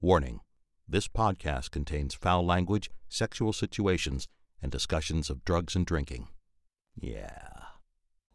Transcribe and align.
Warning 0.00 0.40
this 0.88 1.08
podcast 1.08 1.70
contains 1.70 2.14
foul 2.14 2.44
language, 2.46 2.90
sexual 3.08 3.52
situations, 3.52 4.26
and 4.62 4.72
discussions 4.72 5.28
of 5.28 5.44
drugs 5.44 5.74
and 5.76 5.84
drinking. 5.84 6.28
Yeah. 6.98 7.48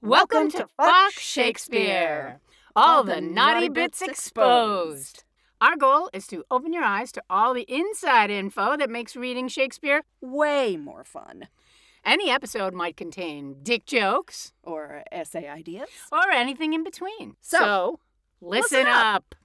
Welcome 0.02 0.52
to 0.52 0.68
Fuck 0.78 1.14
Shakespeare! 1.14 2.40
All 2.76 3.04
the 3.04 3.22
naughty 3.22 3.70
bits 3.70 4.02
exposed. 4.02 5.24
Our 5.62 5.76
goal 5.78 6.10
is 6.14 6.28
to 6.28 6.44
open 6.52 6.74
your 6.74 6.84
eyes 6.84 7.12
to 7.14 7.24
all 7.30 7.54
the 7.54 7.66
inside 7.74 8.30
info 8.30 8.76
that 8.78 8.90
makes 8.90 9.16
reading 9.16 9.48
Shakespeare 9.48 10.04
way 10.22 10.76
more 10.76 11.04
fun. 11.06 11.48
Any 12.06 12.30
episode 12.30 12.74
might 12.74 12.98
contain 12.98 13.56
dick 13.64 13.86
jokes 13.86 14.52
Or 14.64 15.04
essay 15.12 15.48
ideas. 15.48 15.88
or 16.12 16.30
anything 16.32 16.74
in 16.74 16.84
between. 16.84 17.38
So, 17.40 18.02
listen, 18.42 18.80
listen 18.80 18.88
up. 18.88 19.36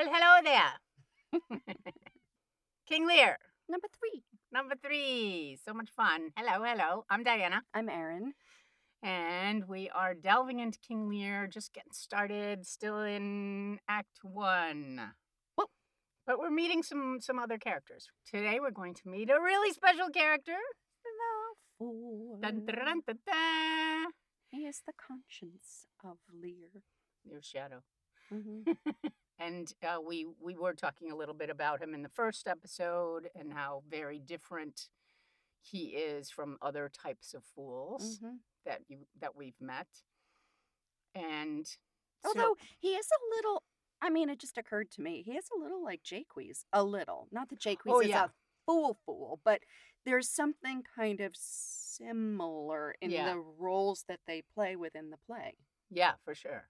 Well, 0.00 0.14
hello 0.14 0.42
there. 0.42 1.60
King 2.88 3.06
Lear, 3.06 3.36
Number 3.68 3.86
three. 3.98 4.22
number 4.50 4.74
three. 4.82 5.58
So 5.62 5.74
much 5.74 5.90
fun. 5.94 6.30
Hello, 6.38 6.64
hello. 6.64 7.04
I'm 7.10 7.22
Diana. 7.22 7.64
I'm 7.74 7.90
Erin. 7.90 8.32
And 9.02 9.68
we 9.68 9.90
are 9.90 10.14
delving 10.14 10.58
into 10.58 10.78
King 10.78 11.10
Lear, 11.10 11.46
just 11.48 11.74
getting 11.74 11.92
started, 11.92 12.66
still 12.66 13.00
in 13.02 13.78
Act 13.90 14.20
One. 14.22 15.12
Whoa. 15.56 15.66
But 16.26 16.38
we're 16.38 16.50
meeting 16.50 16.82
some 16.82 17.18
some 17.20 17.38
other 17.38 17.58
characters. 17.58 18.08
Today 18.26 18.58
we're 18.58 18.70
going 18.70 18.94
to 18.94 19.08
meet 19.10 19.28
a 19.28 19.38
really 19.38 19.74
special 19.74 20.08
character. 20.08 20.56
The 21.04 21.10
fool. 21.78 22.38
Dun, 22.40 22.64
dun, 22.64 22.74
dun, 22.74 23.00
dun, 23.06 23.18
dun. 23.26 24.06
He 24.48 24.60
is 24.66 24.80
the 24.86 24.94
conscience 24.96 25.84
of 26.02 26.16
Lear. 26.32 26.80
Your 27.22 27.42
shadow. 27.42 27.82
Mhm. 28.32 28.64
And 29.40 29.72
uh, 29.82 30.00
we 30.06 30.26
we 30.40 30.54
were 30.54 30.74
talking 30.74 31.10
a 31.10 31.16
little 31.16 31.34
bit 31.34 31.48
about 31.50 31.80
him 31.82 31.94
in 31.94 32.02
the 32.02 32.08
first 32.10 32.46
episode 32.46 33.28
and 33.34 33.52
how 33.52 33.82
very 33.88 34.18
different 34.18 34.88
he 35.62 35.88
is 35.96 36.30
from 36.30 36.58
other 36.62 36.88
types 36.90 37.32
of 37.34 37.42
fools 37.44 38.18
Mhm. 38.20 38.38
that 38.66 38.82
you 38.88 39.06
that 39.18 39.34
we've 39.34 39.60
met. 39.60 39.88
And 41.14 41.66
so- 41.66 42.28
Although 42.28 42.56
he 42.78 42.94
is 42.96 43.06
a 43.10 43.34
little, 43.34 43.62
I 44.02 44.10
mean, 44.10 44.28
it 44.30 44.38
just 44.38 44.58
occurred 44.58 44.90
to 44.92 45.00
me, 45.00 45.22
he 45.22 45.32
is 45.38 45.48
a 45.50 45.58
little 45.58 45.82
like 45.82 46.02
Jaques. 46.02 46.64
A 46.72 46.84
little. 46.84 47.26
Not 47.30 47.48
that 47.48 47.58
Jaques 47.60 47.86
Oh, 47.88 48.00
is 48.00 48.08
yeah. 48.08 48.26
a 48.26 48.30
fool 48.66 48.94
fool, 49.06 49.40
but 49.42 49.62
there's 50.04 50.28
something 50.28 50.82
kind 50.82 51.20
of 51.20 51.34
similar 51.34 52.94
in 53.00 53.10
Yeah. 53.10 53.32
the 53.32 53.38
roles 53.38 54.04
that 54.04 54.20
they 54.26 54.42
play 54.42 54.76
within 54.76 55.10
the 55.10 55.16
play. 55.18 55.56
Yeah, 55.88 56.16
for 56.24 56.34
sure. 56.34 56.68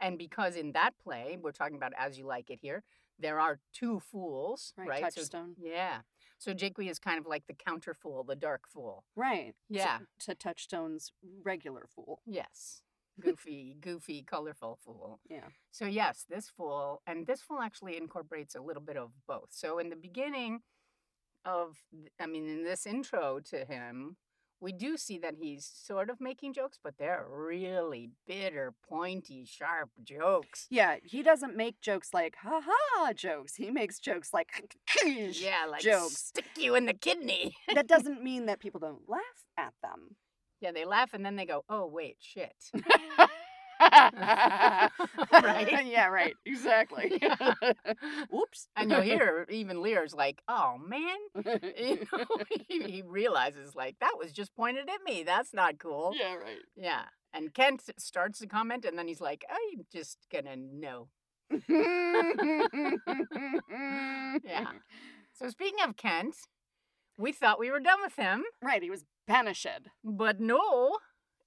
And 0.00 0.18
because 0.18 0.56
in 0.56 0.72
that 0.72 0.92
play, 1.02 1.38
we're 1.40 1.52
talking 1.52 1.76
about 1.76 1.92
as 1.98 2.18
you 2.18 2.26
like 2.26 2.50
it 2.50 2.58
here, 2.60 2.82
there 3.18 3.38
are 3.38 3.60
two 3.72 4.00
fools, 4.00 4.72
Right, 4.76 4.88
right? 4.88 5.12
So- 5.12 5.20
Touchstone. 5.20 5.54
yeah. 5.58 6.00
So 6.38 6.52
Jaques 6.52 6.84
is 6.90 6.98
kind 6.98 7.18
of 7.20 7.26
like 7.26 7.46
the 7.46 7.54
counter 7.54 7.94
fool, 7.94 8.24
the 8.24 8.34
dark 8.34 8.62
fool. 8.68 9.04
Right. 9.14 9.54
Yeah. 9.68 9.98
To, 10.20 10.34
Touchstone's 10.34 11.12
regular 11.44 11.86
fool. 11.94 12.20
Yes. 12.26 12.82
Goofy, 13.20 13.76
goofy, 13.80 14.22
colorful 14.24 14.78
fool. 14.84 15.20
Yeah. 15.30 15.48
So 15.70 15.84
yes, 15.84 16.24
this 16.28 16.48
fool, 16.48 17.00
and 17.06 17.26
this 17.28 17.42
fool 17.42 17.60
actually 17.60 17.96
incorporates 17.96 18.56
a 18.56 18.60
little 18.60 18.82
bit 18.82 18.96
of 18.96 19.10
both. 19.28 19.50
So 19.50 19.78
in 19.78 19.88
the 19.90 19.94
beginning 19.96 20.62
of, 21.44 21.76
I 22.18 22.26
mean, 22.26 22.48
in 22.48 22.64
this 22.64 22.86
intro 22.86 23.38
to 23.50 23.64
him, 23.64 24.16
we 24.62 24.72
do 24.72 24.96
see 24.96 25.18
that 25.18 25.34
he's 25.40 25.68
sort 25.74 26.08
of 26.08 26.20
making 26.20 26.54
jokes, 26.54 26.78
but 26.82 26.94
they're 26.96 27.26
really 27.28 28.10
bitter, 28.26 28.72
pointy, 28.88 29.44
sharp 29.44 29.90
jokes. 30.04 30.66
Yeah, 30.70 30.96
he 31.02 31.22
doesn't 31.22 31.56
make 31.56 31.80
jokes 31.80 32.14
like 32.14 32.36
ha 32.42 32.60
ha 32.64 33.12
jokes. 33.12 33.56
He 33.56 33.70
makes 33.70 33.98
jokes 33.98 34.32
like 34.32 34.78
Yeah, 35.04 35.66
like 35.68 35.82
jokes. 35.82 36.16
stick 36.16 36.44
you 36.56 36.76
in 36.76 36.86
the 36.86 36.94
kidney. 36.94 37.54
that 37.74 37.86
doesn't 37.94 38.22
mean 38.22 38.46
that 38.46 38.60
people 38.60 38.80
don't 38.80 39.08
laugh 39.08 39.20
at 39.58 39.74
them. 39.82 40.16
yeah, 40.60 40.70
they 40.72 40.84
laugh 40.84 41.12
and 41.12 41.26
then 41.26 41.34
they 41.36 41.44
go, 41.44 41.64
"Oh 41.68 41.86
wait, 41.86 42.16
shit." 42.20 42.54
right? 44.20 45.68
Yeah, 45.86 46.06
right. 46.08 46.34
Exactly. 46.46 47.20
Oops. 48.34 48.68
and 48.76 48.90
you'll 48.90 49.00
hear 49.00 49.46
even 49.50 49.80
Lear's 49.82 50.14
like, 50.14 50.42
"Oh 50.48 50.76
man," 50.78 51.16
you 51.76 52.06
know, 52.12 52.24
he, 52.68 52.82
he 52.82 53.02
realizes 53.06 53.74
like 53.74 53.96
that 54.00 54.12
was 54.18 54.32
just 54.32 54.54
pointed 54.54 54.88
at 54.88 55.02
me. 55.04 55.22
That's 55.24 55.52
not 55.54 55.78
cool. 55.78 56.12
yeah, 56.18 56.34
right. 56.34 56.58
Yeah. 56.76 57.02
And 57.34 57.54
Kent 57.54 57.82
starts 57.98 58.38
to 58.40 58.46
comment, 58.46 58.84
and 58.84 58.98
then 58.98 59.08
he's 59.08 59.20
like, 59.20 59.44
"I'm 59.50 59.84
just 59.92 60.18
gonna 60.30 60.56
know." 60.56 61.08
Yeah. 64.44 64.66
So 65.34 65.48
speaking 65.48 65.78
of 65.84 65.96
Kent, 65.96 66.36
we 67.18 67.32
thought 67.32 67.58
we 67.58 67.70
were 67.70 67.80
done 67.80 68.00
with 68.02 68.16
him, 68.16 68.44
Right, 68.62 68.82
he 68.82 68.90
was 68.90 69.04
banished. 69.26 69.66
but 70.04 70.40
no. 70.40 70.98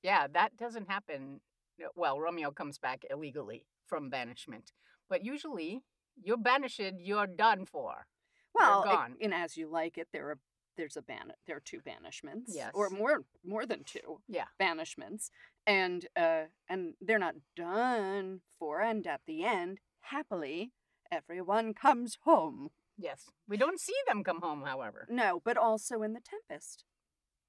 Yeah, 0.03 0.27
that 0.33 0.57
doesn't 0.57 0.89
happen. 0.89 1.41
No, 1.79 1.87
Well, 1.95 2.19
Romeo 2.19 2.51
comes 2.51 2.77
back 2.77 3.03
illegally 3.09 3.65
from 3.87 4.09
banishment, 4.09 4.71
but 5.09 5.23
usually 5.23 5.81
you're 6.21 6.37
banished, 6.37 6.81
you're 6.99 7.27
done 7.27 7.65
for. 7.65 8.07
Well, 8.53 8.83
gone. 8.83 9.15
in 9.19 9.33
As 9.33 9.57
You 9.57 9.69
Like 9.69 9.97
It, 9.97 10.07
there 10.13 10.29
are 10.29 10.39
there's 10.77 10.97
a 10.97 11.01
ban 11.01 11.31
there 11.47 11.55
are 11.55 11.61
two 11.61 11.79
banishments. 11.79 12.47
yes. 12.49 12.71
Or 12.73 12.89
more 12.89 13.23
more 13.45 13.65
than 13.65 13.83
two. 13.85 14.19
Yeah. 14.27 14.45
Banishments. 14.59 15.29
And 15.65 16.05
uh 16.17 16.43
and 16.69 16.95
they're 17.01 17.19
not 17.19 17.35
done 17.55 18.41
for 18.59 18.81
and 18.81 19.05
at 19.07 19.21
the 19.25 19.43
end, 19.45 19.79
happily, 20.01 20.71
everyone 21.11 21.73
comes 21.73 22.17
home. 22.23 22.69
Yes. 22.97 23.29
We 23.47 23.57
don't 23.57 23.79
see 23.79 23.95
them 24.07 24.23
come 24.23 24.41
home, 24.41 24.63
however. 24.65 25.07
No, 25.09 25.41
but 25.43 25.57
also 25.57 26.01
in 26.01 26.13
the 26.13 26.21
Tempest. 26.21 26.85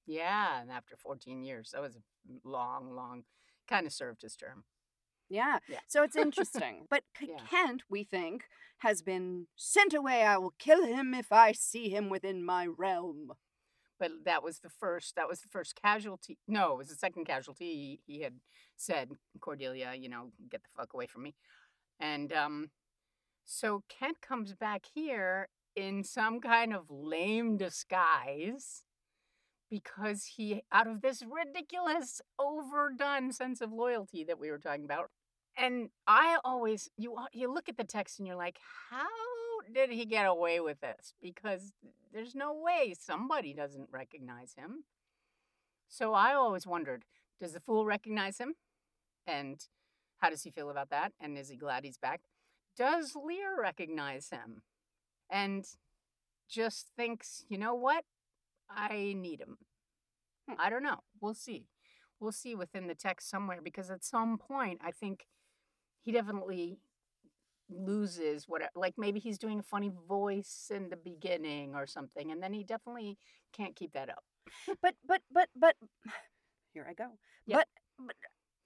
Yeah, 0.07 0.61
and 0.61 0.71
after 0.71 0.97
14 0.97 1.43
years, 1.43 1.71
that 1.73 1.83
was 1.83 1.97
a 1.97 2.01
long, 2.49 2.93
long, 2.93 3.25
kind 3.67 3.87
of 3.87 3.93
served 3.93 4.23
his 4.23 4.37
term. 4.37 4.65
Yeah. 5.29 5.59
Yeah. 5.69 5.81
So 5.89 6.03
it's 6.03 6.17
interesting. 6.27 6.87
but 6.89 7.03
Yeah. 7.21 7.37
Kent, 7.51 7.83
we 7.89 8.05
think, 8.05 8.45
has 8.79 9.03
been 9.03 9.47
sent 9.57 9.95
away. 9.95 10.23
I 10.23 10.39
will 10.39 10.55
kill 10.59 10.85
him 10.85 11.15
if 11.15 11.33
I 11.33 11.53
see 11.53 11.89
him 11.89 12.09
within 12.09 12.45
my 12.45 12.67
realm. 12.67 13.33
But 13.99 14.11
that 14.25 14.43
was 14.43 14.59
the 14.59 14.69
first. 14.69 15.17
That 15.17 15.29
was 15.29 15.41
the 15.41 15.49
first 15.49 15.81
casualty. 15.81 16.39
No, 16.47 16.73
it 16.73 16.79
was 16.79 16.89
the 16.89 16.95
second 16.95 17.25
casualty. 17.25 17.65
He, 17.65 18.01
he 18.07 18.21
had 18.21 18.35
said, 18.77 19.11
Cordelia, 19.41 19.95
you 19.99 20.11
know, 20.11 20.33
get 20.51 20.63
the 20.63 20.69
fuck 20.77 20.93
away 20.93 21.07
from 21.07 21.23
me. 21.23 21.35
And 21.99 22.31
um, 22.33 22.71
so 23.47 23.85
Kent 23.89 24.21
comes 24.21 24.53
back 24.53 24.85
here 24.93 25.49
in 25.75 26.05
some 26.05 26.41
kind 26.41 26.75
of 26.75 26.91
lame 26.91 27.57
disguise 27.57 28.83
because 29.71 30.25
he, 30.37 30.63
out 30.73 30.87
of 30.87 31.01
this 31.01 31.23
ridiculous, 31.23 32.21
overdone 32.39 33.33
sense 33.33 33.61
of 33.61 33.73
loyalty 33.73 34.25
that 34.25 34.39
we 34.39 34.51
were 34.51 34.59
talking 34.59 34.85
about. 34.85 35.11
And 35.59 35.89
I 36.07 36.39
always, 36.45 36.91
you 36.97 37.17
you 37.33 37.53
look 37.53 37.69
at 37.69 37.79
the 37.79 37.85
text 37.85 38.19
and 38.19 38.27
you're 38.27 38.37
like, 38.37 38.59
how 38.91 39.07
did 39.73 39.91
he 39.91 40.05
get 40.05 40.27
away 40.27 40.61
with 40.61 40.81
this? 40.81 41.15
Because 41.21 41.73
there's 42.13 42.35
no 42.35 42.53
way 42.55 42.95
somebody 42.99 43.55
doesn't 43.55 43.89
recognize 43.91 44.55
him. 44.57 44.85
So 45.89 46.15
I 46.15 46.35
always 46.35 46.67
wondered, 46.67 47.05
does 47.41 47.53
the 47.53 47.61
fool 47.61 47.87
recognize 47.87 48.39
him? 48.39 48.55
And 49.27 49.65
how 50.19 50.31
does 50.31 50.43
he 50.43 50.51
feel 50.51 50.71
about 50.71 50.91
that? 50.91 51.13
And 51.21 51.37
is 51.37 51.49
he 51.49 51.57
glad 51.57 51.85
he's 51.85 51.99
back? 51.99 52.23
Does 52.77 53.17
Lear 53.17 53.61
recognize 53.61 54.31
him? 54.31 54.63
And 55.31 55.67
just 56.49 56.91
thinks, 56.97 57.45
you 57.49 57.59
know 57.59 57.75
what? 57.75 58.05
I 58.71 59.15
need 59.17 59.41
him. 59.41 59.59
Hmm. 60.49 60.55
I 60.59 60.71
don't 60.71 60.83
know. 60.83 61.01
We'll 61.21 61.35
see. 61.35 61.67
We'll 62.21 62.33
see 62.33 62.55
within 62.55 62.87
the 62.87 62.95
text 62.95 63.29
somewhere 63.29 63.61
because 63.63 63.91
at 63.91 64.05
some 64.05 64.39
point 64.39 64.81
I 64.83 64.91
think 64.91 65.27
he 66.03 66.13
definitely 66.13 66.79
loses 67.69 68.45
what 68.47 68.63
like 68.75 68.95
maybe 68.97 69.19
he's 69.19 69.39
doing 69.39 69.59
a 69.59 69.63
funny 69.63 69.91
voice 70.09 70.71
in 70.73 70.89
the 70.89 70.97
beginning 70.97 71.75
or 71.75 71.85
something 71.85 72.31
and 72.31 72.41
then 72.41 72.53
he 72.53 72.63
definitely 72.63 73.19
can't 73.53 73.75
keep 73.75 73.93
that 73.93 74.09
up. 74.09 74.25
But 74.81 74.95
but 75.07 75.23
but 75.33 75.49
but 75.57 75.75
here 76.73 76.87
I 76.89 76.95
go. 76.95 77.19
Yeah. 77.47 77.57
But 77.57 77.69
but 77.99 78.17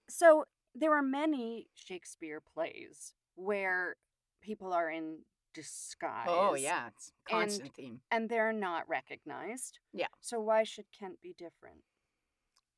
so 0.08 0.44
there 0.74 0.94
are 0.94 1.02
many 1.02 1.68
Shakespeare 1.74 2.42
plays 2.54 3.14
where 3.34 3.96
people 4.42 4.72
are 4.72 4.90
in 4.90 5.20
disguise. 5.54 6.26
Oh 6.28 6.54
yeah, 6.54 6.88
it's 6.88 7.12
a 7.28 7.34
And- 7.34 7.42
constant 7.42 7.74
theme. 7.74 8.00
And 8.10 8.28
they're 8.28 8.52
not 8.52 8.88
recognized. 8.88 9.78
Yeah. 9.92 10.06
So 10.20 10.40
why 10.40 10.62
should 10.64 10.86
Kent 10.98 11.20
be 11.22 11.34
different? 11.36 11.82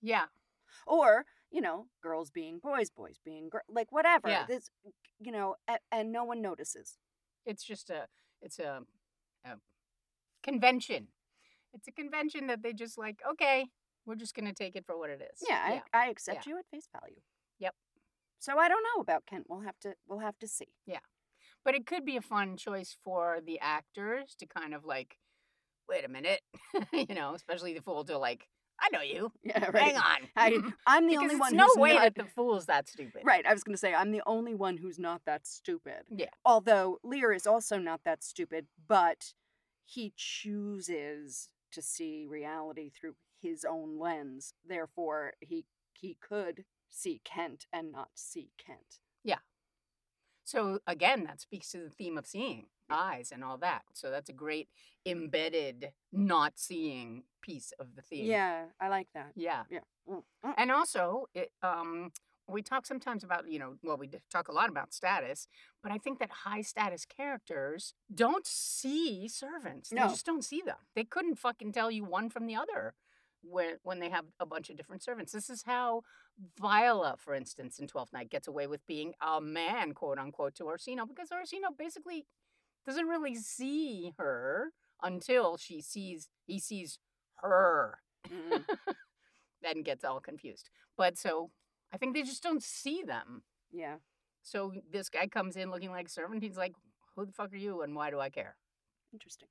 Yeah. 0.01 0.27
Or, 0.87 1.27
you 1.51 1.61
know, 1.61 1.87
girls 2.03 2.31
being 2.31 2.59
boys, 2.59 2.91
boys 2.91 3.17
being 3.25 3.49
girls, 3.51 3.65
like 3.69 3.93
whatever. 3.93 4.29
Yeah. 4.29 4.47
This, 4.47 4.71
you 5.21 5.31
know, 5.33 5.57
and, 5.69 5.79
and 5.91 6.13
no 6.13 6.25
one 6.25 6.41
notices. 6.43 6.99
It's 7.45 7.63
just 7.63 7.91
a 7.91 8.07
it's 8.41 8.59
a, 8.59 8.81
a 9.45 9.57
convention. 10.43 11.09
It's 11.75 11.89
a 11.89 11.93
convention 11.93 12.47
that 12.49 12.63
they 12.63 12.73
just 12.73 12.99
like, 12.99 13.21
okay, 13.31 13.67
we're 14.05 14.17
just 14.17 14.35
going 14.35 14.47
to 14.47 14.53
take 14.55 14.77
it 14.77 14.85
for 14.87 14.99
what 14.99 15.11
it 15.11 15.23
is. 15.33 15.45
Yeah, 15.49 15.81
I, 15.95 16.05
I 16.07 16.09
accept 16.11 16.47
you 16.47 16.59
at 16.59 16.67
face 16.71 16.89
value. 17.01 17.21
Yep. 17.61 17.75
So 18.41 18.59
I 18.59 18.69
don't 18.69 18.83
know 18.83 19.01
about 19.01 19.25
Kent. 19.27 19.47
We'll 19.49 19.61
have 19.61 19.79
to 19.81 19.95
we'll 20.09 20.19
have 20.19 20.39
to 20.41 20.49
see. 20.49 20.69
But 21.65 21.75
it 21.75 21.87
could 21.87 22.05
be 22.05 22.17
a 22.17 22.23
fun 22.23 22.57
choice 22.57 22.97
for 23.05 23.39
the 23.45 23.59
actors 23.61 24.35
to 24.41 24.47
kind 24.47 24.75
of 24.75 24.85
like, 24.85 25.17
wait 25.89 26.05
a 26.05 26.09
minute, 26.09 26.41
you 26.93 27.15
know, 27.15 27.35
especially 27.35 27.75
the 27.75 27.83
fool 27.83 28.05
to 28.05 28.19
like, 28.19 28.49
I 28.81 28.89
know 28.91 29.03
you. 29.03 29.31
Yeah, 29.45 29.71
right. 29.71 29.83
Hang 29.83 29.97
on. 29.97 30.17
I, 30.37 30.61
I'm 30.87 31.07
the 31.07 31.17
only 31.17 31.37
one 31.37 31.55
no 31.55 31.67
who's 31.67 31.77
way 31.77 31.95
not 31.95 32.03
that 32.03 32.15
the 32.17 32.25
fool's 32.25 32.67
that 32.67 32.89
stupid. 32.89 33.23
Right, 33.25 33.47
I 33.47 33.53
was 33.53 33.63
going 33.63 33.75
to 33.75 33.79
say 33.79 33.95
I'm 33.95 34.11
the 34.11 34.23
only 34.27 34.55
one 34.55 34.77
who's 34.77 34.99
not 34.99 35.23
that 35.25 35.47
stupid. 35.47 36.03
Yeah. 36.11 36.27
Although 36.45 36.99
Lear 37.05 37.33
is 37.33 37.47
also 37.47 37.79
not 37.79 38.01
that 38.05 38.25
stupid, 38.25 38.67
but 38.89 39.35
he 39.85 40.13
chooses 40.17 41.49
to 41.71 41.83
see 41.83 42.27
reality 42.29 42.91
through 42.91 43.15
his 43.41 43.65
own 43.65 43.99
lens. 43.99 44.55
Therefore, 44.67 45.35
he 45.41 45.65
he 45.93 46.17
could 46.21 46.65
see 46.91 47.21
Kent 47.25 47.67
and 47.73 47.93
not 47.93 48.11
see 48.15 48.51
Kent. 48.59 48.99
So 50.45 50.81
again, 50.87 51.25
that 51.25 51.41
speaks 51.41 51.71
to 51.71 51.79
the 51.79 51.91
theme 51.91 52.19
of 52.19 52.27
seeing 52.27 52.67
eyes 52.91 53.31
and 53.33 53.43
all 53.43 53.57
that. 53.59 53.83
So 53.95 54.11
that's 54.11 54.29
a 54.29 54.35
great 54.35 54.69
embedded 55.07 55.93
not 56.13 56.55
seeing 56.57 57.25
piece 57.41 57.73
of 57.79 57.95
the 57.97 58.03
theme. 58.03 58.27
Yeah, 58.27 58.65
I 58.81 58.89
like 58.89 59.09
that. 59.15 59.33
Yeah. 59.35 59.63
Mm, 60.09 60.23
mm. 60.45 60.55
And 60.57 60.71
also, 60.71 61.27
it, 61.35 61.51
um, 61.63 62.13
we 62.49 62.63
talk 62.63 62.87
sometimes 62.87 63.25
about, 63.25 63.51
you 63.51 63.59
know, 63.59 63.77
well, 63.83 63.97
we 63.97 64.11
talk 64.31 64.49
a 64.49 64.53
lot 64.53 64.69
about 64.69 64.93
status, 64.93 65.47
but 65.83 65.93
I 65.93 65.99
think 65.99 66.19
that 66.19 66.31
high 66.45 66.63
status 66.63 67.05
characters 67.05 67.95
don't 68.13 68.47
see 68.47 69.29
servants. 69.29 69.93
No. 69.93 70.03
They 70.03 70.09
just 70.09 70.27
don't 70.27 70.45
see 70.45 70.63
them. 70.65 70.77
They 70.95 71.05
couldn't 71.05 71.37
fucking 71.37 71.73
tell 71.73 71.91
you 71.91 72.05
one 72.05 72.29
from 72.29 72.47
the 72.47 72.57
other 72.57 72.95
when, 73.43 73.77
when 73.83 73.99
they 74.01 74.11
have 74.11 74.25
a 74.41 74.47
bunch 74.47 74.71
of 74.71 74.77
different 74.77 75.03
servants. 75.03 75.33
This 75.33 75.51
is 75.51 75.63
how 75.65 76.03
Viola, 76.61 77.17
for 77.19 77.35
instance, 77.35 77.79
in 77.79 77.87
Twelfth 77.87 78.13
Night 78.13 78.31
gets 78.31 78.49
away 78.49 78.67
with 78.67 78.87
being 78.87 79.13
a 79.21 79.41
man, 79.41 79.93
quote 79.93 80.19
unquote, 80.19 80.55
to 80.57 80.65
Orsino, 80.65 81.07
because 81.07 81.31
Orsino 81.31 81.69
basically 81.77 82.27
doesn't 82.87 83.07
really 83.07 83.35
see 83.35 84.13
her 84.19 84.73
until 85.03 85.57
she 85.57 85.81
sees, 85.81 86.29
he 86.47 86.59
sees 86.59 86.99
her 87.43 87.99
Mm. 88.33 88.65
then 89.63 89.83
gets 89.83 90.05
all 90.05 90.21
confused. 90.21 90.71
But 90.97 91.19
so 91.19 91.51
I 91.93 91.97
think 91.99 92.15
they 92.15 92.23
just 92.23 92.43
don't 92.43 92.63
see 92.63 93.03
them. 93.03 93.43
yeah. 93.73 93.97
So 94.45 94.73
this 94.91 95.09
guy 95.09 95.27
comes 95.29 95.57
in 95.57 95.71
looking 95.71 95.91
like 95.91 96.07
a 96.07 96.11
servant. 96.11 96.43
He's 96.43 96.57
like, 96.57 96.73
"Who 97.15 97.25
the 97.27 97.33
fuck 97.33 97.53
are 97.53 97.57
you, 97.57 97.83
and 97.83 97.95
why 97.95 98.11
do 98.11 98.19
I 98.19 98.29
care?" 98.29 98.57
Interesting. 99.13 99.49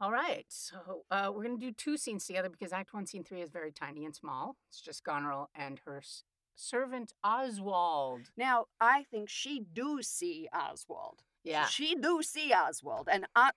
All 0.00 0.10
right, 0.12 0.46
so 0.48 1.04
uh, 1.10 1.30
we're 1.34 1.42
gonna 1.42 1.58
do 1.58 1.72
two 1.72 1.98
scenes 1.98 2.26
together 2.26 2.48
because 2.48 2.72
Act 2.72 2.94
One, 2.94 3.06
Scene 3.06 3.22
Three 3.22 3.42
is 3.42 3.50
very 3.50 3.70
tiny 3.70 4.06
and 4.06 4.14
small. 4.14 4.56
It's 4.70 4.80
just 4.80 5.04
Goneril 5.04 5.50
and 5.54 5.78
her 5.84 5.98
s- 5.98 6.24
servant 6.54 7.12
Oswald. 7.22 8.30
Now, 8.34 8.66
I 8.80 9.04
think 9.10 9.28
she 9.28 9.60
do 9.72 10.00
see 10.00 10.48
Oswald. 10.54 11.20
Yeah, 11.44 11.66
She 11.66 11.94
do 11.94 12.22
see 12.22 12.52
Oswald. 12.52 13.08
And 13.12 13.26
uh, 13.36 13.50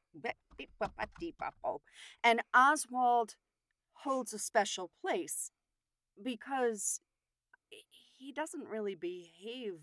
and 2.24 2.42
Oswald 2.54 3.36
holds 3.94 4.34
a 4.34 4.40
special 4.40 4.92
place 5.02 5.52
because 6.22 7.00
he 8.18 8.32
doesn't 8.32 8.68
really 8.68 8.96
behave 8.96 9.76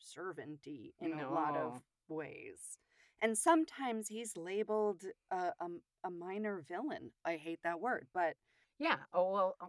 servanty 0.00 0.92
in 1.00 1.18
a 1.20 1.30
lot 1.32 1.56
of 1.56 1.82
ways. 2.08 2.78
And 3.22 3.36
sometimes 3.36 4.08
he's 4.08 4.36
labeled 4.36 5.02
a, 5.30 5.52
a, 5.60 5.66
a 6.04 6.10
minor 6.10 6.62
villain. 6.68 7.10
I 7.24 7.36
hate 7.36 7.60
that 7.64 7.80
word, 7.80 8.06
but 8.14 8.34
yeah. 8.78 8.96
Oh 9.12 9.30
well, 9.32 9.56
uh, 9.60 9.66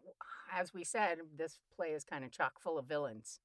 as 0.54 0.74
we 0.74 0.84
said, 0.84 1.20
this 1.36 1.60
play 1.76 1.90
is 1.90 2.04
kind 2.04 2.24
of 2.24 2.32
chock 2.32 2.60
full 2.60 2.78
of 2.78 2.86
villains. 2.86 3.40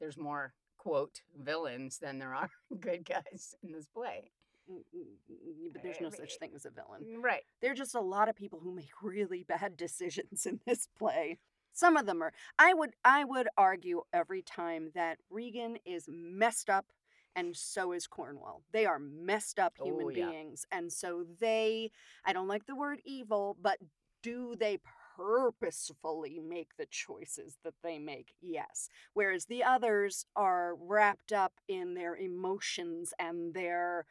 There's 0.00 0.16
more 0.18 0.52
quote 0.78 1.22
villains 1.40 1.98
than 1.98 2.18
there 2.18 2.34
are 2.34 2.50
good 2.80 3.04
guys 3.04 3.54
in 3.62 3.72
this 3.72 3.86
play. 3.86 4.30
mm, 4.70 4.76
mm, 4.94 5.00
mm, 5.32 5.72
but 5.72 5.82
there's 5.82 6.00
no 6.00 6.10
such 6.10 6.38
thing 6.38 6.50
as 6.54 6.66
a 6.66 6.70
villain. 6.70 7.22
Right. 7.22 7.42
there 7.60 7.72
are 7.72 7.74
just 7.74 7.94
a 7.94 8.00
lot 8.00 8.28
of 8.28 8.36
people 8.36 8.60
who 8.62 8.72
make 8.74 8.90
really 9.02 9.44
bad 9.44 9.76
decisions 9.76 10.46
in 10.46 10.60
this 10.66 10.88
play. 10.98 11.38
Some 11.72 11.96
of 11.96 12.06
them 12.06 12.22
are 12.22 12.32
I 12.58 12.74
would 12.74 12.94
I 13.04 13.24
would 13.24 13.48
argue 13.56 14.02
every 14.12 14.42
time 14.42 14.90
that 14.94 15.18
Regan 15.30 15.78
is 15.84 16.08
messed 16.08 16.70
up 16.70 16.86
and 17.36 17.56
so 17.56 17.92
is 17.92 18.06
Cornwall. 18.06 18.62
They 18.72 18.86
are 18.86 18.98
messed 18.98 19.58
up 19.58 19.74
human 19.82 20.06
Oh, 20.06 20.08
yeah. 20.10 20.30
beings 20.30 20.66
and 20.72 20.92
so 20.92 21.24
they 21.40 21.90
I 22.24 22.32
don't 22.32 22.48
like 22.48 22.66
the 22.66 22.76
word 22.76 23.00
evil, 23.04 23.56
but 23.60 23.78
do 24.22 24.56
they 24.58 24.78
purposefully 25.16 26.40
make 26.40 26.76
the 26.76 26.86
choices 26.90 27.56
that 27.64 27.74
they 27.82 27.98
make? 27.98 28.34
Yes. 28.40 28.88
Whereas 29.12 29.46
the 29.46 29.62
others 29.62 30.26
are 30.34 30.74
wrapped 30.76 31.32
up 31.32 31.52
in 31.68 31.94
their 31.94 32.16
emotions 32.16 33.12
and 33.18 33.54
their 33.54 34.06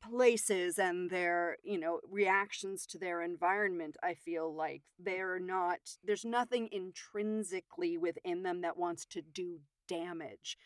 places 0.00 0.78
and 0.78 1.10
their 1.10 1.56
you 1.64 1.78
know 1.78 2.00
reactions 2.08 2.86
to 2.86 2.98
their 2.98 3.20
environment 3.20 3.96
i 4.02 4.14
feel 4.14 4.54
like 4.54 4.82
they're 4.98 5.40
not 5.40 5.78
there's 6.04 6.24
nothing 6.24 6.68
intrinsically 6.70 7.98
within 7.98 8.44
them 8.44 8.60
that 8.60 8.76
wants 8.76 9.04
to 9.04 9.20
do 9.20 9.58
damage 9.88 10.56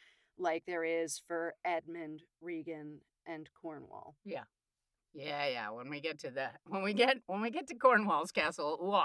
like 0.43 0.65
there 0.67 0.85
is 0.85 1.21
for 1.27 1.55
edmund 1.65 2.23
regan 2.41 2.99
and 3.27 3.49
cornwall 3.61 4.17
Yeah, 4.25 4.44
yeah. 5.15 5.47
Yeah. 5.47 5.71
When 5.71 5.89
we 5.89 6.00
get 6.00 6.19
to 6.21 6.31
that, 6.33 6.61
when 6.67 6.83
we 6.83 6.93
get 6.93 7.19
when 7.27 7.41
we 7.41 7.50
get 7.50 7.69
to 7.69 7.75
Cornwall's 7.75 8.33
castle, 8.33 8.79
whoa, 8.81 9.05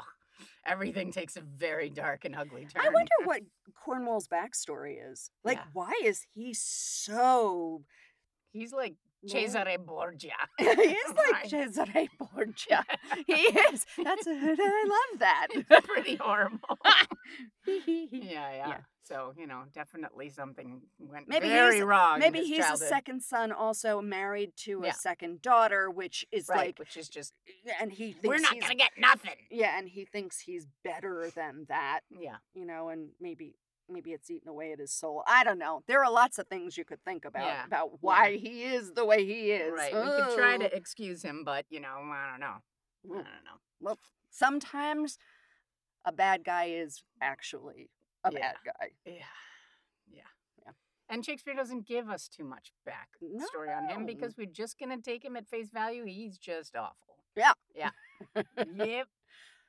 everything 0.66 1.12
takes 1.12 1.36
a 1.38 1.42
very 1.42 1.90
dark 1.90 2.26
and 2.26 2.36
ugly 2.36 2.66
turn. 2.66 2.84
i 2.86 2.90
wonder 2.90 3.12
what 3.26 3.42
cornwall's 3.86 4.28
backstory 4.28 4.98
is 5.12 5.30
like 5.44 5.58
Yeah. 5.58 5.64
why 5.74 5.94
is 6.04 6.26
he 6.34 6.54
so 6.54 7.84
he's 8.52 8.72
like 8.74 8.96
Cesare 9.28 9.78
Borgia. 9.78 10.30
he 10.60 10.66
is 10.66 11.14
like. 11.32 11.50
Cesare 11.50 12.08
Borgia. 12.20 12.84
He 13.26 13.34
is. 13.34 13.86
That's 14.04 14.28
I 14.28 14.86
love 14.88 15.20
that. 15.20 15.48
It's 15.52 15.88
pretty 15.88 16.16
horrible. 16.16 16.78
yeah, 17.68 17.82
yeah, 18.12 18.52
yeah, 18.68 18.78
So 19.04 19.34
you 19.38 19.48
know, 19.48 19.64
definitely 19.74 20.30
something 20.30 20.82
went 21.00 21.28
Maybe 21.28 21.48
very 21.48 21.82
wrong. 21.84 22.20
Maybe 22.20 22.40
he's 22.40 22.60
childhood. 22.60 22.86
a 22.86 22.90
second 22.90 23.22
son, 23.24 23.52
also 23.52 24.02
married 24.02 24.52
to 24.66 24.84
a 24.84 24.88
Yeah. 24.88 24.92
second 24.94 25.42
daughter, 25.42 25.90
which 25.90 26.26
is 26.32 26.48
right, 26.50 26.58
like, 26.68 26.80
which 26.80 26.96
is 26.98 27.10
just 27.10 27.34
and 27.82 27.92
he 27.92 28.12
thinks 28.14 28.28
we're 28.28 28.38
not 28.40 28.60
gonna 28.60 28.76
get 28.76 28.92
nothing. 28.98 29.36
yeah, 29.50 29.78
and 29.78 29.90
he 29.90 30.06
thinks 30.06 30.40
he's 30.40 30.68
better 30.84 31.30
than 31.36 31.66
that, 31.70 32.02
Yeah, 32.10 32.38
you 32.54 32.66
know, 32.66 32.90
and 32.90 33.10
maybe 33.20 33.56
maybe 33.90 34.12
it's 34.12 34.30
eaten 34.30 34.48
away 34.50 34.72
at 34.72 34.80
his 34.80 34.92
soul. 34.92 35.24
I 35.28 35.44
don't 35.44 35.60
know. 35.60 35.82
There 35.88 36.04
are 36.04 36.12
lots 36.12 36.38
of 36.40 36.48
things 36.48 36.78
you 36.78 36.86
could 36.86 37.04
think 37.04 37.26
about 37.26 37.46
Yeah, 37.46 37.66
about 37.66 37.92
why 38.02 38.38
he 38.38 38.64
is 38.64 38.92
the 38.94 39.06
way 39.06 39.26
he 39.26 39.52
is. 39.52 39.72
right. 39.74 39.94
We 39.94 40.02
could 40.02 40.36
try 40.38 40.58
to 40.58 40.76
excuse 40.76 41.22
him, 41.24 41.44
but 41.44 41.66
you 41.70 41.80
know, 41.80 41.88
I 42.12 42.30
don't 42.32 42.40
know. 42.40 42.58
I 43.12 43.16
don't 43.16 43.24
know. 43.46 43.60
Well, 43.80 43.98
sometimes 44.30 45.18
a 46.06 46.12
bad 46.12 46.44
guy 46.44 46.66
is 46.66 47.04
actually 47.22 47.90
a 48.24 48.32
Yeah. 48.32 48.40
bad 48.40 48.56
guy. 48.66 48.90
Yeah, 49.06 49.14
yeah, 50.10 50.22
Yeah. 50.66 50.72
And 51.10 51.26
Shakespeare 51.26 51.54
doesn't 51.54 51.86
give 51.88 52.10
us 52.10 52.28
too 52.28 52.44
much 52.44 52.72
backstory 52.88 53.76
on 53.76 53.88
him 53.90 54.06
because 54.06 54.36
we're 54.38 54.46
just 54.48 54.78
gonna 54.80 55.02
take 55.02 55.24
him 55.24 55.36
at 55.38 55.48
face 55.48 55.70
value. 55.70 56.06
He's 56.06 56.38
just 56.38 56.76
awful. 56.76 57.24
Yeah. 57.36 57.54
Yeah. 57.76 57.92
yep. 58.76 59.08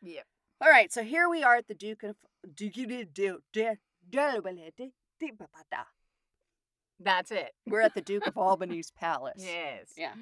Yep. 0.01 0.27
All 0.61 0.69
right, 0.71 0.93
so 0.93 1.05
here 1.05 1.29
we 1.29 1.45
are 1.45 1.55
at 1.57 1.69
the 1.69 1.75
Duke 1.75 2.03
of 2.03 2.17
Duke 2.55 2.75
That's 7.01 7.31
it. 7.31 7.53
We're 7.67 7.81
at 7.83 7.95
the 7.95 8.01
Duke 8.01 8.27
of 8.27 8.37
Albany's 8.37 8.91
palace. 8.91 9.43
Yes. 9.45 9.93
Yeah. 9.97 10.15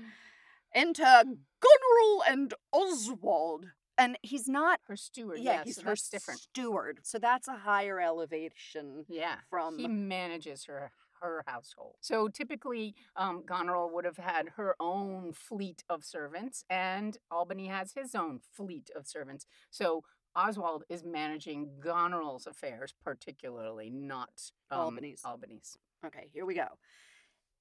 Enter 0.75 1.23
Goneril 1.25 2.23
and 2.28 2.55
Oswald. 2.73 3.66
And 3.99 4.19
he's 4.23 4.47
not 4.47 4.81
Her 4.88 4.97
steward. 4.97 5.38
yeah, 5.38 5.52
Yeah, 5.52 5.64
he's 5.64 5.76
so 5.76 5.83
her 5.85 5.90
that's 5.93 6.11
different. 6.11 6.40
steward. 6.40 7.00
So 7.02 7.19
that's 7.19 7.49
a 7.49 7.57
higher 7.57 7.99
elevation 7.99 9.07
Yeah. 9.09 9.37
from 9.49 9.78
he 9.78 9.88
manages 9.88 10.64
her 10.66 10.93
her 11.23 11.43
household. 11.47 11.97
So 12.02 12.28
typically, 12.28 12.95
um, 13.16 13.43
Goneril 13.47 13.88
would 13.95 14.05
have 14.05 14.19
had 14.19 14.50
her 14.57 14.76
own 14.78 15.33
fleet 15.33 15.83
of 15.88 16.05
servants, 16.05 16.62
and 16.69 17.16
Albany 17.31 17.69
has 17.69 17.95
his 17.95 18.14
own 18.14 18.38
fleet 18.38 18.90
of 18.95 19.07
servants. 19.07 19.47
So 19.71 20.05
Oswald 20.37 20.85
is 20.88 21.02
managing 21.02 21.71
Goneril's 21.81 22.47
affairs, 22.47 22.95
particularly 23.02 23.90
not 23.90 24.31
um, 24.71 24.81
Albany's. 24.81 25.23
Albany's. 25.25 25.78
Okay, 26.05 26.28
here 26.33 26.45
we 26.45 26.55
go. 26.55 26.69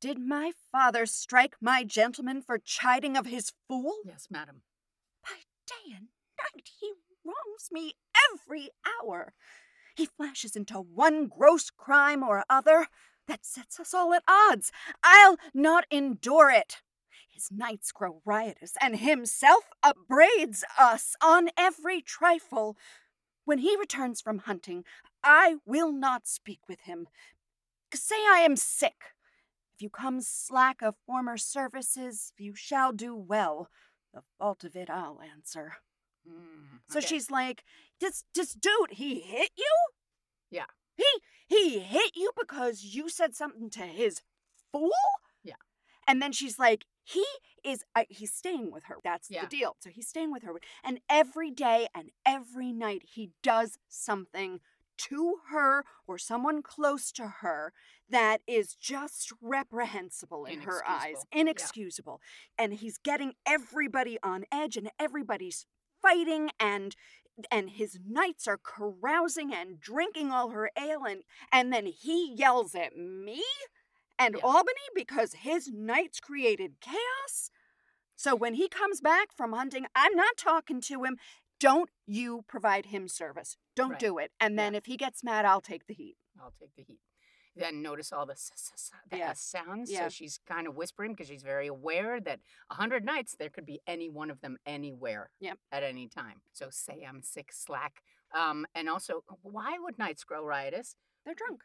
Did 0.01 0.19
my 0.19 0.51
father 0.71 1.05
strike 1.05 1.55
my 1.61 1.83
gentleman 1.83 2.41
for 2.41 2.59
chiding 2.59 3.15
of 3.15 3.25
his 3.25 3.53
fool? 3.67 3.95
Yes, 4.05 4.27
madam. 4.29 4.61
By 5.23 5.37
day 5.65 5.95
and 5.95 6.07
night 6.37 6.69
he 6.79 6.91
wrongs 7.23 7.69
me 7.71 7.93
every 8.31 8.69
hour. 9.01 9.33
He 9.95 10.05
flashes 10.05 10.55
into 10.55 10.75
one 10.75 11.27
gross 11.27 11.69
crime 11.69 12.21
or 12.21 12.43
other 12.49 12.87
that 13.27 13.45
sets 13.45 13.79
us 13.79 13.93
all 13.93 14.13
at 14.13 14.23
odds. 14.27 14.71
I'll 15.01 15.37
not 15.53 15.85
endure 15.89 16.51
it. 16.51 16.81
His 17.35 17.51
knights 17.51 17.91
grow 17.91 18.21
riotous, 18.23 18.75
and 18.81 18.95
himself 18.95 19.65
upbraids 19.83 20.63
us 20.79 21.15
on 21.21 21.49
every 21.57 22.01
trifle. 22.01 22.77
When 23.43 23.57
he 23.59 23.75
returns 23.75 24.21
from 24.21 24.39
hunting, 24.39 24.85
I 25.21 25.57
will 25.65 25.91
not 25.91 26.27
speak 26.27 26.61
with 26.69 26.81
him. 26.81 27.07
Say 27.93 28.15
I 28.15 28.39
am 28.39 28.55
sick. 28.55 28.95
If 29.75 29.81
you 29.81 29.89
come 29.89 30.21
slack 30.21 30.81
of 30.81 30.95
former 31.05 31.35
services, 31.37 32.31
you 32.37 32.55
shall 32.55 32.93
do 32.93 33.13
well. 33.13 33.67
The 34.13 34.21
fault 34.39 34.63
of 34.63 34.77
it 34.77 34.89
I'll 34.89 35.19
answer. 35.21 35.73
Mm, 36.27 36.79
So 36.89 36.99
okay. 36.99 37.07
she's 37.07 37.29
like, 37.29 37.65
this 37.99 38.23
this 38.33 38.53
dude, 38.53 38.91
he 38.91 39.19
hit 39.19 39.51
you? 39.57 39.75
Yeah. 40.49 40.67
He 40.95 41.05
he 41.47 41.79
hit 41.79 42.11
you 42.15 42.31
because 42.39 42.83
you 42.83 43.09
said 43.09 43.35
something 43.35 43.69
to 43.71 43.81
his 43.81 44.21
fool? 44.71 44.91
Yeah. 45.43 45.55
And 46.07 46.21
then 46.21 46.31
she's 46.31 46.57
like, 46.57 46.85
he 47.05 47.23
is 47.63 47.83
I 47.95 48.05
he's 48.09 48.33
staying 48.33 48.71
with 48.71 48.85
her. 48.85 48.97
That's 49.03 49.29
Yeah. 49.29 49.41
the 49.41 49.47
deal. 49.47 49.75
So 49.79 49.89
he's 49.89 50.07
staying 50.07 50.31
with 50.31 50.43
her. 50.43 50.53
And 50.83 50.99
every 51.09 51.51
day 51.51 51.87
and 51.95 52.11
every 52.25 52.71
night 52.73 53.03
he 53.13 53.31
does 53.41 53.77
something 53.87 54.59
to 54.97 55.39
her 55.51 55.83
or 56.07 56.17
someone 56.17 56.61
close 56.61 57.11
to 57.11 57.27
her 57.41 57.73
that 58.09 58.41
is 58.47 58.75
just 58.75 59.31
reprehensible 59.41 60.45
in 60.45 60.61
her 60.61 60.81
eyes, 60.87 61.25
Inexcusable. 61.31 62.21
Yeah. 62.57 62.63
And 62.65 62.73
he's 62.75 62.97
getting 62.97 63.33
everybody 63.45 64.17
on 64.23 64.45
edge 64.51 64.77
and 64.77 64.89
everybody's 64.99 65.65
fighting 66.01 66.49
and 66.59 66.95
and 67.51 67.71
his 67.71 67.99
knights 68.07 68.47
are 68.47 68.57
carousing 68.63 69.53
and 69.53 69.79
drinking 69.81 70.31
all 70.31 70.51
her 70.51 70.71
ale 70.77 71.03
and 71.05 71.23
and 71.51 71.73
then 71.73 71.85
he 71.87 72.33
yells 72.33 72.73
at 72.73 72.95
me 72.95 73.43
and 74.19 74.35
Yeah. 74.35 74.41
Albany 74.45 74.81
because 74.93 75.33
his 75.33 75.69
knights 75.71 76.19
created 76.19 76.79
chaos. 76.81 77.51
So 78.15 78.35
when 78.35 78.53
he 78.53 78.69
comes 78.69 79.01
back 79.01 79.33
from 79.35 79.53
hunting, 79.53 79.85
I'm 79.95 80.15
not 80.15 80.37
talking 80.37 80.81
to 80.81 81.03
him. 81.03 81.17
Don't 81.59 81.89
you 82.05 82.43
provide 82.47 82.87
him 82.87 83.07
service. 83.07 83.57
Don't 83.75 83.91
Right. 83.91 83.99
do 83.99 84.17
it. 84.17 84.31
And 84.39 84.57
then 84.57 84.75
if 84.75 84.85
he 84.85 84.97
gets 84.97 85.23
mad, 85.23 85.45
I'll 85.45 85.61
take 85.61 85.87
the 85.87 85.93
heat. 85.93 86.17
I'll 86.41 86.51
take 86.59 86.75
the 86.75 86.83
heat. 86.83 86.99
Then 87.57 87.81
notice 87.81 88.11
all 88.11 88.25
the, 88.25 88.33
s- 88.33 88.51
s- 88.53 88.91
the 89.09 89.17
Yeah. 89.17 89.31
Sounds. 89.33 89.89
Yeah. 89.89 90.03
So 90.03 90.09
she's 90.09 90.37
kind 90.45 90.67
of 90.67 90.75
whispering 90.75 91.13
because 91.13 91.29
she's 91.29 91.43
very 91.43 91.67
aware 91.67 92.19
that 92.19 92.41
a 92.69 92.75
hundred 92.75 93.05
knights 93.05 93.35
there 93.37 93.49
could 93.49 93.65
be 93.65 93.79
any 93.87 94.09
one 94.09 94.29
of 94.29 94.41
them 94.41 94.57
anywhere 94.65 95.31
Yep. 95.39 95.59
at 95.71 95.83
any 95.83 96.09
time. 96.09 96.41
So 96.51 96.69
say 96.69 97.03
I'm 97.07 97.21
sick, 97.21 97.53
slack. 97.53 98.03
Um, 98.33 98.65
and 98.75 98.89
also, 98.89 99.23
why 99.41 99.77
would 99.79 99.97
knights 99.97 100.25
grow 100.25 100.43
riotous? 100.43 100.97
They're 101.23 101.33
drunk. 101.33 101.63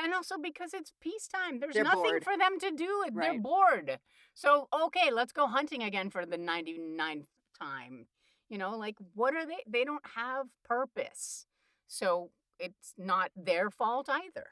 And 0.00 0.14
also 0.14 0.36
because 0.38 0.74
it's 0.74 0.92
peacetime. 1.00 1.58
There's 1.58 1.74
They're 1.74 1.84
nothing 1.84 2.02
bored. 2.02 2.24
for 2.24 2.36
them 2.38 2.58
to 2.60 2.70
do. 2.70 3.04
They're 3.12 3.40
bored. 3.40 3.98
So, 4.34 4.68
okay, 4.84 5.10
let's 5.10 5.32
go 5.32 5.46
hunting 5.48 5.82
again 5.82 6.08
for 6.10 6.24
the 6.24 6.38
99th 6.38 7.26
time. 7.60 8.06
You 8.48 8.58
know, 8.58 8.76
like, 8.76 8.96
what 9.14 9.34
are 9.34 9.44
they? 9.44 9.58
They 9.66 9.84
don't 9.84 10.06
have 10.14 10.46
purpose. 10.64 11.46
So 11.88 12.30
it's 12.60 12.94
not 12.96 13.30
their 13.36 13.70
fault 13.70 14.08
either. 14.08 14.46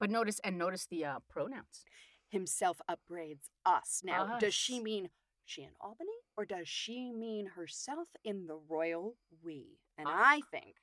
But 0.00 0.10
notice, 0.10 0.40
and 0.42 0.58
notice 0.58 0.86
the 0.86 1.04
uh, 1.04 1.18
pronouns. 1.30 1.84
Himself 2.28 2.80
upbraids 2.88 3.50
us. 3.64 4.02
Now, 4.04 4.38
does 4.38 4.54
she 4.54 4.80
mean 4.80 5.10
she 5.44 5.62
in 5.62 5.70
Albany 5.80 6.10
or 6.36 6.44
does 6.44 6.66
she 6.66 7.12
mean 7.12 7.46
herself 7.46 8.08
in 8.24 8.46
the 8.46 8.58
royal 8.68 9.16
we? 9.44 9.78
And 9.98 10.08
Uh, 10.08 10.12
I 10.12 10.40
think 10.50 10.76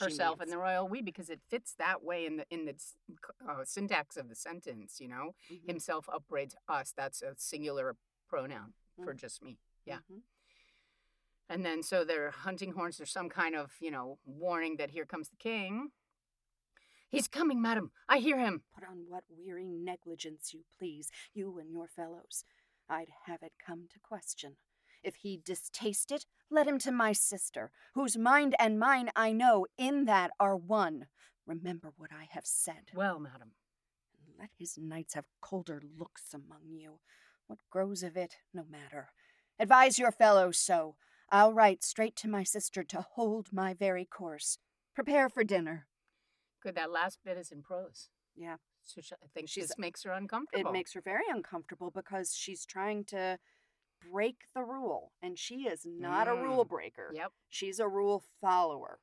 herself 0.00 0.40
in 0.40 0.48
the 0.48 0.58
royal 0.58 0.88
we 0.88 1.02
because 1.02 1.28
it 1.30 1.40
fits 1.48 1.74
that 1.78 2.02
way 2.02 2.24
in 2.26 2.36
the 2.36 2.46
in 2.50 2.64
the 2.64 2.74
uh, 3.48 3.64
syntax 3.64 4.16
of 4.16 4.28
the 4.28 4.34
sentence 4.34 4.98
you 5.00 5.08
know 5.08 5.34
Mhm, 5.50 5.66
himself 5.68 6.08
upbraids 6.12 6.54
us 6.68 6.92
that's 6.96 7.22
a 7.22 7.34
singular 7.36 7.96
pronoun 8.28 8.72
for 9.04 9.14
Mm. 9.14 9.18
just 9.20 9.42
me 9.42 9.58
yeah 9.84 9.98
mhm. 10.10 10.20
and 11.48 11.64
then 11.64 11.82
so 11.82 12.04
they're 12.04 12.30
hunting 12.30 12.72
horns 12.72 12.96
there's 12.98 13.10
some 13.12 13.28
kind 13.28 13.54
of 13.54 13.72
you 13.80 13.90
know 13.90 14.18
warning 14.24 14.76
that 14.76 14.90
here 14.90 15.04
comes 15.04 15.28
the 15.28 15.36
king 15.36 15.90
he's 17.10 17.28
coming 17.28 17.60
madam 17.60 17.90
i 18.08 18.18
hear 18.18 18.38
him 18.38 18.62
Put 18.74 18.88
on 18.88 19.04
what 19.08 19.24
weary 19.28 19.68
negligence 19.70 20.52
you 20.54 20.64
please, 20.78 21.10
you 21.34 21.58
and 21.58 21.70
your 21.70 21.86
fellows. 21.88 22.44
I'd 22.88 23.10
have 23.26 23.42
it 23.42 23.52
come 23.64 23.86
to 23.92 23.98
question. 24.00 24.56
If 25.02 25.16
he 25.16 25.36
distaste 25.36 26.12
it, 26.12 26.26
let 26.50 26.66
him 26.66 26.78
to 26.80 26.92
my 26.92 27.12
sister, 27.12 27.70
whose 27.94 28.16
mind 28.16 28.54
and 28.58 28.78
mine 28.78 29.10
I 29.16 29.32
know 29.32 29.66
in 29.76 30.04
that 30.04 30.30
are 30.38 30.56
one. 30.56 31.06
Remember 31.46 31.92
what 31.96 32.10
I 32.12 32.28
have 32.30 32.46
said. 32.46 32.90
well 32.94 33.18
madam 33.18 33.52
and 34.14 34.34
let 34.38 34.50
his 34.56 34.78
knights 34.78 35.14
have 35.14 35.24
colder 35.40 35.82
looks 35.98 36.32
among 36.32 36.68
you. 36.68 37.00
What 37.48 37.58
grows 37.70 38.02
of 38.02 38.16
it, 38.16 38.36
no 38.54 38.64
matter. 38.70 39.08
Advise 39.58 39.98
your 39.98 40.12
fellows 40.12 40.58
so. 40.58 40.96
I'll 41.30 41.52
write 41.52 41.82
straight 41.82 42.14
to 42.16 42.28
my 42.28 42.44
sister 42.44 42.84
to 42.84 43.00
hold 43.14 43.48
my 43.52 43.74
very 43.74 44.04
course. 44.04 44.58
Prepare 44.94 45.28
for 45.28 45.42
dinner. 45.44 45.86
good 46.62 46.74
that 46.76 46.92
last 46.92 47.18
bit 47.24 47.36
is 47.36 47.50
in 47.50 47.62
prose 47.62 48.08
Yeah. 48.36 48.56
so 48.84 49.00
she, 49.00 49.14
i 49.14 49.26
think 49.34 49.48
She's- 49.48 49.68
this 49.68 49.78
makes 49.78 50.04
her 50.04 50.12
uncomfortable 50.12 50.70
It 50.70 50.72
makes 50.72 50.92
her 50.92 51.00
very 51.00 51.24
uncomfortable 51.28 51.90
because 51.90 52.34
she's 52.36 52.64
trying 52.64 53.04
to 53.06 53.38
break 54.10 54.36
the 54.54 54.62
rule, 54.62 55.12
and 55.22 55.38
she 55.38 55.62
is 55.68 55.84
not 55.86 56.28
a 56.28 56.34
rule 56.34 56.64
Mm. 56.64 56.68
breaker. 56.68 57.10
yep 57.14 57.32
She's 57.48 57.78
a 57.78 57.88
rule 57.88 58.24
follower. 58.40 59.00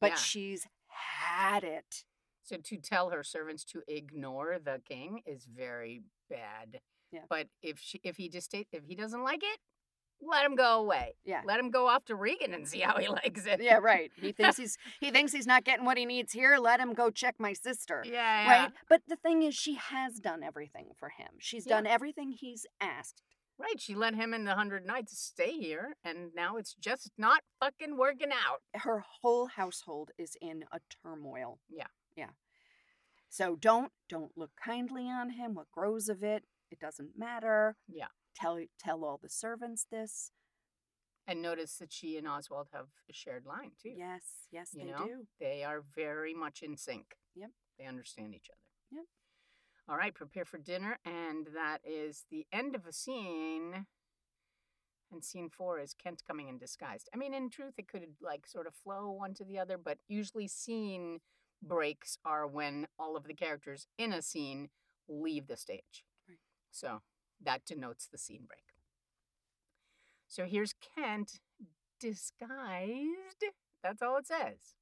But 0.00 0.12
Yeah. 0.12 0.16
she's 0.16 0.66
had 0.88 1.64
it. 1.64 2.04
So 2.42 2.56
to 2.56 2.76
tell 2.78 3.10
her 3.10 3.22
servants 3.22 3.64
to 3.66 3.82
ignore 3.86 4.58
the 4.58 4.80
king 4.84 5.22
is 5.26 5.44
very 5.44 6.02
bad. 6.28 6.80
Yeah. 7.12 7.24
But 7.28 7.48
if 7.62 7.78
she 7.78 8.00
if 8.02 8.16
he 8.16 8.28
just 8.28 8.52
if 8.54 8.84
he 8.86 8.94
doesn't 8.94 9.22
like 9.22 9.42
it, 9.42 9.60
let 10.22 10.44
him 10.44 10.54
go 10.54 10.78
away. 10.80 11.16
Yeah. 11.24 11.42
Let 11.44 11.58
him 11.60 11.70
go 11.70 11.86
off 11.88 12.04
to 12.06 12.14
Regan 12.14 12.52
and 12.54 12.66
see 12.68 12.80
how 12.80 12.98
he 12.98 13.08
likes 13.08 13.46
it. 13.46 13.60
Yeah, 13.62 13.76
right. 13.78 14.10
He 14.16 14.32
thinks 14.32 14.56
he's 14.62 14.76
he 15.00 15.10
thinks 15.10 15.32
he's 15.32 15.46
not 15.46 15.64
getting 15.64 15.84
what 15.84 15.96
he 15.98 16.04
needs 16.06 16.32
here. 16.32 16.56
Let 16.58 16.80
him 16.80 16.92
go 16.94 17.10
check 17.10 17.36
my 17.38 17.52
sister. 17.52 18.02
Yeah. 18.06 18.48
right? 18.62 18.72
But 18.88 19.02
the 19.06 19.16
thing 19.16 19.42
is, 19.42 19.54
she 19.54 19.74
has 19.74 20.18
done 20.20 20.42
everything 20.42 20.90
for 20.98 21.10
him. 21.10 21.28
She's 21.38 21.66
Yeah. 21.66 21.76
done 21.76 21.86
everything 21.86 22.32
he's 22.32 22.66
asked. 22.80 23.22
Right. 23.60 23.78
She 23.78 23.94
let 23.94 24.14
him 24.14 24.32
and 24.32 24.46
the 24.46 24.54
hundred 24.54 24.86
knights 24.86 25.18
stay 25.18 25.52
here, 25.52 25.96
and 26.02 26.30
now 26.34 26.56
it's 26.56 26.74
just 26.74 27.10
not 27.18 27.42
fucking 27.60 27.98
working 27.98 28.30
out. 28.32 28.60
Her 28.74 29.04
whole 29.20 29.48
household 29.48 30.12
is 30.16 30.36
in 30.40 30.64
a 30.72 30.78
turmoil. 31.02 31.58
Yeah. 31.68 31.88
Yeah. 32.16 32.30
So 33.28 33.56
don't 33.56 33.92
don't 34.08 34.32
look 34.36 34.52
kindly 34.62 35.08
on 35.10 35.30
him. 35.30 35.54
What 35.54 35.70
grows 35.70 36.08
of 36.08 36.22
it? 36.22 36.44
It 36.70 36.80
doesn't 36.80 37.18
matter. 37.18 37.76
Yeah. 37.86 38.06
Tell 38.34 38.58
tell 38.78 39.04
all 39.04 39.20
the 39.22 39.28
servants 39.28 39.86
this. 39.90 40.30
And 41.26 41.42
notice 41.42 41.76
that 41.76 41.92
she 41.92 42.16
and 42.16 42.26
Oswald 42.26 42.68
have 42.72 42.86
a 43.08 43.12
shared 43.12 43.44
line 43.46 43.72
too. 43.80 43.92
Yes, 43.96 44.22
yes, 44.50 44.70
You 44.74 44.86
they 44.86 44.90
know? 44.90 45.04
do. 45.04 45.26
They 45.38 45.62
are 45.64 45.84
very 45.94 46.34
much 46.34 46.62
in 46.62 46.76
sync. 46.76 47.14
Yep. 47.36 47.50
They 47.78 47.84
understand 47.86 48.34
each 48.34 48.48
other. 48.50 48.58
Yep. 48.90 49.04
All 49.90 49.96
right, 49.96 50.14
prepare 50.14 50.44
for 50.44 50.58
dinner. 50.58 50.98
And 51.04 51.48
that 51.54 51.78
is 51.84 52.24
the 52.30 52.46
end 52.52 52.76
of 52.76 52.86
a 52.86 52.92
scene. 52.92 53.86
And 55.12 55.24
scene 55.24 55.50
four 55.50 55.80
is 55.80 55.94
Kent 56.00 56.22
coming 56.28 56.48
in 56.48 56.58
disguised. 56.58 57.08
I 57.12 57.16
mean, 57.16 57.34
in 57.34 57.50
truth, 57.50 57.74
it 57.76 57.88
could 57.88 58.04
like 58.22 58.46
sort 58.46 58.68
of 58.68 58.74
flow 58.74 59.10
one 59.10 59.34
to 59.34 59.44
the 59.44 59.58
other, 59.58 59.76
but 59.76 59.98
usually 60.06 60.46
scene 60.46 61.18
breaks 61.60 62.16
are 62.24 62.46
when 62.46 62.86
all 62.98 63.16
of 63.16 63.24
the 63.24 63.34
characters 63.34 63.88
in 63.98 64.12
a 64.12 64.22
scene 64.22 64.68
leave 65.08 65.48
the 65.48 65.56
stage. 65.56 66.04
Right. 66.28 66.38
So 66.70 67.00
that 67.42 67.64
denotes 67.66 68.06
the 68.06 68.18
scene 68.18 68.44
break. 68.46 68.62
So 70.28 70.44
here's 70.44 70.74
Kent 70.96 71.40
disguised. 71.98 73.44
That's 73.82 74.00
all 74.00 74.16
it 74.18 74.28
says. 74.28 74.76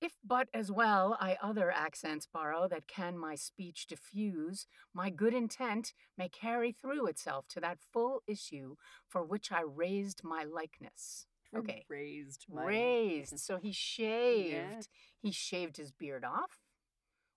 If 0.00 0.12
but 0.22 0.48
as 0.52 0.70
well 0.70 1.16
I 1.20 1.38
other 1.42 1.70
accents 1.70 2.26
borrow 2.30 2.68
that 2.68 2.86
can 2.86 3.16
my 3.16 3.34
speech 3.34 3.86
diffuse, 3.86 4.66
my 4.92 5.08
good 5.10 5.32
intent 5.32 5.94
may 6.18 6.28
carry 6.28 6.70
through 6.72 7.06
itself 7.06 7.46
to 7.48 7.60
that 7.60 7.78
full 7.92 8.22
issue 8.26 8.76
for 9.08 9.24
which 9.24 9.50
I 9.50 9.62
raised 9.62 10.22
my 10.22 10.44
likeness. 10.44 11.26
Okay. 11.56 11.86
Raised. 11.88 12.44
my- 12.48 12.64
Raised. 12.64 13.38
So 13.40 13.56
he 13.56 13.72
shaved. 13.72 14.52
Yeah. 14.52 14.80
He 15.22 15.32
shaved 15.32 15.78
his 15.78 15.92
beard 15.92 16.24
off, 16.24 16.58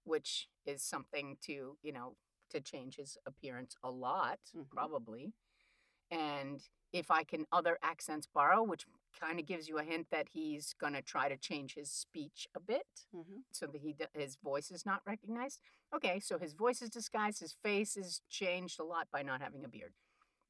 which 0.04 0.50
is 0.66 0.84
something 0.84 1.38
to, 1.44 1.78
you 1.82 1.92
know, 1.94 2.18
to 2.50 2.60
change 2.60 2.96
his 2.98 3.18
appearance 3.26 3.76
a 3.84 3.90
lot, 3.92 4.40
Mhm. 4.54 4.68
probably. 4.70 5.34
And 6.12 6.68
if 6.92 7.12
I 7.12 7.24
can 7.24 7.46
other 7.52 7.78
accents 7.82 8.28
borrow, 8.28 8.64
which 8.64 8.88
kind 9.20 9.40
of 9.40 9.46
gives 9.46 9.68
you 9.68 9.78
a 9.78 9.84
hint 9.84 10.08
that 10.12 10.30
he's 10.32 10.74
going 10.80 10.94
to 10.94 11.02
try 11.02 11.28
to 11.30 11.38
change 11.38 11.76
his 11.76 11.92
speech 11.92 12.48
a 12.56 12.60
bit 12.60 13.06
Mhm. 13.14 13.44
so 13.52 13.68
that 13.68 13.82
he 13.82 13.96
his 14.14 14.36
voice 14.38 14.72
is 14.72 14.86
not 14.86 15.02
recognized. 15.06 15.60
Okay, 15.94 16.20
so 16.20 16.38
his 16.38 16.54
voice 16.54 16.82
is 16.82 16.90
disguised, 16.90 17.40
his 17.40 17.54
face 17.54 17.98
is 17.98 18.22
changed 18.30 18.80
a 18.80 18.84
lot 18.84 19.10
by 19.12 19.22
not 19.24 19.42
having 19.42 19.64
a 19.66 19.68
beard. 19.70 19.94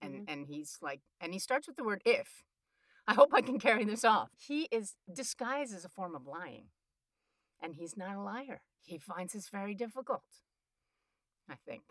And 0.01 0.29
and 0.29 0.47
he's 0.47 0.77
like 0.81 1.01
and 1.19 1.33
he 1.33 1.39
starts 1.39 1.67
with 1.67 1.75
the 1.77 1.83
word 1.83 2.01
if. 2.05 2.43
I 3.07 3.13
hope 3.15 3.33
I 3.33 3.41
can 3.41 3.59
carry 3.59 3.85
this 3.85 4.05
off. 4.05 4.29
He 4.38 4.63
is 4.71 4.95
disguised 5.11 5.73
as 5.73 5.83
a 5.85 5.89
form 5.89 6.15
of 6.15 6.27
lying. 6.27 6.69
And 7.61 7.75
he's 7.75 7.97
not 7.97 8.15
a 8.15 8.21
liar. 8.21 8.61
He 8.81 8.97
finds 8.97 9.33
this 9.33 9.49
very 9.49 9.73
difficult. 9.75 10.23
I 11.49 11.55
think. 11.55 11.83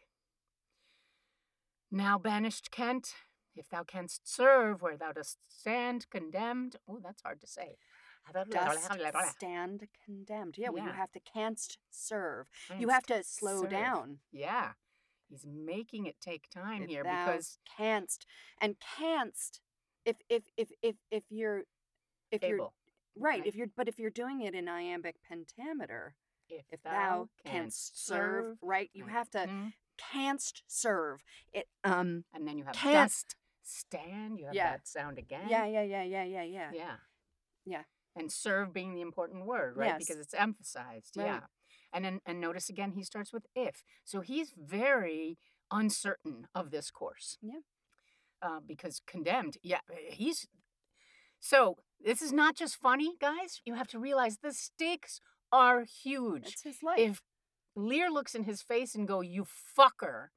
Now 1.91 2.19
banished 2.19 2.71
Kent, 2.71 3.15
if 3.59 3.69
thou 3.69 3.83
canst 3.85 4.29
serve 4.29 4.83
where 4.83 4.97
thou 4.97 5.13
dost 5.13 5.39
stand 5.49 6.09
condemned. 6.11 6.77
Oh, 6.89 7.01
that's 7.03 7.23
hard 7.23 7.41
to 7.41 7.47
say. 7.47 7.77
Dust 8.51 8.91
stand 9.37 9.89
condemned. 10.05 10.57
Yeah, 10.59 10.69
well, 10.69 10.83
you 10.83 10.91
Yeah. 10.91 10.97
have 10.97 11.13
to 11.13 11.21
canst 11.21 11.79
serve. 11.91 12.47
You 12.79 12.89
have 12.91 13.07
to 13.07 13.23
slow 13.25 13.63
serve. 13.63 13.71
down. 13.71 14.21
Yeah. 14.31 14.75
He's 15.29 15.47
making 15.47 16.07
it 16.07 16.21
take 16.21 16.49
time 16.51 16.83
If 16.85 16.91
here 16.91 17.05
thou 17.05 17.27
because 17.27 17.59
canst 17.77 18.27
and 18.61 18.77
canst. 18.81 19.61
If 20.05 20.17
if 20.29 20.45
if 20.57 20.71
if 20.83 20.97
if 21.11 21.25
you're 21.31 21.65
if 22.31 22.43
you're 22.43 22.59
right, 22.59 22.71
right. 23.41 23.47
if 23.47 23.55
you're 23.55 23.69
but 23.77 23.89
if 23.89 23.99
you're 23.99 24.11
doing 24.11 24.43
it 24.43 24.55
in 24.55 24.69
iambic 24.69 25.17
pentameter, 25.23 26.15
If, 26.49 26.65
if 26.71 26.83
thou 26.83 27.29
canst 27.45 28.07
serve, 28.07 28.59
right, 28.63 28.91
you 28.95 29.05
right. 29.05 29.13
have 29.13 29.31
to 29.31 29.39
Mhm. 29.47 29.73
canst 29.99 30.63
serve. 30.67 31.23
It 31.53 31.69
um 31.85 32.25
And 32.33 32.47
then 32.47 32.57
you 32.59 32.65
have 32.65 32.75
dust 32.75 33.37
stand. 33.69 34.39
You 34.39 34.47
have 34.47 34.55
Yeah. 34.55 34.71
that 34.73 34.89
sound 34.89 35.19
again. 35.19 35.49
yeah 35.49 35.67
yeah 35.67 35.83
yeah 35.83 36.03
yeah 36.03 36.25
yeah 36.25 36.43
yeah. 36.45 36.71
Yeah. 36.73 36.97
Yeah. 37.65 37.83
And 38.17 38.33
serve 38.33 38.73
being 38.73 38.95
the 38.95 39.01
important 39.01 39.47
word, 39.47 39.77
right? 39.77 39.89
Yes. 39.89 39.99
Because 39.99 40.21
it's 40.21 40.35
emphasized. 40.35 41.17
Right. 41.17 41.27
Yeah. 41.27 41.41
And 41.93 42.05
then 42.05 42.21
and 42.27 42.41
notice 42.41 42.69
again 42.69 42.93
he 42.93 43.03
starts 43.03 43.33
with 43.33 43.47
if. 43.55 43.83
So 44.05 44.21
he's 44.21 44.53
very 44.57 45.39
uncertain 45.71 46.47
of 46.55 46.71
this 46.71 46.91
course. 46.91 47.39
Yeah. 47.43 47.61
Uh, 48.41 48.61
because 48.67 49.01
condemned, 49.07 49.57
yeah, 49.63 49.81
he's 50.11 50.47
so 51.41 51.79
this 52.01 52.23
is 52.23 52.33
not 52.33 52.55
just 52.57 52.77
funny, 52.77 53.17
guys. 53.21 53.61
You 53.65 53.75
have 53.75 53.89
to 53.89 53.99
realize 53.99 54.39
the 54.39 54.53
stakes 54.53 55.21
are 55.53 55.83
huge. 55.85 56.47
It's 56.53 56.63
his 56.63 56.83
life. 56.83 56.99
If 56.99 57.23
Lear 57.75 58.11
looks 58.11 58.35
in 58.35 58.45
his 58.45 58.63
face 58.63 58.95
and 58.95 59.07
go, 59.09 59.21
"You 59.21 59.45
fucker," 59.45 60.29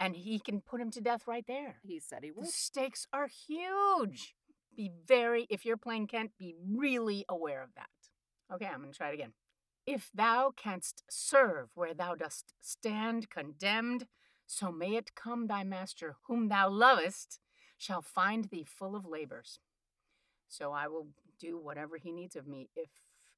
and 0.00 0.16
he 0.16 0.40
can 0.40 0.62
put 0.62 0.80
him 0.80 0.90
to 0.90 1.00
death 1.00 1.28
right 1.28 1.44
there. 1.46 1.76
he 1.82 2.00
said 2.00 2.24
he 2.24 2.30
would. 2.30 2.46
The 2.46 2.50
stakes 2.50 3.06
are 3.12 3.28
huge. 3.28 4.34
Be 4.74 4.90
very, 5.06 5.46
if 5.50 5.66
you're 5.66 5.76
playing 5.76 6.06
Kent, 6.06 6.32
be 6.38 6.54
really 6.66 7.26
aware 7.28 7.62
of 7.62 7.74
that. 7.76 7.90
Okay, 8.52 8.66
I'm 8.66 8.80
going 8.80 8.92
to 8.92 8.96
try 8.96 9.10
it 9.10 9.14
again. 9.14 9.34
If 9.86 10.10
thou 10.14 10.52
canst 10.56 11.04
serve 11.10 11.68
where 11.74 11.94
thou 11.94 12.14
dost 12.14 12.54
stand 12.60 13.28
condemned, 13.28 14.06
so 14.46 14.72
may 14.72 14.96
it 14.96 15.14
come 15.14 15.46
thy 15.46 15.64
master, 15.64 16.16
whom 16.26 16.48
thou 16.48 16.70
lovest, 16.70 17.38
shall 17.76 18.02
find 18.02 18.46
thee 18.46 18.64
full 18.64 18.96
of 18.96 19.04
labors. 19.04 19.60
So 20.48 20.72
I 20.72 20.88
will 20.88 21.08
do 21.38 21.58
whatever 21.58 21.96
he 21.96 22.10
needs 22.10 22.36
of 22.36 22.46
me 22.46 22.68
if 22.74 22.90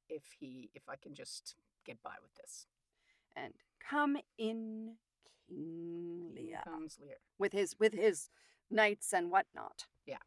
if 0.09 0.23
he 0.38 0.71
if 0.75 0.83
I 0.88 0.97
can 0.97 1.14
just 1.14 1.54
get 1.85 2.02
by 2.02 2.14
with 2.23 2.35
this. 2.35 2.66
And 3.37 3.54
come 3.88 4.16
in 4.38 4.97
King 5.55 6.31
Lear 6.35 6.61
comes 6.65 6.99
Lear. 7.01 7.17
with 7.39 7.53
his 7.53 7.77
with 7.79 7.93
his 7.93 8.29
knights 8.71 9.13
and 9.13 9.31
whatnot. 9.31 9.87
Yeah. 10.07 10.19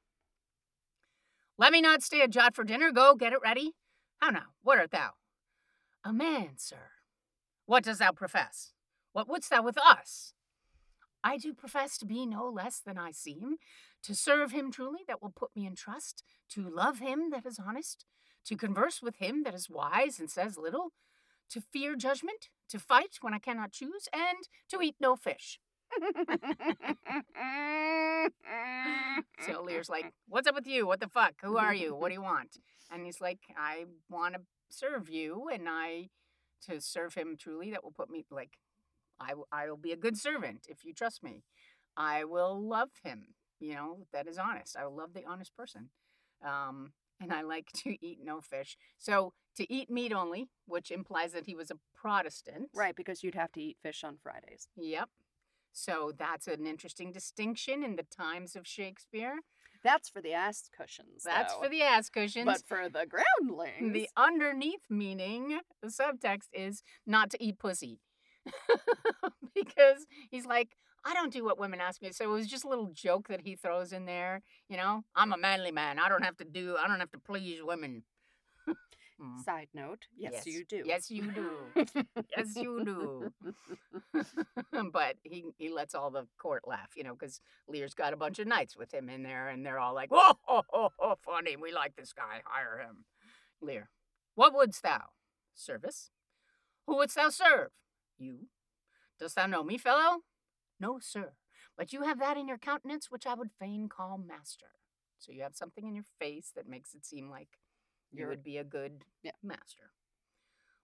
Let 1.58 1.72
me 1.72 1.82
not 1.82 2.03
stay 2.03 2.22
a 2.22 2.27
jot 2.27 2.55
for 2.55 2.63
dinner. 2.63 2.91
Go, 2.91 3.15
get 3.15 3.34
it 3.34 3.39
ready. 3.44 3.74
How 4.17 4.29
now? 4.29 4.48
What 4.62 4.79
art 4.79 4.91
thou? 4.91 5.12
A 6.03 6.13
man, 6.13 6.58
sir. 6.58 6.91
What 7.65 7.84
dost 7.84 8.00
thou 8.00 8.12
profess? 8.12 8.74
What 9.13 9.27
wouldst 9.27 9.50
thou 9.50 9.63
with 9.63 9.77
us? 9.77 10.34
I 11.24 11.38
do 11.38 11.53
profess 11.53 11.98
to 11.98 12.05
be 12.05 12.25
no 12.27 12.48
less 12.48 12.79
than 12.79 13.00
I 13.00 13.12
seem, 13.12 13.55
to 14.03 14.13
serve 14.13 14.51
him 14.51 14.72
truly 14.72 15.00
that 15.08 15.24
will 15.24 15.34
put 15.36 15.55
me 15.55 15.65
in 15.65 15.75
trust, 15.75 16.24
to 16.50 16.70
love 16.70 17.00
him 17.00 17.32
that 17.32 17.48
is 17.48 17.60
honest, 17.60 18.05
to 18.46 18.55
converse 18.55 19.01
with 19.01 19.15
him 19.15 19.41
that 19.44 19.55
is 19.55 19.67
wise 19.67 20.20
and 20.20 20.29
says 20.29 20.58
little, 20.58 20.91
to 21.51 21.61
fear 21.61 21.95
judgment, 21.95 22.49
to 22.69 22.79
fight 22.79 23.17
when 23.21 23.33
I 23.33 23.39
cannot 23.39 23.71
choose, 23.71 24.07
and 24.13 24.47
to 24.69 24.81
eat 24.81 24.95
no 24.99 25.15
fish. 25.15 25.59
So 29.45 29.61
Lear's 29.61 29.89
like, 29.89 30.11
What's 30.27 30.47
up 30.47 30.55
with 30.55 30.67
you? 30.67 30.87
What 30.87 30.99
the 30.99 31.07
fuck? 31.07 31.33
Who 31.43 31.57
are 31.57 31.73
you? 31.73 31.95
What 31.95 32.09
do 32.09 32.15
you 32.15 32.21
want? 32.21 32.57
And 32.91 33.05
he's 33.05 33.21
like, 33.21 33.39
I 33.57 33.85
want 34.09 34.35
to 34.35 34.41
serve 34.69 35.09
you, 35.09 35.49
and 35.53 35.67
I, 35.69 36.09
to 36.67 36.81
serve 36.81 37.13
him 37.13 37.35
truly, 37.39 37.72
that 37.72 37.83
will 37.83 37.91
put 37.91 38.09
me, 38.09 38.25
like, 38.29 38.57
I, 39.20 39.33
I 39.51 39.70
will 39.70 39.77
be 39.77 39.91
a 39.91 39.98
good 39.98 40.17
servant 40.17 40.65
if 40.67 40.83
you 40.83 40.93
trust 40.93 41.24
me. 41.24 41.43
I 41.98 42.25
will 42.25 42.59
love 42.59 42.89
him, 43.03 43.35
you 43.59 43.74
know, 43.75 44.00
that 44.11 44.27
is 44.27 44.37
honest. 44.37 44.75
I 44.77 44.85
will 44.85 44.96
love 44.96 45.13
the 45.13 45.25
honest 45.25 45.55
person. 45.55 45.89
Um, 46.43 46.93
and 47.21 47.31
I 47.31 47.41
like 47.41 47.71
to 47.83 47.95
eat 48.05 48.19
no 48.24 48.41
fish. 48.41 48.77
So 48.98 49.33
to 49.55 49.71
eat 49.71 49.89
meat 49.89 50.13
only, 50.13 50.48
which 50.65 50.91
implies 50.91 51.31
that 51.33 51.45
he 51.45 51.55
was 51.55 51.71
a 51.71 51.79
Protestant. 51.95 52.69
right, 52.74 52.95
because 52.95 53.24
you'd 53.24 53.35
have 53.35 53.51
to 53.53 53.61
eat 53.61 53.77
fish 53.81 54.03
on 54.03 54.17
Fridays. 54.21 54.67
Yep. 54.75 55.09
So 55.71 56.13
that's 56.17 56.48
an 56.48 56.65
interesting 56.65 57.11
distinction 57.11 57.83
in 57.83 57.95
the 57.95 58.03
times 58.03 58.55
of 58.55 58.67
Shakespeare. 58.67 59.39
That's 59.83 60.09
for 60.09 60.21
the 60.21 60.33
ass 60.33 60.69
cushions. 60.75 61.24
That's 61.24 61.53
though. 61.53 61.63
for 61.63 61.69
the 61.69 61.83
ass 61.83 62.09
cushions. 62.09 62.45
But 62.45 62.63
for 62.65 62.89
the 62.89 63.05
groundlings, 63.05 63.93
the 63.93 64.09
underneath 64.17 64.81
meaning, 64.89 65.59
the 65.81 65.89
subtext 65.89 66.48
is 66.53 66.81
not 67.05 67.29
to 67.31 67.43
eat 67.43 67.59
pussy. 67.59 68.00
because 69.55 70.05
he's 70.29 70.45
like, 70.45 70.75
I 71.05 71.13
don't 71.13 71.31
do 71.31 71.46
what 71.46 71.59
women 71.59 71.79
ask 71.79 72.01
me. 72.01 72.11
So 72.11 72.25
it 72.25 72.33
was 72.33 72.48
just 72.48 72.65
a 72.65 72.70
little 72.70 72.91
joke 72.94 73.27
that 73.27 73.41
he 73.41 73.55
throws 73.55 73.94
in 73.94 74.05
there. 74.05 74.41
You 74.70 74.77
know, 74.77 75.03
I'm 75.15 75.31
a 75.33 75.37
manly 75.37 75.72
man. 75.72 76.00
I 76.00 76.09
don't 76.09 76.24
have 76.24 76.37
to 76.37 76.46
do, 76.46 76.75
I 76.77 76.87
don't 76.87 77.00
have 77.00 77.11
to 77.11 77.20
please 77.20 77.61
women. 77.63 78.03
Mm. 79.22 79.46
side 79.46 79.70
note, 79.74 80.07
yes, 80.18 80.46
you 80.46 80.65
do. 80.65 80.83
Yes, 80.85 81.09
you 81.09 81.31
do. 81.31 81.85
yes, 82.35 82.53
you 82.57 82.83
do. 82.83 83.31
but 84.91 85.15
he 85.24 85.46
he 85.57 85.70
lets 85.70 85.96
all 85.96 86.11
the 86.11 86.27
court 86.37 86.63
laugh, 86.68 86.89
you 86.98 87.03
know, 87.05 87.13
because 87.13 87.39
Lear's 87.70 87.94
got 87.94 88.11
a 88.11 88.18
bunch 88.18 88.39
of 88.39 88.48
knights 88.48 88.75
with 88.75 88.94
him 88.94 89.07
in 89.09 89.24
there, 89.24 89.48
and 89.48 89.65
they're 89.65 89.79
all 89.79 89.94
like, 89.94 90.09
"Oh, 90.11 90.33
oh, 90.50 90.63
oh, 90.74 90.89
oh, 91.00 91.15
funny. 91.24 91.55
We 91.55 91.72
like 91.72 91.96
this 91.96 92.11
guy. 92.11 92.41
Hire 92.44 92.79
him." 92.79 93.05
Lear, 93.61 93.89
what 94.35 94.53
wouldst 94.53 94.83
thou? 94.83 95.03
Service. 95.53 96.11
Who 96.85 96.98
wouldst 96.98 97.15
thou 97.15 97.29
serve? 97.29 97.70
You. 98.18 98.48
Dost 99.18 99.35
thou 99.35 99.48
know 99.48 99.63
me, 99.63 99.77
fellow? 99.77 100.24
No, 100.79 101.00
sir. 101.00 101.33
But 101.77 101.94
you 101.94 102.03
have 102.03 102.20
that 102.20 102.38
in 102.38 102.48
your 102.48 102.57
countenance 102.57 103.09
which 103.11 103.25
I 103.25 103.33
would 103.33 103.51
fain 103.59 103.90
call 103.90 104.18
master. 104.18 104.68
So 105.18 105.31
you 105.31 105.44
have 105.44 105.55
something 105.55 105.88
in 105.88 105.96
your 105.96 106.05
face 106.20 106.51
that 106.55 106.68
makes 106.68 106.94
it 106.94 107.05
seem 107.05 107.29
like 107.29 107.59
you 108.11 108.20
You're- 108.20 108.29
would 108.29 108.44
be 108.44 108.57
a 108.57 108.64
good 108.64 109.05
Yeah. 109.22 109.31
master. 109.42 109.94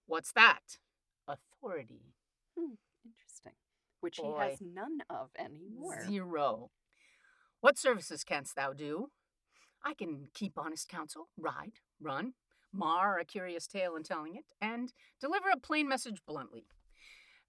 What's 0.06 0.32
that? 0.34 0.80
Authority. 1.28 2.14
Hmm, 2.58 2.76
interesting. 3.06 3.56
Which 4.00 4.18
he 4.18 4.24
has 4.26 4.60
none 4.62 5.02
of 5.10 5.32
anymore. 5.36 6.02
Zero. 6.06 6.72
What 7.60 7.78
services 7.78 8.24
canst 8.24 8.56
thou 8.56 8.74
do? 8.74 9.12
I 9.84 9.94
can 9.94 10.28
keep 10.34 10.58
honest 10.58 10.88
counsel, 10.90 11.30
ride, 11.38 11.80
run, 12.00 12.34
mar 12.72 13.20
a 13.20 13.26
curious 13.26 13.68
tale 13.68 13.96
in 13.96 14.04
telling 14.04 14.36
it, 14.36 14.46
and 14.60 14.94
deliver 15.20 15.50
a 15.50 15.60
plain 15.60 15.88
message 15.88 16.24
bluntly. 16.26 16.68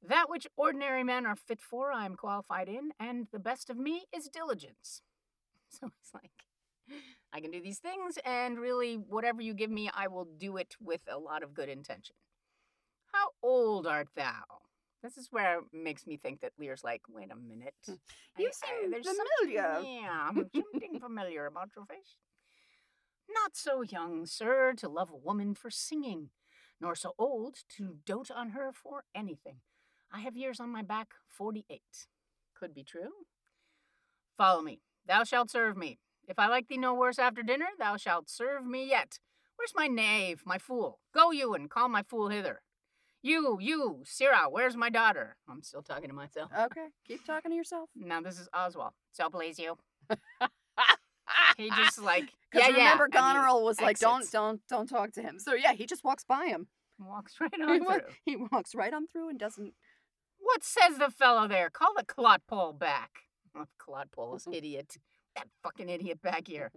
That 0.03 0.29
which 0.29 0.49
ordinary 0.57 1.05
men 1.05 1.27
are 1.27 1.37
fit 1.37 1.61
for, 1.61 1.93
I 1.93 2.05
am 2.07 2.17
qualified 2.17 2.69
in, 2.69 2.91
and 2.99 3.29
the 3.33 3.39
best 3.39 3.71
of 3.71 3.77
me 3.77 4.05
is 4.15 4.29
diligence. 4.29 5.03
So 5.81 5.87
it's 5.87 6.13
like, 6.13 6.45
I 7.33 7.41
can 7.41 7.51
do 7.51 7.63
these 7.63 7.79
things, 7.79 8.19
and 8.27 8.59
really, 8.59 8.97
whatever 8.97 9.41
you 9.41 9.55
give 9.55 9.71
me, 9.71 9.89
I 9.95 10.09
will 10.09 10.27
do 10.27 10.59
it 10.59 10.77
with 10.79 11.01
a 11.09 11.19
lot 11.19 11.43
of 11.43 11.55
good 11.55 11.71
intention. 11.71 12.15
How 13.07 13.29
old 13.43 13.87
art 13.87 14.09
thou? 14.15 14.43
This 15.03 15.17
is 15.17 15.29
where 15.31 15.61
it 15.61 15.65
makes 15.73 16.07
me 16.07 16.19
think 16.19 16.43
that 16.43 16.53
Lear's 16.59 16.85
like, 16.85 17.01
wait 17.09 17.31
a 17.33 17.37
minute. 17.37 17.75
Hmm. 17.87 17.95
You 18.37 18.51
seem 18.53 18.91
there's 18.91 19.09
familiar." 19.09 19.81
Yeah, 19.83 20.29
something 20.73 21.01
familiar 21.01 21.47
about 21.47 21.71
your 21.75 21.87
face. 21.87 22.17
Not 23.31 23.57
so 23.57 23.81
young, 23.83 24.27
sir, 24.27 24.75
to 24.77 24.89
love 24.91 25.11
a 25.11 25.17
woman 25.17 25.55
for 25.55 25.71
singing, 25.71 26.31
nor 26.81 26.95
so 26.95 27.15
old 27.19 27.57
to 27.77 27.97
dote 28.05 28.31
on 28.31 28.51
her 28.51 28.73
for 28.73 29.05
anything. 29.15 29.61
I 30.13 30.21
have 30.21 30.37
years 30.37 30.61
on 30.61 30.71
my 30.71 30.83
back, 30.83 31.09
forty 31.29 31.65
eight. 31.71 32.07
Could 32.55 32.75
be 32.75 32.85
true. 32.85 33.11
Follow 34.37 34.63
me. 34.63 34.81
Thou 35.07 35.25
shalt 35.25 35.51
serve 35.51 35.77
me. 35.77 35.99
If 36.29 36.39
I 36.39 36.47
like 36.49 36.69
thee 36.69 36.77
no 36.79 36.95
worse 36.95 37.19
after 37.19 37.43
dinner, 37.43 37.67
thou 37.79 37.97
shalt 37.97 38.31
serve 38.31 38.65
me 38.65 38.89
yet. 38.89 39.19
Where's 39.57 39.73
my 39.75 39.87
knave, 39.89 40.43
my 40.47 40.59
fool? 40.59 41.01
Go 41.15 41.31
you 41.31 41.55
and 41.55 41.69
call 41.71 41.89
my 41.89 42.03
fool 42.03 42.29
hither. 42.29 42.63
You, 43.25 43.59
you, 43.61 44.03
Sirrah, 44.05 44.49
where's 44.51 44.77
my 44.77 44.91
daughter? 44.91 45.37
I'm 45.49 45.63
still 45.63 45.83
talking 45.83 46.09
to 46.09 46.15
myself. 46.15 46.51
Okay, 46.59 46.87
keep 47.07 47.25
talking 47.25 47.51
to 47.53 47.57
yourself. 47.57 47.89
Now 47.95 48.21
this 48.21 48.39
is 48.41 48.49
Oswald. 48.55 48.93
So 49.13 49.29
please 49.31 49.59
you. 49.59 49.77
He 51.57 51.71
just 51.71 51.99
like 52.01 52.25
yeah, 52.55 52.69
yeah. 52.69 52.93
remember, 52.93 53.09
Goneril 53.09 53.65
was 53.65 53.81
like, 53.81 53.99
"Don't, 53.99 54.31
don't, 54.31 54.61
don't 54.69 54.89
talk 54.89 55.13
to 55.13 55.23
him." 55.23 55.39
So 55.39 55.55
yeah, 55.55 55.73
he 55.73 55.87
just 55.87 56.05
walks 56.05 56.25
by 56.25 56.47
him. 56.47 56.67
walks 56.99 57.35
right 57.41 57.51
He, 57.55 57.63
on 57.63 57.85
wa- 57.85 57.95
through. 57.95 58.03
he 58.25 58.37
walks 58.37 58.75
right 58.75 58.93
on 58.93 59.07
through 59.07 59.29
and 59.31 59.39
doesn't. 59.39 59.75
What 60.43 60.65
says 60.65 60.99
the 60.99 61.11
fellow 61.11 61.47
there? 61.47 61.71
Call 61.71 61.95
the 61.97 62.05
clodpole 62.05 62.79
back. 62.79 63.11
Oh, 63.55 63.67
clodpole 63.79 64.35
is 64.37 64.49
idiot. 64.53 64.97
That 65.37 65.47
fucking 65.63 65.91
idiot 65.91 66.23
back 66.23 66.49
here. 66.49 66.73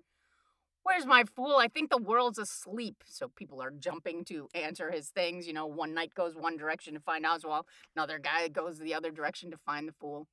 Where's 0.83 1.05
my 1.05 1.23
fool? 1.23 1.55
I 1.55 1.69
think 1.69 1.89
the 1.89 1.97
world's 1.97 2.37
asleep. 2.37 2.97
So 3.07 3.29
people 3.33 3.61
are 3.61 3.71
jumping 3.71 4.25
to 4.25 4.49
answer 4.53 4.91
his 4.91 5.07
things. 5.07 5.47
You 5.47 5.53
know, 5.53 5.65
one 5.65 5.93
knight 5.93 6.13
goes 6.13 6.35
one 6.35 6.57
direction 6.57 6.93
to 6.93 6.99
find 6.99 7.25
Oswald, 7.25 7.65
another 7.95 8.19
guy 8.19 8.49
goes 8.49 8.77
the 8.77 8.93
other 8.93 9.09
direction 9.09 9.51
to 9.51 9.57
find 9.57 9.87
the 9.87 9.93
fool. 9.93 10.27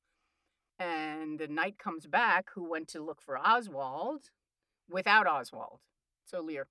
And 0.80 1.38
the 1.38 1.46
knight 1.46 1.78
comes 1.78 2.08
back 2.08 2.46
who 2.56 2.68
went 2.68 2.88
to 2.88 3.04
look 3.04 3.22
for 3.22 3.38
Oswald 3.38 4.30
without 4.90 5.28
Oswald. 5.28 5.78
So 6.24 6.40
Lear, 6.40 6.66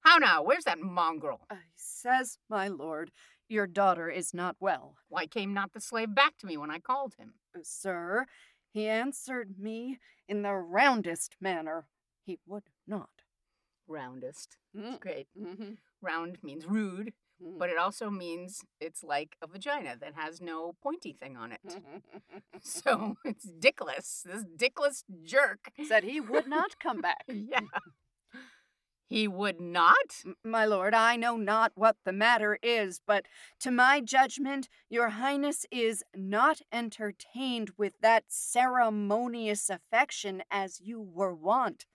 how 0.00 0.18
now? 0.18 0.42
Where's 0.44 0.64
that 0.64 0.78
mongrel? 0.78 1.40
He 1.50 1.56
says, 1.74 2.38
my 2.48 2.68
lord, 2.68 3.10
your 3.48 3.66
daughter 3.66 4.08
is 4.10 4.34
not 4.34 4.56
well. 4.60 4.96
Why 5.08 5.26
came 5.26 5.54
not 5.54 5.72
the 5.72 5.80
slave 5.80 6.14
back 6.14 6.36
to 6.38 6.46
me 6.46 6.56
when 6.56 6.70
I 6.70 6.78
called 6.78 7.14
him? 7.18 7.34
Uh, 7.56 7.60
Sir, 7.62 8.26
he 8.72 8.88
answered 8.88 9.58
me 9.58 9.98
in 10.28 10.42
the 10.42 10.54
roundest 10.54 11.36
manner. 11.40 11.86
He 12.24 12.38
would 12.46 12.64
not. 12.86 13.10
Roundest. 13.86 14.56
Mm. 14.76 14.88
It's 14.94 14.98
great. 14.98 15.28
Mhm. 15.38 15.76
Round 16.00 16.38
means 16.42 16.66
rude, 16.66 17.12
Mm. 17.42 17.58
but 17.58 17.68
it 17.68 17.76
also 17.76 18.10
means 18.10 18.62
it's 18.80 19.02
like 19.02 19.36
a 19.42 19.46
vagina 19.48 19.96
that 20.00 20.14
has 20.14 20.40
no 20.40 20.74
pointy 20.82 21.12
thing 21.12 21.36
on 21.36 21.52
it. 21.52 21.60
So 22.62 23.16
it's 23.24 23.46
dickless. 23.46 24.22
This 24.22 24.44
dickless 24.56 25.04
jerk. 25.24 25.70
Said 25.86 26.04
he 26.04 26.20
would 26.20 26.46
not 26.46 26.78
come 26.78 27.00
back. 27.08 27.24
Yeah. 27.28 27.60
He 29.14 29.28
would 29.28 29.60
not? 29.60 30.24
My 30.42 30.64
lord, 30.64 30.92
I 30.92 31.14
know 31.14 31.36
not 31.36 31.70
what 31.76 31.98
the 32.04 32.12
matter 32.12 32.58
is, 32.64 33.00
but 33.06 33.26
to 33.60 33.70
my 33.70 34.00
judgment, 34.00 34.68
your 34.90 35.10
highness 35.10 35.64
is 35.70 36.02
not 36.16 36.62
entertained 36.72 37.70
with 37.76 37.92
that 38.00 38.24
ceremonious 38.26 39.70
affection 39.70 40.42
as 40.50 40.80
you 40.80 41.00
were 41.00 41.32
wont. 41.32 41.86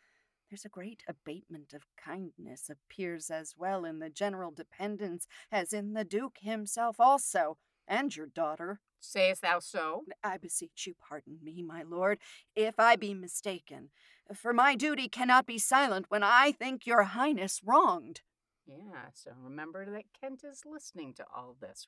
There's 0.49 0.63
a 0.63 0.69
great 0.69 1.03
abatement 1.09 1.73
of 1.73 1.87
kindness 2.01 2.69
appears 2.69 3.29
as 3.29 3.53
well 3.57 3.83
in 3.83 3.99
the 3.99 4.09
general 4.09 4.51
dependence 4.51 5.27
as 5.51 5.73
in 5.73 5.95
the 5.95 6.05
duke 6.05 6.37
himself 6.39 7.01
also, 7.01 7.57
and 7.85 8.15
your 8.15 8.27
daughter. 8.27 8.79
Sayest 9.01 9.41
thou 9.41 9.59
so? 9.59 10.05
I 10.23 10.37
beseech 10.37 10.87
you, 10.87 10.93
pardon 11.09 11.39
me, 11.43 11.63
my 11.63 11.83
lord, 11.83 12.19
if 12.55 12.79
I 12.79 12.95
be 12.95 13.13
mistaken, 13.13 13.89
for 14.35 14.53
my 14.53 14.75
duty 14.75 15.07
cannot 15.07 15.45
be 15.45 15.57
silent 15.57 16.05
when 16.09 16.23
I 16.23 16.51
think 16.51 16.85
your 16.85 17.03
highness 17.03 17.61
wronged. 17.63 18.21
Yeah, 18.67 19.07
so 19.13 19.31
remember 19.41 19.85
that 19.91 20.03
Kent 20.19 20.43
is 20.43 20.61
listening 20.65 21.13
to 21.15 21.25
all 21.35 21.55
this. 21.59 21.87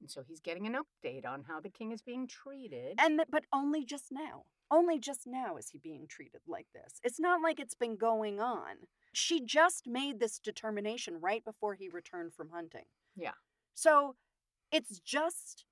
And 0.00 0.10
so 0.10 0.22
he's 0.26 0.40
getting 0.40 0.66
an 0.66 0.74
update 0.74 1.24
on 1.24 1.44
how 1.44 1.60
the 1.60 1.68
king 1.70 1.92
is 1.92 2.02
being 2.02 2.26
treated. 2.26 2.98
And 2.98 3.18
th- 3.18 3.28
but 3.30 3.44
only 3.52 3.84
just 3.84 4.06
now. 4.10 4.44
Only 4.70 4.98
just 4.98 5.26
now 5.26 5.56
is 5.56 5.68
he 5.68 5.78
being 5.78 6.06
treated 6.08 6.40
like 6.48 6.66
this. 6.74 6.98
It's 7.04 7.20
not 7.20 7.42
like 7.42 7.60
it's 7.60 7.74
been 7.74 7.96
going 7.96 8.40
on. 8.40 8.88
She 9.12 9.44
just 9.44 9.86
made 9.86 10.18
this 10.18 10.38
determination 10.38 11.20
right 11.20 11.44
before 11.44 11.74
he 11.74 11.88
returned 11.88 12.32
from 12.34 12.50
hunting. 12.50 12.86
Yeah. 13.14 13.34
So 13.74 14.16
it's 14.72 14.98
just 14.98 15.66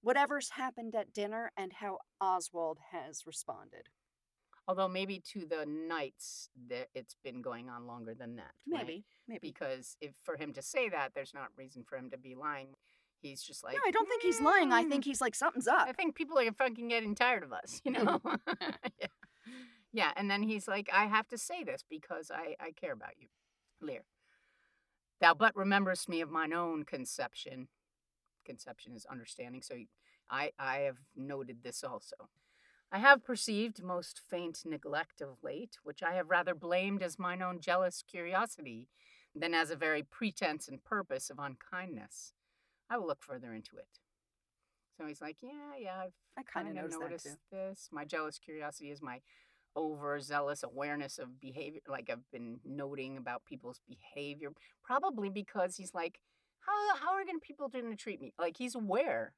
whatever's 0.00 0.50
happened 0.50 0.94
at 0.94 1.12
dinner 1.12 1.52
and 1.56 1.74
how 1.74 1.98
Oswald 2.20 2.78
has 2.92 3.26
responded. 3.26 3.90
Although 4.68 4.88
maybe 4.88 5.20
to 5.32 5.46
the 5.46 5.66
knights 5.66 6.48
that 6.68 6.88
it's 6.94 7.16
been 7.24 7.42
going 7.42 7.68
on 7.68 7.86
longer 7.86 8.14
than 8.14 8.36
that. 8.36 8.52
right? 8.70 8.86
Maybe. 8.86 9.04
Maybe. 9.26 9.48
Because 9.48 9.96
if 10.00 10.12
for 10.22 10.36
him 10.36 10.52
to 10.52 10.62
say 10.62 10.88
that, 10.88 11.12
there's 11.14 11.34
not 11.34 11.48
reason 11.56 11.82
for 11.88 11.96
him 11.96 12.10
to 12.10 12.18
be 12.18 12.34
lying. 12.34 12.68
He's 13.20 13.42
just 13.42 13.64
like 13.64 13.74
no, 13.74 13.80
I 13.86 13.90
don't 13.90 14.08
think 14.08 14.22
he's 14.22 14.40
lying. 14.40 14.72
I 14.72 14.84
"Mm, 14.84 14.88
think 14.90 15.04
he's 15.04 15.20
like 15.20 15.34
something's 15.34 15.66
up. 15.76 15.86
I 15.88 15.92
think 15.92 16.14
people 16.14 16.38
are 16.38 16.52
fucking 16.52 16.88
getting 16.88 17.14
tired 17.14 17.42
of 17.42 17.52
us, 17.52 17.80
you 17.84 17.90
know? 17.92 18.20
yeah. 19.00 19.06
yeah, 19.92 20.12
and 20.16 20.30
then 20.30 20.42
he's 20.42 20.66
like, 20.68 20.88
I 20.92 21.06
have 21.06 21.28
to 21.28 21.38
say 21.38 21.64
this 21.64 21.84
because 21.88 22.30
I, 22.32 22.54
I 22.60 22.70
care 22.72 22.92
about 22.92 23.18
you. 23.18 23.28
Lear. 23.82 24.04
Thou 25.20 25.34
but 25.34 25.54
rememberest 25.54 26.08
me 26.08 26.20
of 26.22 26.30
mine 26.30 26.52
own 26.54 26.84
conception. 26.84 27.68
Conception 28.46 28.94
is 28.94 29.04
understanding, 29.04 29.60
so 29.62 29.74
I, 30.30 30.52
I 30.58 30.78
have 30.78 30.96
noted 31.14 31.62
this 31.62 31.84
also. 31.84 32.16
I 32.92 32.98
have 32.98 33.24
perceived 33.24 33.82
most 33.82 34.20
faint 34.28 34.62
neglect 34.64 35.20
of 35.20 35.42
late, 35.42 35.78
which 35.84 36.02
I 36.02 36.14
have 36.14 36.28
rather 36.28 36.54
blamed 36.54 37.02
as 37.02 37.18
mine 37.18 37.40
own 37.40 37.60
jealous 37.60 38.02
curiosity 38.08 38.88
than 39.34 39.54
as 39.54 39.70
a 39.70 39.76
very 39.76 40.02
pretense 40.02 40.66
and 40.66 40.82
purpose 40.82 41.30
of 41.30 41.38
unkindness. 41.38 42.32
I 42.88 42.98
will 42.98 43.06
look 43.06 43.22
further 43.22 43.54
into 43.54 43.76
it. 43.76 44.00
So 44.98 45.06
he's 45.06 45.20
like, 45.20 45.36
Yeah, 45.40 45.76
yeah, 45.78 46.02
I've 46.04 46.12
I 46.36 46.42
kind 46.42 46.68
of 46.68 46.74
noticed, 46.74 47.00
noticed 47.00 47.38
this. 47.52 47.88
My 47.92 48.04
jealous 48.04 48.38
curiosity 48.38 48.90
is 48.90 49.00
my 49.00 49.20
overzealous 49.76 50.64
awareness 50.64 51.18
of 51.18 51.40
behavior. 51.40 51.80
Like 51.88 52.10
I've 52.10 52.28
been 52.32 52.58
noting 52.64 53.16
about 53.16 53.44
people's 53.44 53.80
behavior, 53.88 54.50
probably 54.82 55.28
because 55.30 55.76
he's 55.76 55.94
like, 55.94 56.18
how 56.60 56.96
how 56.96 57.12
are 57.14 57.24
gonna 57.24 57.38
people 57.38 57.68
going 57.68 57.88
to 57.88 57.96
treat 57.96 58.20
me? 58.20 58.32
Like 58.38 58.56
he's 58.58 58.74
aware, 58.74 59.32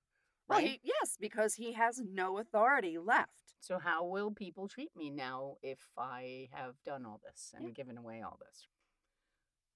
Well, 0.48 0.59
right? 0.59 0.68
he, 0.68 0.81
yes, 0.83 1.16
because 1.20 1.55
he 1.55 1.72
has 1.72 2.00
no 2.00 2.38
authority 2.38 2.98
left. 2.98 3.55
So 3.61 3.78
how 3.78 4.05
will 4.05 4.33
people 4.33 4.68
treat 4.68 4.90
me 4.96 5.09
now 5.11 5.57
if 5.62 5.78
I 5.96 6.48
have 6.52 6.74
done 6.85 7.07
all 7.07 7.20
this 7.24 7.52
and 7.55 7.66
Yeah. 7.68 7.70
given 7.72 7.96
away 7.96 8.20
all 8.22 8.38
this? 8.44 8.66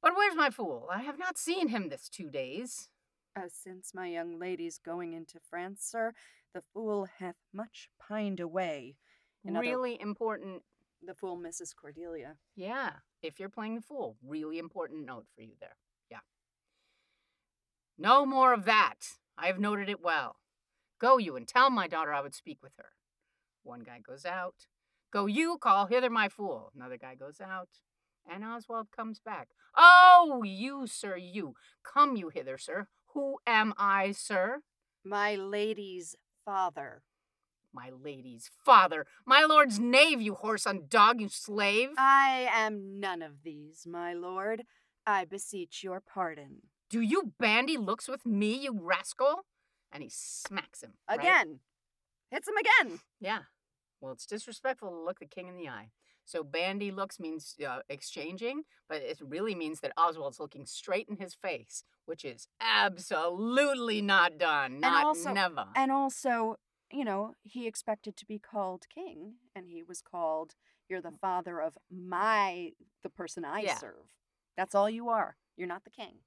But 0.03 0.15
where's 0.17 0.35
my 0.35 0.51
fool? 0.51 0.89
I 0.91 1.03
have 1.03 1.19
not 1.19 1.39
seen 1.39 1.69
him 1.69 1.89
this 1.89 2.09
two 2.09 2.31
days. 2.31 2.91
Uh, 3.35 3.49
since 3.49 3.93
my 3.95 4.09
young 4.09 4.39
lady's 4.39 4.79
going 4.79 5.13
into 5.13 5.39
France, 5.41 5.85
sir, 5.85 6.15
the 6.55 6.63
fool 6.73 7.07
hath 7.19 7.37
much 7.53 7.91
pined 7.99 8.41
away. 8.41 8.97
In 9.45 9.57
other- 9.57 9.63
really 9.67 10.01
important. 10.01 10.65
The 11.03 11.15
fool, 11.15 11.37
misses 11.37 11.75
Cordelia. 11.75 12.39
Yeah, 12.55 13.01
if 13.23 13.39
you're 13.39 13.51
playing 13.51 13.77
the 13.77 13.83
fool, 13.83 14.17
really 14.23 14.59
important 14.59 15.05
note 15.05 15.27
for 15.35 15.43
you 15.43 15.55
there. 15.61 15.77
Yeah. 16.11 16.21
No 17.99 18.25
more 18.27 18.53
of 18.53 18.65
that. 18.65 19.19
I 19.39 19.47
have 19.49 19.59
noted 19.61 19.89
it 19.89 20.01
well. 20.01 20.41
Go 21.01 21.19
you 21.19 21.37
and 21.37 21.47
tell 21.47 21.71
my 21.71 21.87
daughter 21.87 22.13
I 22.13 22.21
would 22.21 22.35
speak 22.35 22.63
with 22.63 22.73
her. 22.79 22.91
One 23.63 23.81
guy 23.81 24.01
goes 24.01 24.25
out. 24.25 24.55
Go 25.13 25.27
you, 25.27 25.59
call 25.61 25.87
hither 25.87 26.11
my 26.11 26.29
fool. 26.29 26.73
Another 26.75 26.97
guy 26.97 27.15
goes 27.15 27.41
out. 27.41 27.69
And 28.31 28.45
Oswald 28.45 28.89
comes 28.95 29.21
back. 29.21 29.49
Oh, 29.77 30.43
you, 30.45 30.87
sir, 30.87 31.17
you. 31.17 31.55
Come 31.85 32.17
you 32.17 32.29
hither, 32.29 32.59
sir. 32.59 32.89
Who 33.15 33.39
am 33.47 33.73
I, 33.77 34.13
sir? 34.13 34.63
My 35.05 35.37
lady's 35.37 36.17
father. 36.45 37.03
My 37.73 37.91
lady's 37.91 38.51
father. 38.65 39.07
My 39.25 39.43
lord's 39.43 39.79
knave, 39.79 40.21
you 40.21 40.35
horse 40.35 40.67
and 40.67 40.89
dog, 40.89 41.21
you 41.21 41.29
slave. 41.29 41.91
I 41.99 42.49
am 42.53 42.99
none 42.99 43.23
of 43.23 43.43
these, 43.45 43.87
my 43.87 44.15
lord. 44.15 44.63
I 45.07 45.25
beseech 45.25 45.85
your 45.85 46.01
pardon. 46.01 46.63
Do 46.89 47.01
you 47.01 47.33
bandy 47.39 47.77
looks 47.77 48.09
with 48.09 48.25
me, 48.25 48.55
you 48.55 48.79
rascal? 48.81 49.45
And 49.93 50.03
he 50.03 50.11
smacks 50.13 50.83
him. 50.83 50.95
right? 51.09 51.19
Again. 51.19 51.61
Hits 52.31 52.49
him 52.49 52.55
again. 52.57 53.01
Yeah. 53.21 53.41
Well, 54.01 54.13
it's 54.13 54.27
disrespectful 54.27 54.91
to 54.91 54.97
look 55.05 55.21
the 55.21 55.27
king 55.27 55.49
in 55.49 55.57
the 55.57 55.69
eye. 55.69 55.91
So 56.25 56.43
bandy 56.43 56.91
looks 56.91 57.21
means 57.21 57.55
uh, 57.67 57.79
exchanging, 57.89 58.63
but 58.89 58.99
it 59.01 59.21
really 59.25 59.55
means 59.55 59.79
that 59.81 59.93
Oswald's 59.97 60.41
looking 60.41 60.67
straight 60.67 61.09
in 61.09 61.17
his 61.19 61.35
face, 61.35 61.85
which 62.05 62.25
is 62.25 62.49
absolutely 62.61 64.03
not 64.03 64.37
done. 64.39 64.81
Not 64.81 65.05
also- 65.05 65.33
never. 65.33 65.67
And 65.77 65.93
also, 65.93 66.57
you 66.91 67.05
know, 67.05 67.35
he 67.43 67.67
expected 67.69 68.17
to 68.17 68.27
be 68.27 68.39
called 68.41 68.87
king, 68.93 69.35
and 69.55 69.67
he 69.69 69.83
was 69.85 70.03
called, 70.03 70.55
You're 70.89 71.01
the 71.01 71.13
father 71.21 71.61
of 71.61 71.77
my, 71.91 72.73
the 73.03 73.09
person 73.11 73.45
I 73.45 73.61
Yeah. 73.61 73.77
serve. 73.77 74.09
That's 74.57 74.75
all 74.75 74.91
you 74.91 75.09
are. 75.09 75.37
You're 75.57 75.69
not 75.69 75.85
the 75.85 75.91
king. 75.91 76.19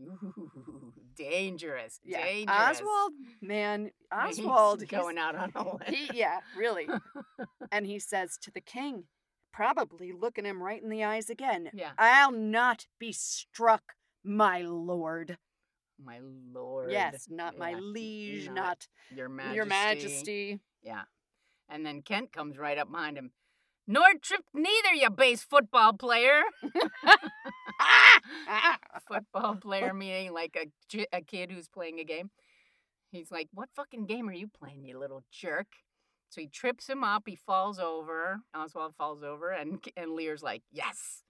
Ooh, 0.00 0.92
dangerous. 1.16 2.00
Yeah. 2.04 2.24
Dangerous. 2.24 2.80
Oswald, 2.80 3.12
man, 3.40 3.90
Oswald, 4.12 4.80
he's- 4.80 4.90
going 4.90 5.18
out 5.18 5.34
on 5.34 5.52
a 5.54 5.62
limb. 5.64 5.78
he, 5.88 6.10
yeah, 6.18 6.40
really. 6.56 6.86
and 7.72 7.86
he 7.86 7.98
says 7.98 8.36
to 8.42 8.50
the 8.50 8.60
king, 8.60 9.04
probably 9.52 10.12
looking 10.12 10.44
him 10.44 10.62
right 10.62 10.82
in 10.82 10.88
the 10.88 11.04
eyes 11.04 11.30
again, 11.30 11.70
yeah. 11.72 11.92
I'll 11.98 12.32
not 12.32 12.86
be 12.98 13.12
struck, 13.12 13.94
my 14.24 14.62
lord. 14.62 15.38
My 16.02 16.18
lord. 16.52 16.90
Yes, 16.90 17.28
not 17.30 17.56
my 17.56 17.70
Yeah, 17.70 17.78
liege, 17.80 18.46
not 18.48 18.54
not, 18.54 18.86
your 19.16 19.28
majesty. 19.28 19.54
your 19.56 19.64
majesty. 19.66 20.60
Yeah. 20.82 21.02
And 21.68 21.86
then 21.86 22.02
Kent 22.02 22.32
comes 22.32 22.58
right 22.58 22.76
up 22.76 22.90
behind 22.90 23.16
him. 23.16 23.30
Nor 23.86 24.04
tripped 24.20 24.48
neither, 24.54 24.92
you 24.94 25.08
base 25.10 25.42
football 25.44 25.92
player. 25.92 26.42
Football 29.08 29.56
player 29.56 29.94
meaning 29.94 30.32
like 30.32 30.56
a, 30.56 31.06
a 31.12 31.20
kid 31.20 31.50
who's 31.50 31.68
playing 31.68 32.00
a 32.00 32.04
game. 32.04 32.30
He's 33.10 33.30
like, 33.30 33.48
What 33.52 33.68
fucking 33.74 34.06
game 34.06 34.28
are 34.28 34.34
you 34.34 34.48
playing, 34.48 34.84
you 34.84 34.98
little 34.98 35.24
jerk? 35.30 35.68
So 36.30 36.40
he 36.40 36.48
trips 36.48 36.88
him 36.88 37.04
up, 37.04 37.24
he 37.26 37.36
falls 37.36 37.78
over. 37.78 38.40
Oswald 38.54 38.94
falls 38.96 39.22
over, 39.22 39.50
and, 39.50 39.84
and 39.96 40.12
Lear's 40.12 40.42
like, 40.42 40.62
Yes, 40.72 41.22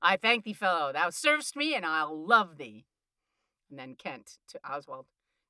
I 0.00 0.16
thank 0.16 0.44
thee, 0.44 0.52
fellow. 0.52 0.92
Thou 0.92 1.10
servest 1.10 1.56
me, 1.56 1.74
and 1.74 1.84
I'll 1.84 2.16
love 2.16 2.56
thee. 2.58 2.86
And 3.68 3.78
then 3.78 3.96
Kent 3.96 4.38
to 4.48 4.60
Oswald, 4.64 5.06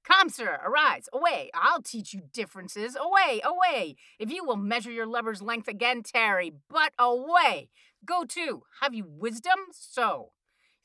Come, 0.07 0.29
sir, 0.29 0.61
arise, 0.65 1.09
away. 1.13 1.51
I'll 1.53 1.83
teach 1.83 2.15
you 2.15 2.23
differences. 2.33 2.97
Away, 2.97 3.41
away. 3.43 3.97
If 4.21 4.31
you 4.31 4.45
will 4.45 4.57
measure 4.57 4.93
your 4.93 5.07
lover's 5.07 5.43
length 5.43 5.67
again, 5.67 6.05
tarry, 6.05 6.53
but 6.71 6.93
away. 6.97 7.71
Go 8.05 8.25
to. 8.25 8.63
Have 8.81 8.95
you 8.95 9.05
wisdom? 9.09 9.59
So. 9.73 10.31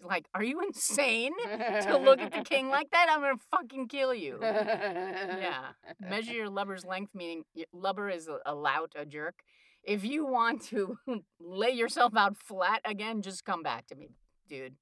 Like, 0.04 0.26
are 0.34 0.44
you 0.44 0.62
insane 0.62 1.34
to 1.44 1.98
look 1.98 2.20
at 2.20 2.32
the 2.34 2.44
king 2.44 2.70
like 2.78 2.90
that? 2.92 3.08
I'm 3.10 3.22
gonna 3.22 3.36
fucking 3.52 3.88
kill 3.88 4.14
you. 4.14 4.40
Yeah. 4.42 5.70
Measure 6.00 6.34
your 6.34 6.50
lubber's 6.50 6.86
length, 6.86 7.14
meaning 7.16 7.44
lubber 7.74 8.10
is 8.10 8.28
a, 8.28 8.40
a 8.46 8.56
lout, 8.56 8.94
a 8.96 9.06
jerk. 9.06 9.36
If 9.84 10.04
you 10.06 10.26
want 10.26 10.62
to 10.66 10.98
lay 11.40 11.72
yourself 11.72 12.16
out 12.16 12.38
flat 12.38 12.82
again, 12.86 13.22
just 13.22 13.46
come 13.46 13.64
back 13.64 13.88
to 13.88 13.96
me, 13.96 14.10
dude. 14.48 14.76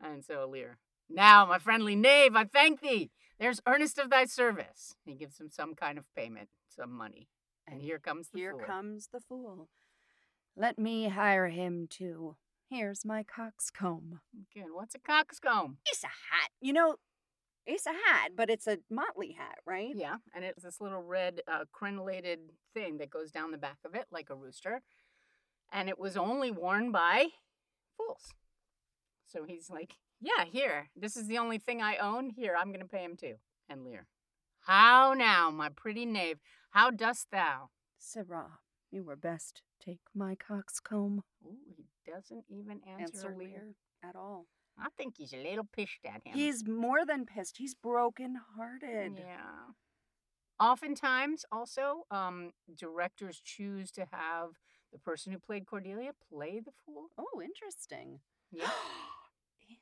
and 0.00 0.24
so 0.24 0.46
Lear, 0.50 0.78
now, 1.08 1.44
my 1.46 1.58
friendly 1.58 1.96
knave, 1.96 2.36
I 2.36 2.44
thank 2.44 2.80
thee. 2.80 3.10
There's 3.38 3.60
earnest 3.66 3.98
of 3.98 4.10
thy 4.10 4.26
service. 4.26 4.94
He 5.04 5.14
gives 5.14 5.40
him 5.40 5.48
some 5.50 5.74
kind 5.74 5.98
of 5.98 6.04
payment, 6.14 6.48
some 6.68 6.92
money. 6.92 7.28
And 7.66 7.80
here 7.80 7.98
comes 7.98 8.28
the 8.32 8.38
Here 8.38 8.52
fool. 8.52 8.60
comes 8.66 9.08
the 9.12 9.20
fool. 9.20 9.68
Let 10.56 10.78
me 10.78 11.08
hire 11.08 11.48
him 11.48 11.86
too. 11.88 12.36
Here's 12.70 13.04
my 13.04 13.24
coxcomb. 13.24 14.20
Good. 14.54 14.66
What's 14.72 14.94
a 14.94 15.00
coxcomb? 15.00 15.78
It's 15.90 16.04
a 16.04 16.06
hat. 16.06 16.50
You 16.60 16.72
know, 16.72 16.96
it's 17.66 17.84
a 17.84 17.90
hat, 17.90 18.30
but 18.36 18.48
it's 18.48 18.68
a 18.68 18.78
motley 18.88 19.32
hat, 19.36 19.56
right? 19.66 19.92
Yeah, 19.92 20.18
and 20.32 20.44
it's 20.44 20.62
this 20.62 20.80
little 20.80 21.02
red 21.02 21.40
uh, 21.48 21.64
crenellated 21.74 22.36
thing 22.72 22.98
that 22.98 23.10
goes 23.10 23.32
down 23.32 23.50
the 23.50 23.58
back 23.58 23.78
of 23.84 23.96
it 23.96 24.06
like 24.12 24.30
a 24.30 24.36
rooster. 24.36 24.82
And 25.72 25.88
it 25.88 25.98
was 25.98 26.16
only 26.16 26.52
worn 26.52 26.92
by 26.92 27.26
fools. 27.96 28.34
So 29.26 29.44
he's 29.44 29.68
like, 29.68 29.94
Yeah, 30.20 30.44
here. 30.44 30.90
This 30.94 31.16
is 31.16 31.26
the 31.26 31.38
only 31.38 31.58
thing 31.58 31.82
I 31.82 31.96
own. 31.96 32.30
Here, 32.30 32.54
I'm 32.56 32.68
going 32.68 32.80
to 32.80 32.86
pay 32.86 33.02
him 33.02 33.16
too. 33.16 33.34
And 33.68 33.84
Lear, 33.84 34.06
How 34.60 35.12
now, 35.12 35.50
my 35.50 35.70
pretty 35.70 36.06
knave? 36.06 36.38
How 36.70 36.92
dost 36.92 37.32
thou? 37.32 37.70
Sirrah, 37.98 38.60
you 38.92 39.02
were 39.02 39.16
best 39.16 39.62
take 39.84 40.00
my 40.14 40.36
coxcomb. 40.36 41.22
Ooh, 41.44 41.56
he 41.76 41.84
doesn't 42.06 42.44
even 42.48 42.80
answer, 42.86 43.28
Answer 43.28 43.36
Lear. 43.38 43.74
At 44.02 44.16
all. 44.16 44.46
I 44.78 44.88
think 44.96 45.14
he's 45.18 45.32
a 45.32 45.36
little 45.42 45.68
pissed 45.76 46.04
at 46.06 46.22
him. 46.24 46.32
He's 46.34 46.66
more 46.66 47.04
than 47.04 47.26
pissed. 47.26 47.58
He's 47.58 47.74
broken 47.74 48.36
hearted. 48.56 49.18
Yeah. 49.18 49.74
Oftentimes, 50.58 51.44
also, 51.52 52.04
um, 52.10 52.52
directors 52.76 53.40
choose 53.44 53.90
to 53.92 54.06
have 54.12 54.50
the 54.92 54.98
person 54.98 55.32
who 55.32 55.38
played 55.38 55.66
Cordelia 55.66 56.12
play 56.32 56.60
the 56.64 56.72
fool. 56.84 57.06
Oh, 57.18 57.40
interesting. 57.42 58.20
Yeah. 58.50 58.70
interesting. 59.62 59.78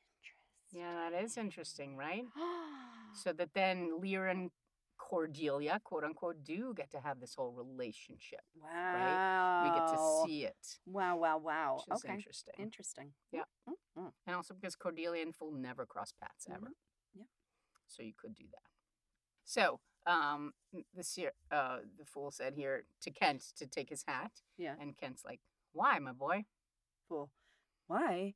Yeah, 0.70 1.10
that 1.10 1.22
is 1.24 1.36
interesting, 1.36 1.96
right? 1.96 2.24
So 3.14 3.32
that 3.32 3.54
then 3.54 4.00
Lear 4.00 4.26
and 4.26 4.50
Cordelia, 4.98 5.80
quote 5.84 6.04
unquote, 6.04 6.44
do 6.44 6.74
get 6.76 6.90
to 6.90 7.00
have 7.00 7.20
this 7.20 7.34
whole 7.34 7.52
relationship. 7.52 8.40
wow. 8.60 8.68
Right? 8.94 9.62
We 9.64 9.78
get 9.78 9.88
to 9.88 10.22
see 10.26 10.44
it, 10.44 10.78
Wow, 10.86 11.16
wow, 11.16 11.38
wow. 11.38 11.80
which 11.86 12.04
okay. 12.04 12.14
interesting. 12.14 12.54
Interesting. 12.58 13.12
Yeah. 13.32 13.44
Mm, 13.68 13.74
mm, 13.98 14.12
And 14.26 14.36
also 14.36 14.54
because 14.54 14.76
Cordelia 14.76 15.22
and 15.22 15.34
Fool 15.34 15.52
never 15.52 15.86
cross 15.86 16.12
paths 16.12 16.46
ever. 16.52 16.66
Mhm. 16.68 16.74
Yep. 17.18 17.26
So 17.86 18.02
you 18.02 18.12
could 18.16 18.34
do 18.34 18.44
that. 18.52 18.62
So 19.44 19.80
um, 20.06 20.52
the 20.94 21.02
seer, 21.02 21.32
uh, 21.50 21.78
the 21.98 22.04
Fool 22.04 22.30
said 22.30 22.54
here 22.54 22.84
to 23.02 23.10
Kent 23.10 23.42
to 23.56 23.66
take 23.66 23.88
his 23.90 24.04
hat, 24.06 24.32
Yeah. 24.56 24.74
and 24.80 24.96
Kent's 24.96 25.24
like, 25.24 25.40
"Why, 25.72 25.98
my 25.98 26.12
boy?" 26.12 26.46
Fool. 27.08 27.30
Why? 27.86 28.34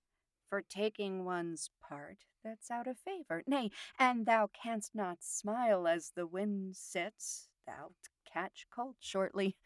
For 0.52 0.60
taking 0.60 1.24
one's 1.24 1.70
part 1.80 2.18
that's 2.44 2.70
out 2.70 2.86
of 2.86 2.98
favor. 2.98 3.42
Nay, 3.46 3.70
and 3.98 4.26
thou 4.26 4.50
canst 4.52 4.94
not 4.94 5.24
smile 5.24 5.88
as 5.88 6.12
the 6.14 6.26
wind 6.26 6.76
sits. 6.76 7.48
Thou'lt 7.64 8.10
catch 8.30 8.66
cold 8.70 8.96
shortly. 9.00 9.56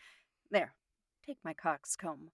There, 0.49 0.77
take 1.27 1.39
my 1.43 1.55
coxcomb. 1.55 2.31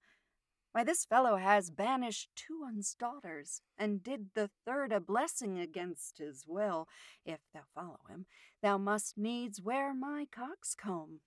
Why, 0.73 0.85
this 0.85 1.07
fellow 1.07 1.37
has 1.37 1.71
banished 1.71 2.29
two 2.37 2.61
one's 2.61 2.93
daughters, 2.93 3.62
and 3.79 4.03
did 4.03 4.35
the 4.35 4.51
third 4.67 4.93
a 4.93 5.01
blessing 5.01 5.59
against 5.59 6.19
his 6.19 6.45
will. 6.47 6.88
If 7.25 7.41
thou 7.55 7.62
follow 7.75 8.01
him, 8.11 8.27
thou 8.62 8.77
must 8.77 9.17
needs 9.17 9.62
wear 9.62 9.95
my 9.95 10.27
coxcomb. 10.31 11.21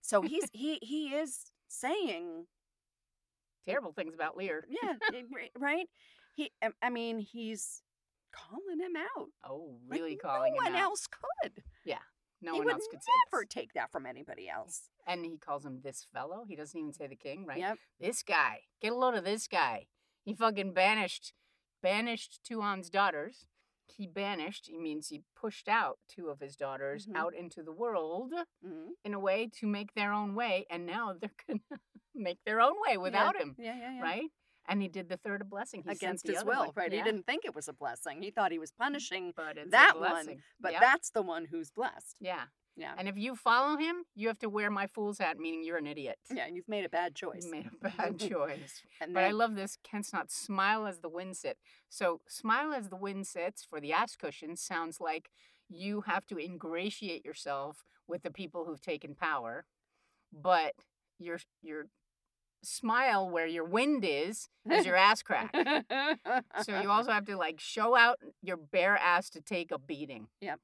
So 0.00 0.22
he's 0.22 0.48
he 0.52 0.80
he 0.82 1.14
is 1.14 1.52
saying 1.68 2.46
Terrible 3.64 3.92
things 3.92 4.14
about 4.14 4.36
Lear. 4.36 4.66
yeah, 4.68 4.94
eh, 5.14 5.22
right. 5.56 5.88
He, 6.34 6.50
I 6.82 6.90
mean, 6.90 7.18
he's 7.18 7.82
calling 8.32 8.80
him 8.80 8.96
out. 8.96 9.28
Oh, 9.44 9.78
Like, 9.88 10.00
really 10.00 10.16
calling 10.16 10.54
no 10.54 10.60
him 10.60 10.72
one 10.72 10.74
out. 10.76 10.82
else 10.82 11.06
could. 11.06 11.62
Yeah. 11.84 11.98
No 12.40 12.54
he 12.54 12.58
one 12.60 12.70
else 12.70 12.86
could 12.90 13.02
say 13.02 13.10
never 13.32 13.44
take 13.44 13.72
that 13.74 13.92
from 13.92 14.04
anybody 14.06 14.48
else. 14.48 14.88
And 15.06 15.24
he 15.24 15.36
calls 15.36 15.64
him 15.64 15.80
this 15.84 16.06
fellow. 16.12 16.44
He 16.48 16.56
doesn't 16.56 16.78
even 16.78 16.92
say 16.92 17.06
the 17.06 17.14
king, 17.16 17.46
right? 17.46 17.58
Yep. 17.58 17.78
This 18.00 18.22
guy. 18.22 18.62
Get 18.80 18.92
a 18.92 18.96
load 18.96 19.14
of 19.14 19.24
this 19.24 19.46
guy. 19.46 19.86
He 20.24 20.34
fucking 20.34 20.72
banished, 20.72 21.34
banished 21.82 22.40
Tuon's 22.44 22.90
daughters. 22.90 23.46
He 23.86 24.06
banished. 24.06 24.68
He 24.68 24.78
means 24.78 25.08
he 25.08 25.22
pushed 25.36 25.68
out 25.68 25.98
two 26.08 26.28
of 26.30 26.40
his 26.40 26.56
daughters 26.56 27.06
Mhm. 27.06 27.16
out 27.16 27.34
into 27.34 27.62
the 27.62 27.72
world 27.72 28.32
hmm 28.64 28.92
in 29.04 29.12
a 29.14 29.20
way 29.20 29.48
to 29.60 29.66
make 29.66 29.92
their 29.94 30.12
own 30.12 30.34
way, 30.34 30.66
and 30.70 30.86
now 30.86 31.12
they're 31.12 31.30
gonna 31.46 31.60
make 32.14 32.38
their 32.44 32.60
own 32.60 32.74
way 32.88 32.96
without 32.96 33.36
him, 33.36 33.54
Yeah, 33.58 33.76
yeah, 33.76 33.92
yeah. 33.96 34.02
right? 34.02 34.30
And 34.68 34.80
he 34.80 34.88
did 34.88 35.08
the 35.08 35.16
third 35.16 35.40
a 35.40 35.44
blessing. 35.44 35.82
He 35.84 35.90
Against 35.90 36.26
his 36.26 36.44
will, 36.44 36.58
one. 36.66 36.70
right? 36.76 36.92
Yeah, 36.92 36.98
He 36.98 37.04
didn't 37.04 37.26
think 37.26 37.44
it 37.44 37.54
was 37.54 37.66
a 37.68 37.72
blessing. 37.72 38.22
He 38.22 38.30
thought 38.30 38.52
he 38.52 38.58
was 38.60 38.70
mm, 38.70 38.78
punishing, 38.78 39.32
but 39.36 39.56
it's 39.56 39.66
a 39.66 39.70
that 39.70 39.98
one, 39.98 40.10
blessing. 40.10 40.42
but 40.60 40.72
Yep. 40.72 40.80
that's 40.80 41.10
the 41.10 41.22
one 41.22 41.46
who's 41.46 41.70
blessed. 41.70 42.16
yeah. 42.20 42.44
Yeah. 42.74 42.94
And 42.96 43.06
if 43.06 43.18
you 43.18 43.36
follow 43.36 43.76
him, 43.76 43.96
you 44.14 44.28
have 44.28 44.38
to 44.38 44.48
wear 44.48 44.70
my 44.70 44.86
fool's 44.86 45.18
hat, 45.18 45.36
meaning 45.38 45.62
you're 45.62 45.76
an 45.76 45.86
idiot. 45.86 46.16
Yeah, 46.32 46.46
and 46.46 46.56
you've 46.56 46.70
made 46.70 46.86
a 46.86 46.88
bad 46.88 47.14
choice. 47.14 47.44
You 47.44 47.50
made 47.50 47.66
a 47.84 47.90
bad 47.98 48.18
choice. 48.18 48.80
And 48.98 49.12
But 49.12 49.24
I 49.24 49.30
love 49.32 49.56
this. 49.56 49.76
Kent's 49.84 50.10
not 50.10 50.30
smile 50.30 50.86
as 50.86 51.00
the 51.00 51.10
wind 51.10 51.36
sit. 51.36 51.58
So 51.90 52.22
smile 52.26 52.72
as 52.72 52.88
the 52.88 52.96
wind 52.96 53.26
sits 53.26 53.62
for 53.62 53.78
the 53.78 53.92
ass 53.92 54.16
cushion 54.16 54.56
sounds 54.56 55.02
like 55.02 55.28
you 55.68 56.00
have 56.06 56.26
to 56.28 56.38
ingratiate 56.38 57.26
yourself 57.26 57.84
with 58.08 58.22
the 58.22 58.30
people 58.30 58.64
who've 58.64 58.80
taken 58.80 59.14
power, 59.14 59.66
but 60.32 60.72
your 61.18 61.40
your 61.60 61.88
smile 62.62 63.28
where 63.28 63.46
your 63.46 63.64
wind 63.64 64.04
is 64.04 64.48
is 64.70 64.86
your 64.86 64.96
ass 64.96 65.22
crack. 65.28 65.54
so 66.62 66.80
you 66.80 66.90
also 66.90 67.10
have 67.10 67.26
to 67.26 67.36
like 67.36 67.60
show 67.60 67.96
out 67.96 68.18
your 68.42 68.56
bare 68.56 68.96
ass 68.96 69.30
to 69.30 69.40
take 69.40 69.70
a 69.70 69.78
beating. 69.78 70.28
Yep. 70.40 70.60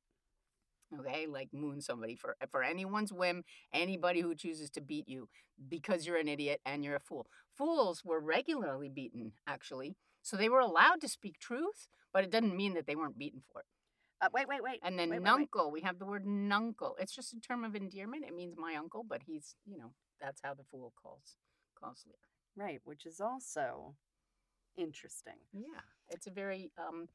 Okay, 1.01 1.27
like 1.27 1.49
moon 1.53 1.81
somebody 1.81 2.15
for 2.15 2.37
for 2.51 2.63
anyone's 2.63 3.13
whim, 3.13 3.45
anybody 3.73 4.21
who 4.21 4.35
chooses 4.35 4.71
to 4.71 4.81
beat 4.81 5.09
you 5.09 5.29
because 5.69 6.07
you're 6.07 6.17
an 6.17 6.29
idiot 6.29 6.61
and 6.65 6.85
you're 6.85 6.97
a 6.97 7.01
fool. 7.01 7.27
Fools 7.57 8.03
were 8.05 8.21
regularly 8.21 8.89
beaten, 8.89 9.33
actually, 9.47 9.97
so 10.23 10.37
they 10.37 10.49
were 10.49 10.61
allowed 10.61 11.01
to 11.03 11.09
speak 11.09 11.39
truth, 11.39 11.89
but 12.13 12.25
it 12.25 12.31
doesn't 12.31 12.57
mean 12.57 12.75
that 12.75 12.87
they 12.87 12.97
weren't 12.97 13.19
beaten 13.19 13.43
for 13.53 13.61
it. 13.61 13.67
Uh, 14.21 14.29
wait, 14.33 14.49
wait, 14.49 14.63
wait. 14.63 14.81
And 14.83 14.99
then 14.99 15.11
wait, 15.11 15.21
wait, 15.21 15.31
wait. 15.31 15.39
nuncle, 15.39 15.71
we 15.71 15.83
have 15.83 15.99
the 15.99 16.07
word 16.07 16.27
nuncle. 16.27 16.97
It's 16.99 17.15
just 17.15 17.35
a 17.35 17.41
term 17.41 17.65
of 17.65 17.77
endearment. 17.77 18.25
It 18.27 18.35
means 18.35 18.55
my 18.57 18.75
uncle, 18.75 19.05
but 19.07 19.23
he's 19.27 19.57
you 19.67 19.77
know 19.77 19.93
that's 20.21 20.41
how 20.43 20.55
the 20.55 20.65
fool 20.71 20.93
calls 21.01 21.37
Lear. 21.83 22.17
Right, 22.57 22.81
which 22.85 23.07
is 23.07 23.21
also 23.21 23.95
interesting. 24.77 25.35
Yeah, 25.53 25.81
it's 26.09 26.27
a 26.27 26.31
very 26.31 26.71
um, 26.79 27.09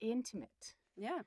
intimate 0.00 0.74
Yeah. 0.96 1.22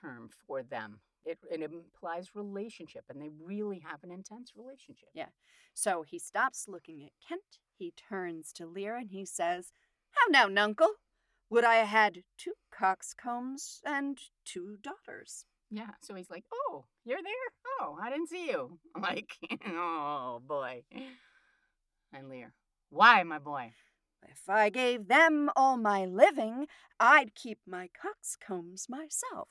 term 0.00 0.30
for 0.46 0.62
them. 0.62 1.00
It, 1.24 1.38
it 1.50 1.62
implies 1.62 2.34
relationship, 2.34 3.04
and 3.08 3.22
they 3.22 3.28
really 3.40 3.78
have 3.88 4.02
an 4.02 4.10
intense 4.10 4.52
relationship. 4.56 5.08
Yeah. 5.14 5.28
So 5.74 6.02
he 6.02 6.18
stops 6.18 6.66
looking 6.66 7.04
at 7.04 7.12
Kent. 7.26 7.58
He 7.78 7.92
turns 7.92 8.52
to 8.54 8.66
Lear 8.66 8.96
and 8.96 9.10
he 9.10 9.24
says, 9.24 9.72
How 10.10 10.26
now, 10.30 10.46
nuncle? 10.46 10.94
Would 11.50 11.64
I 11.64 11.76
had 11.76 12.24
two 12.38 12.54
coxcombs 12.76 13.80
and 13.84 14.18
two 14.44 14.78
daughters? 14.82 15.44
Yeah. 15.70 15.90
So 16.02 16.14
he's 16.14 16.30
like, 16.30 16.44
"Oh, 16.52 16.86
you're 17.04 17.22
there? 17.22 17.32
Oh, 17.80 17.96
I 18.02 18.10
didn't 18.10 18.28
see 18.28 18.46
you." 18.48 18.78
I'm 18.96 19.02
like, 19.02 19.36
"Oh 19.66 20.40
boy." 20.46 20.82
And 22.12 22.28
Lear, 22.28 22.54
"Why, 22.90 23.22
my 23.22 23.38
boy?" 23.38 23.72
If 24.22 24.48
I 24.48 24.68
gave 24.70 25.08
them 25.08 25.50
all 25.56 25.76
my 25.76 26.04
living, 26.04 26.68
I'd 27.00 27.34
keep 27.34 27.58
my 27.66 27.88
coxcombs 27.88 28.86
myself. 28.88 29.48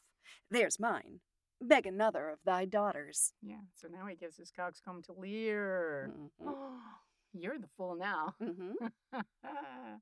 There's 0.50 0.80
mine. 0.80 1.20
Beg 1.62 1.86
another 1.86 2.30
of 2.30 2.40
thy 2.46 2.66
daughters. 2.66 3.34
Yeah. 3.42 3.62
So 3.76 3.88
now 3.88 4.06
he 4.08 4.16
gives 4.16 4.38
his 4.38 4.52
coxcomb 4.52 5.02
to 5.04 5.14
Lear. 5.14 6.12
Mhm. 6.14 6.30
Oh, 6.48 6.82
you're 7.34 7.60
the 7.60 7.68
fool 7.78 7.96
now. 7.96 8.36
Mhm. 8.42 8.74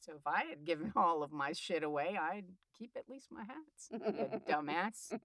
so 0.00 0.12
if 0.16 0.26
I 0.26 0.44
had 0.44 0.64
given 0.64 0.92
all 0.96 1.22
of 1.22 1.32
my 1.32 1.52
shit 1.52 1.82
away, 1.82 2.18
I'd 2.20 2.46
keep 2.76 2.96
at 2.96 3.08
least 3.08 3.28
my 3.30 3.44
hats. 3.44 3.88
You 3.90 4.40
dumbass. 4.48 5.18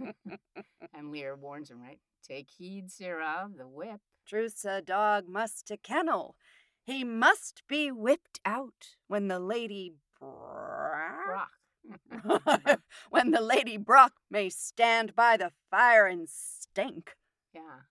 and 0.94 1.10
Lear 1.10 1.36
warns 1.36 1.70
him, 1.70 1.80
right? 1.80 2.00
Take 2.26 2.50
heed, 2.50 2.90
Sirrah, 2.90 3.48
the 3.56 3.68
whip. 3.68 4.00
Truce 4.26 4.64
a 4.64 4.80
dog 4.80 5.28
must 5.28 5.66
to 5.68 5.76
kennel. 5.76 6.36
He 6.84 7.04
must 7.04 7.62
be 7.68 7.90
whipped 7.92 8.40
out 8.44 8.96
when 9.08 9.28
the 9.28 9.38
lady 9.38 9.92
Brock, 10.20 11.50
Brock. 12.20 12.80
when 13.10 13.30
the 13.32 13.40
lady 13.40 13.76
Brock 13.76 14.12
may 14.30 14.48
stand 14.48 15.14
by 15.14 15.36
the 15.36 15.50
fire 15.70 16.06
and 16.06 16.28
stink. 16.28 17.12
yeah. 17.54 17.82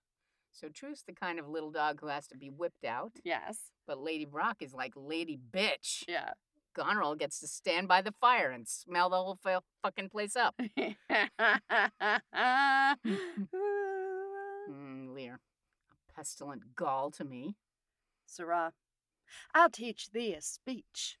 So 0.54 0.68
Truth's 0.68 1.02
the 1.02 1.12
kind 1.14 1.38
of 1.40 1.48
little 1.48 1.70
dog 1.70 2.00
who 2.00 2.08
has 2.08 2.26
to 2.28 2.36
be 2.36 2.50
whipped 2.50 2.84
out, 2.84 3.12
Yes. 3.24 3.70
but 3.86 3.98
Lady 3.98 4.26
Brock 4.26 4.58
is 4.60 4.74
like 4.74 4.92
Lady 4.94 5.38
Bitch. 5.52 6.04
Yeah. 6.06 6.34
Goneril 6.74 7.16
gets 7.16 7.40
to 7.40 7.48
stand 7.48 7.88
by 7.88 8.00
the 8.00 8.14
fire 8.20 8.50
and 8.50 8.68
smell 8.68 9.10
the 9.10 9.16
whole 9.16 9.38
fu- 9.42 9.64
fucking 9.82 10.10
place 10.10 10.36
up. 10.36 10.54
Mm, 14.70 15.14
Lear, 15.14 15.40
pestilent 16.14 16.74
gall 16.76 17.10
to 17.12 17.24
me. 17.24 17.56
Sirrah, 18.26 18.72
I'll 19.54 19.70
teach 19.70 20.10
thee 20.10 20.34
a 20.34 20.40
speech. 20.42 21.18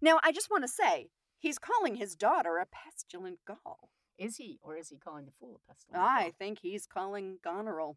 Now, 0.00 0.18
I 0.22 0.32
just 0.32 0.50
want 0.50 0.64
to 0.64 0.68
say, 0.68 1.08
he's 1.38 1.58
calling 1.58 1.96
his 1.96 2.14
daughter 2.16 2.58
a 2.58 2.66
pestilent 2.66 3.38
gall. 3.46 3.90
Is 4.18 4.36
he, 4.36 4.58
or 4.62 4.76
is 4.76 4.88
he 4.90 4.96
calling 4.98 5.24
the 5.26 5.32
fool 5.40 5.60
a 5.64 5.68
pestilent 5.72 6.02
I 6.02 6.22
gall? 6.24 6.32
think 6.38 6.58
he's 6.62 6.86
calling 6.86 7.38
Goneril. 7.44 7.96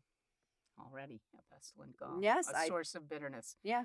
Already 0.80 1.22
a 1.38 1.54
pestilent 1.54 1.98
gall. 1.98 2.20
Yes, 2.22 2.50
a 2.52 2.58
I- 2.58 2.68
source 2.68 2.96
of 2.96 3.10
bitterness. 3.10 3.56
Yeah. 3.64 3.84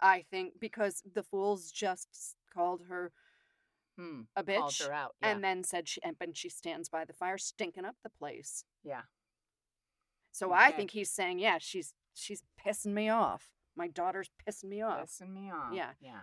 I 0.00 0.24
think 0.30 0.54
because 0.58 1.02
the 1.14 1.22
fools 1.22 1.70
just 1.70 2.08
called 2.52 2.82
her 2.88 3.12
Hmm. 3.98 4.22
a 4.34 4.42
Called 4.42 4.72
bitch 4.72 4.86
her 4.86 4.92
out. 4.92 5.14
Yeah. 5.20 5.28
and 5.32 5.44
then 5.44 5.62
said 5.62 5.86
she 5.86 6.02
and 6.02 6.16
and 6.18 6.34
she 6.36 6.48
stands 6.48 6.88
by 6.88 7.04
the 7.04 7.12
fire 7.12 7.36
stinking 7.38 7.84
up 7.84 7.96
the 8.02 8.08
place. 8.10 8.64
yeah. 8.82 9.02
So 10.32 10.52
I 10.52 10.70
think 10.72 10.90
he's 10.92 11.10
saying, 11.10 11.38
yeah, 11.38 11.58
she's 11.60 11.94
she's 12.14 12.42
pissing 12.64 12.94
me 12.94 13.08
off. 13.08 13.50
My 13.76 13.86
daughter's 13.86 14.30
pissing 14.46 14.70
me 14.70 14.82
off. 14.82 15.08
Pissing 15.08 15.32
me 15.32 15.50
off. 15.50 15.72
Yeah. 15.72 15.90
Yeah. 16.00 16.22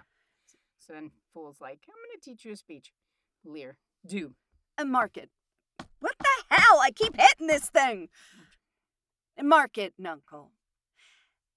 So 0.80 0.94
then 0.94 1.12
Fool's 1.34 1.62
like, 1.62 1.80
I'm 1.88 1.96
going 1.96 2.20
to 2.20 2.30
teach 2.30 2.46
you 2.46 2.54
a 2.54 2.56
speech. 2.56 2.92
Lear, 3.46 3.78
do. 4.06 4.34
A 4.78 4.86
market. 4.86 5.30
What 6.00 6.16
the 6.20 6.56
hell? 6.56 6.80
I 6.82 6.92
keep 6.92 7.16
hitting 7.20 7.48
this 7.48 7.70
thing. 7.70 8.10
A 9.38 9.44
market, 9.44 9.94
nuncle. 9.98 10.52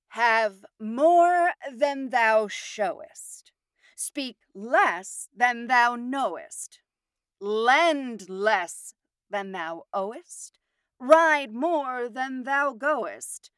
Have 0.08 0.64
more 0.78 1.50
than 1.72 2.10
thou 2.10 2.48
showest. 2.48 3.52
Speak 3.96 4.36
less 4.54 5.28
than 5.34 5.68
thou 5.68 5.96
knowest. 5.96 6.80
Lend 7.40 8.28
less 8.28 8.94
than 9.30 9.52
thou 9.52 9.84
owest. 9.94 10.58
Ride 11.02 11.52
more 11.52 12.08
than 12.08 12.44
thou 12.44 12.72
goest. 12.72 13.50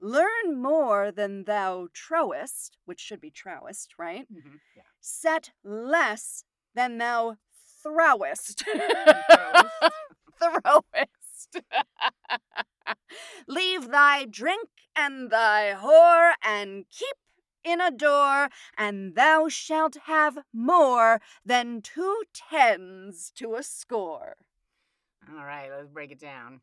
Learn 0.00 0.60
more 0.60 1.10
than 1.10 1.44
thou 1.44 1.88
trowest, 1.94 2.76
which 2.84 3.00
should 3.00 3.20
be 3.20 3.30
trowest, 3.30 3.94
right? 3.98 4.26
Mhm, 4.30 4.60
Yeah. 4.76 4.82
set 5.00 5.52
less 5.64 6.44
than 6.74 6.98
thou 6.98 7.38
throwest. 7.82 8.64
throwest. 10.38 11.60
Leave 13.48 13.88
thy 13.88 14.24
drink 14.26 14.68
and 14.96 15.30
thy 15.30 15.74
whore 15.74 16.34
and 16.42 16.84
keep 16.90 17.16
in 17.64 17.80
a 17.80 17.90
door, 17.90 18.50
and 18.76 19.14
thou 19.14 19.48
shalt 19.48 19.96
have 20.04 20.38
more 20.52 21.20
than 21.44 21.80
two 21.80 22.24
tens 22.34 23.30
to 23.36 23.54
a 23.54 23.62
score. 23.62 24.36
All 25.30 25.44
right, 25.44 25.70
let's 25.70 25.88
break 25.88 26.12
it 26.12 26.20
down. 26.20 26.60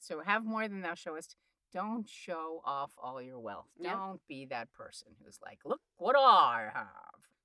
So 0.00 0.20
have 0.24 0.44
more 0.44 0.68
than 0.68 0.80
thou 0.82 0.94
showest. 0.94 1.36
Don't 1.72 2.08
show 2.08 2.62
off 2.64 2.92
all 2.96 3.20
your 3.20 3.38
wealth. 3.38 3.66
Yep. 3.78 3.92
Don't 3.92 4.20
be 4.28 4.46
that 4.46 4.72
person 4.72 5.08
who's 5.22 5.38
like, 5.44 5.58
look 5.64 5.80
what 5.98 6.16
I 6.18 6.68
have. 6.72 6.86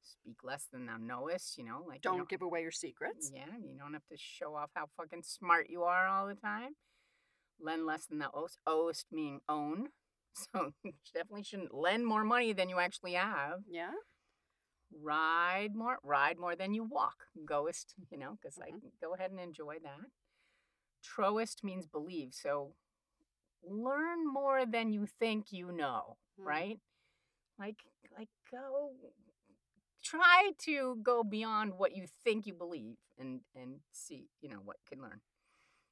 Speak 0.01 0.37
less 0.43 0.67
than 0.71 0.85
thou 0.85 0.97
knowest, 0.97 1.57
you 1.57 1.65
know, 1.65 1.83
like 1.87 2.03
you 2.05 2.11
Don't 2.11 2.29
give 2.29 2.41
away 2.41 2.61
your 2.61 2.71
secrets. 2.71 3.31
Yeah, 3.33 3.45
you 3.61 3.77
don't 3.77 3.93
have 3.93 4.05
to 4.11 4.17
show 4.17 4.55
off 4.55 4.69
how 4.75 4.85
fucking 4.97 5.23
smart 5.23 5.67
you 5.69 5.83
are 5.83 6.07
all 6.07 6.27
the 6.27 6.35
time. 6.35 6.71
Lend 7.59 7.85
less 7.85 8.05
than 8.05 8.19
thou 8.19 8.29
owest. 8.33 8.57
Owest 8.65 9.05
meaning 9.11 9.39
own. 9.49 9.87
So 10.35 10.71
you 10.83 10.93
definitely 11.13 11.43
shouldn't 11.43 11.75
lend 11.75 12.07
more 12.07 12.23
money 12.23 12.53
than 12.53 12.67
you 12.67 12.79
actually 12.79 13.13
have. 13.13 13.59
Yeah. 13.69 13.91
Ride 15.01 15.75
more. 15.75 15.97
Ride 16.03 16.37
more 16.39 16.55
than 16.55 16.73
you 16.73 16.83
walk. 16.83 17.15
Goest, 17.45 17.93
you 18.09 18.17
know, 18.17 18.37
because 18.41 18.57
like 18.57 18.73
Mm-hmm. 18.73 18.87
go 19.01 19.13
ahead 19.13 19.29
and 19.31 19.39
enjoy 19.39 19.75
that. 19.83 20.07
Trowest 21.03 21.63
means 21.63 21.87
believe. 21.87 22.33
So 22.33 22.73
learn 23.63 24.27
more 24.27 24.65
than 24.65 24.91
you 24.93 25.07
think 25.07 25.51
you 25.51 25.71
know, 25.71 26.17
Hmm. 26.37 26.47
right? 26.47 26.79
Like 27.59 27.83
like 28.17 28.29
go 28.51 28.91
try 30.03 30.51
to 30.59 30.97
go 31.01 31.23
beyond 31.23 31.73
what 31.77 31.95
you 31.95 32.05
think 32.23 32.45
you 32.45 32.53
believe 32.53 32.95
and 33.17 33.41
and 33.55 33.79
see, 33.91 34.27
you 34.41 34.49
know, 34.49 34.59
what 34.63 34.77
you 34.81 34.97
can 34.97 35.03
learn. 35.03 35.21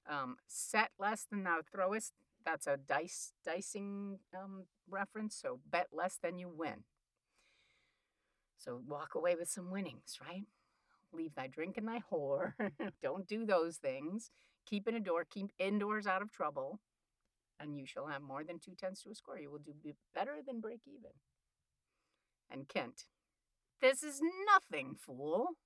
Um, 0.09 0.37
set 0.47 0.91
less 0.99 1.25
than 1.29 1.43
thou 1.43 1.61
throwest. 1.71 2.13
That's 2.45 2.67
a 2.67 2.77
dice 2.77 3.33
dicing 3.45 4.19
um, 4.35 4.65
reference. 4.89 5.35
So 5.35 5.59
bet 5.69 5.87
less 5.93 6.17
than 6.21 6.39
you 6.39 6.49
win. 6.49 6.83
So 8.57 8.81
walk 8.87 9.15
away 9.15 9.35
with 9.35 9.49
some 9.49 9.71
winnings, 9.71 10.19
right? 10.25 10.43
Leave 11.13 11.35
thy 11.35 11.47
drink 11.47 11.77
and 11.77 11.87
thy 11.87 12.01
whore. 12.11 12.53
Don't 13.03 13.27
do 13.27 13.45
those 13.45 13.77
things. 13.77 14.31
Keep 14.65 14.87
in 14.87 14.95
a 14.95 14.99
door. 14.99 15.25
Keep 15.29 15.51
indoors 15.59 16.07
out 16.07 16.21
of 16.21 16.31
trouble. 16.31 16.79
And 17.59 17.77
you 17.77 17.85
shall 17.85 18.07
have 18.07 18.21
more 18.21 18.43
than 18.43 18.59
two 18.59 18.73
tenths 18.75 19.03
to 19.03 19.11
a 19.11 19.15
score. 19.15 19.37
You 19.37 19.51
will 19.51 19.59
do 19.59 19.73
better 20.15 20.37
than 20.45 20.61
break 20.61 20.81
even. 20.87 21.11
And 22.49 22.67
Kent, 22.67 23.05
this 23.81 24.03
is 24.03 24.21
nothing, 24.45 24.95
fool. 24.95 25.57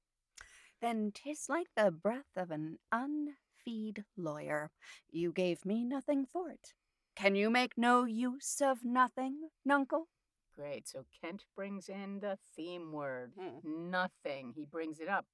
Then 0.81 1.12
'tis 1.12 1.47
like 1.49 1.67
the 1.75 1.91
breath 1.91 2.36
of 2.36 2.51
an 2.51 2.79
unfeed 2.91 4.05
lawyer. 4.17 4.71
You 5.10 5.31
gave 5.31 5.65
me 5.65 5.86
nothing 5.86 6.25
for 6.25 6.49
it. 6.49 6.73
Can 7.15 7.36
you 7.36 7.49
make 7.49 7.77
no 7.77 8.03
use 8.03 8.62
of 8.62 8.84
nothing, 8.84 9.49
nuncle? 9.63 10.10
Great. 10.53 10.88
So 10.88 11.05
Kent 11.21 11.45
brings 11.55 11.89
in 11.89 12.19
the 12.19 12.38
theme 12.55 12.91
word, 12.91 13.34
Hmm. 13.36 13.89
nothing. 13.89 14.53
He 14.53 14.65
brings 14.65 14.99
it 14.99 15.08
up. 15.08 15.25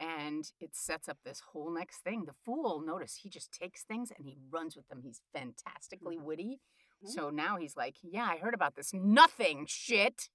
And 0.00 0.50
it 0.58 0.74
sets 0.74 1.08
up 1.10 1.18
this 1.24 1.42
whole 1.52 1.70
next 1.70 1.98
thing. 1.98 2.24
The 2.24 2.32
fool, 2.44 2.82
notice, 2.84 3.16
he 3.22 3.28
just 3.28 3.52
takes 3.52 3.82
things 3.84 4.10
and 4.16 4.26
he 4.26 4.38
runs 4.50 4.74
with 4.74 4.88
them. 4.88 5.02
He's 5.02 5.20
fantastically 5.34 6.16
witty. 6.16 6.58
Mhm. 7.04 7.08
So 7.10 7.28
now 7.30 7.58
he's 7.58 7.76
like, 7.76 7.96
Yeah, 8.02 8.24
I 8.24 8.38
heard 8.38 8.54
about 8.54 8.76
this 8.76 8.94
nothing 8.94 9.66
shit. 9.68 10.30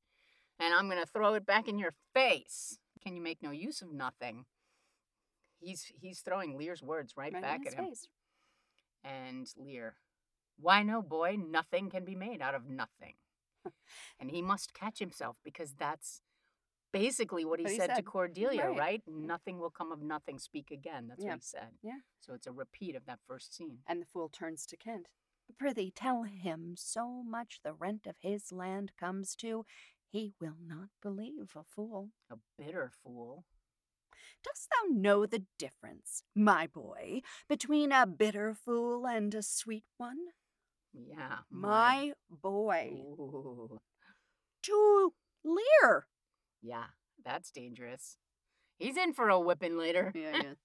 And 0.60 0.74
I'm 0.74 0.88
going 0.88 1.02
to 1.02 1.12
throw 1.12 1.34
it 1.34 1.46
back 1.46 1.68
in 1.68 1.78
your 1.80 1.94
face. 2.14 2.78
Can 3.04 3.16
you 3.16 3.22
make 3.22 3.42
no 3.44 3.52
use 3.52 3.82
of 3.82 3.92
nothing? 3.92 4.46
He's 5.60 5.92
he's 6.00 6.20
throwing 6.22 6.58
Lear's 6.58 6.84
words 6.84 7.14
right, 7.18 7.34
Right 7.34 7.42
back 7.42 7.66
at 7.66 7.74
him. 7.74 7.86
face. 7.86 8.08
And 9.04 9.48
Lear, 9.58 9.96
why 10.58 10.84
no, 10.84 11.02
boy, 11.02 11.38
nothing 11.38 11.90
can 11.90 12.06
be 12.06 12.16
made 12.16 12.42
out 12.42 12.56
of 12.56 12.68
nothing. 12.68 13.16
and 14.20 14.30
he 14.32 14.42
must 14.42 14.74
catch 14.74 15.00
himself 15.00 15.38
because 15.44 15.74
that's 15.74 16.22
basically 17.00 17.46
what 17.46 17.60
he, 17.60 17.66
he 17.68 17.76
said, 17.78 17.94
to. 17.96 18.02
Cordelia, 18.02 18.68
Right. 18.70 18.78
right? 18.78 19.04
Mm-hmm. 19.10 19.28
Nothing 19.28 19.60
will 19.60 19.70
come 19.70 19.92
of 19.92 20.02
nothing, 20.02 20.40
speak 20.40 20.72
again. 20.72 21.08
That's 21.10 21.24
Yeah. 21.24 21.32
what 21.32 21.36
he 21.38 21.42
said. 21.42 21.70
Yeah. 21.82 22.00
So 22.22 22.34
it's 22.34 22.48
a 22.48 22.52
repeat 22.52 22.96
of 22.96 23.06
that 23.06 23.20
first 23.28 23.54
scene. 23.56 23.80
And 23.88 24.02
the 24.02 24.06
fool 24.06 24.30
turns 24.30 24.66
to 24.68 24.78
Kent. 24.78 25.08
Prithee, 25.60 25.92
tell 25.92 26.24
him 26.24 26.74
so 26.76 27.22
much 27.24 27.60
the 27.64 27.74
rent 27.74 28.08
of 28.08 28.16
his 28.20 28.52
land 28.52 28.94
comes 29.00 29.36
to, 29.38 29.66
he 30.12 30.34
will 30.42 30.58
not 30.66 30.90
believe 31.02 31.56
a 31.56 31.64
fool. 31.64 32.10
A 32.32 32.38
bitter 32.58 32.92
fool. 33.04 33.46
Dost 34.44 34.70
thou 34.72 34.94
know 34.96 35.26
the 35.26 35.44
difference, 35.60 36.24
my 36.36 36.68
boy, 36.68 37.22
between 37.50 37.92
a 37.92 38.06
bitter 38.08 38.54
fool 38.54 39.06
and 39.06 39.34
a 39.36 39.42
sweet 39.44 39.86
one? 39.98 40.18
Yeah. 40.94 41.40
My 41.50 42.14
boy. 42.30 42.92
Ooh. 42.94 43.80
To 44.64 45.14
Lear. 45.44 46.08
Yeah, 46.66 46.86
that's 47.26 47.52
dangerous. 47.52 48.18
He's 48.80 48.98
in 48.98 49.14
for 49.14 49.30
a 49.30 49.40
whipping 49.40 49.78
later. 49.78 50.12
Yeah, 50.16 50.38
yeah. 50.44 50.54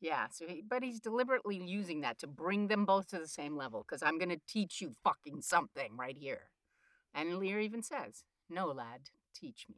Yeah, 0.00 0.28
so 0.32 0.46
he, 0.48 0.62
but 0.68 0.82
he's 0.82 1.00
deliberately 1.00 1.56
using 1.56 2.02
that 2.02 2.18
to 2.20 2.26
bring 2.28 2.68
them 2.68 2.86
both 2.86 3.08
to 3.08 3.18
the 3.18 3.28
same 3.28 3.56
level 3.56 3.84
because 3.86 4.02
I'm 4.02 4.18
going 4.18 4.30
to 4.30 4.40
teach 4.48 4.80
you 4.80 4.92
fucking 5.04 5.42
something 5.42 5.96
right 5.96 6.16
here. 6.18 6.50
And 7.14 7.38
Lear 7.38 7.60
even 7.60 7.82
says, 7.82 8.24
No, 8.50 8.66
lad, 8.68 9.10
teach 9.34 9.66
me. 9.68 9.76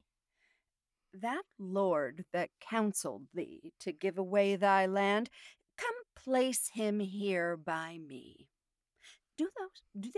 that 1.14 1.42
lord 1.58 2.24
that 2.32 2.50
counseled 2.60 3.22
thee 3.34 3.72
to 3.80 3.92
give 3.92 4.18
away 4.18 4.56
thy 4.56 4.86
land, 4.86 5.30
come 5.78 5.94
place 6.16 6.70
him 6.74 7.00
here 7.00 7.56
by 7.56 7.98
me. 8.06 8.48
Do 9.38 9.48
those, 9.58 9.82
do 9.98 10.10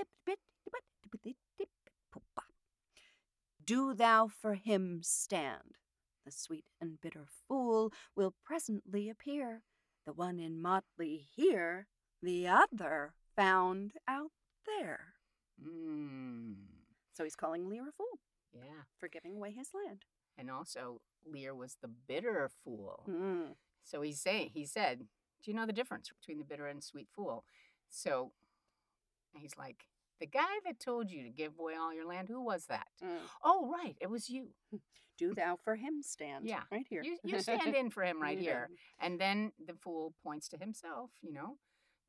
thou 3.68 4.28
for 4.28 4.54
him 4.54 5.00
stand. 5.02 5.76
The 6.24 6.32
sweet 6.32 6.64
and 6.80 7.00
bitter 7.00 7.26
fool 7.48 7.92
will 8.16 8.34
presently 8.44 9.08
appear, 9.08 9.62
the 10.06 10.12
one 10.12 10.38
in 10.38 10.60
motley 10.60 11.26
here, 11.34 11.86
the 12.22 12.48
other 12.48 13.14
found 13.36 13.92
out 14.08 14.32
there. 14.66 15.14
Mm, 15.64 16.54
So 17.12 17.24
he's 17.24 17.36
calling 17.36 17.68
Lear 17.68 17.88
a 17.88 17.92
fool 17.92 18.18
yeah. 18.52 18.82
for 18.98 19.08
giving 19.08 19.36
away 19.36 19.52
his 19.52 19.70
land. 19.74 20.04
And 20.36 20.50
also, 20.50 21.00
Lear 21.24 21.54
was 21.54 21.76
the 21.80 21.88
bitter 21.88 22.50
fool. 22.64 23.04
Mm. 23.08 23.54
So 23.84 24.02
he's 24.02 24.20
saying, 24.20 24.50
he 24.52 24.66
said, 24.66 25.06
Do 25.42 25.50
you 25.50 25.56
know 25.56 25.66
the 25.66 25.72
difference 25.72 26.10
between 26.20 26.38
the 26.38 26.44
bitter 26.44 26.66
and 26.66 26.82
sweet 26.82 27.08
fool? 27.14 27.44
So 27.88 28.32
he's 29.32 29.56
like, 29.56 29.84
The 30.20 30.26
guy 30.26 30.60
that 30.64 30.80
told 30.80 31.10
you 31.10 31.22
to 31.24 31.30
give 31.30 31.52
away 31.58 31.74
all 31.74 31.92
your 31.92 32.06
land, 32.06 32.28
who 32.28 32.42
was 32.42 32.66
that? 32.66 32.86
Mm. 33.04 33.18
Oh, 33.44 33.70
right, 33.70 33.96
it 34.00 34.08
was 34.10 34.28
you. 34.30 34.48
Do 35.18 35.34
thou 35.34 35.56
for 35.64 35.76
him 35.76 36.02
stand. 36.02 36.46
Yeah. 36.46 36.62
Right 36.70 36.86
here. 36.88 37.02
You, 37.02 37.16
you 37.24 37.40
stand 37.40 37.74
in 37.76 37.90
for 37.90 38.02
him 38.02 38.20
right 38.20 38.38
here. 38.38 38.68
And 39.00 39.18
then 39.18 39.52
the 39.66 39.72
fool 39.74 40.14
points 40.22 40.48
to 40.48 40.58
himself, 40.58 41.10
you 41.22 41.32
know. 41.32 41.56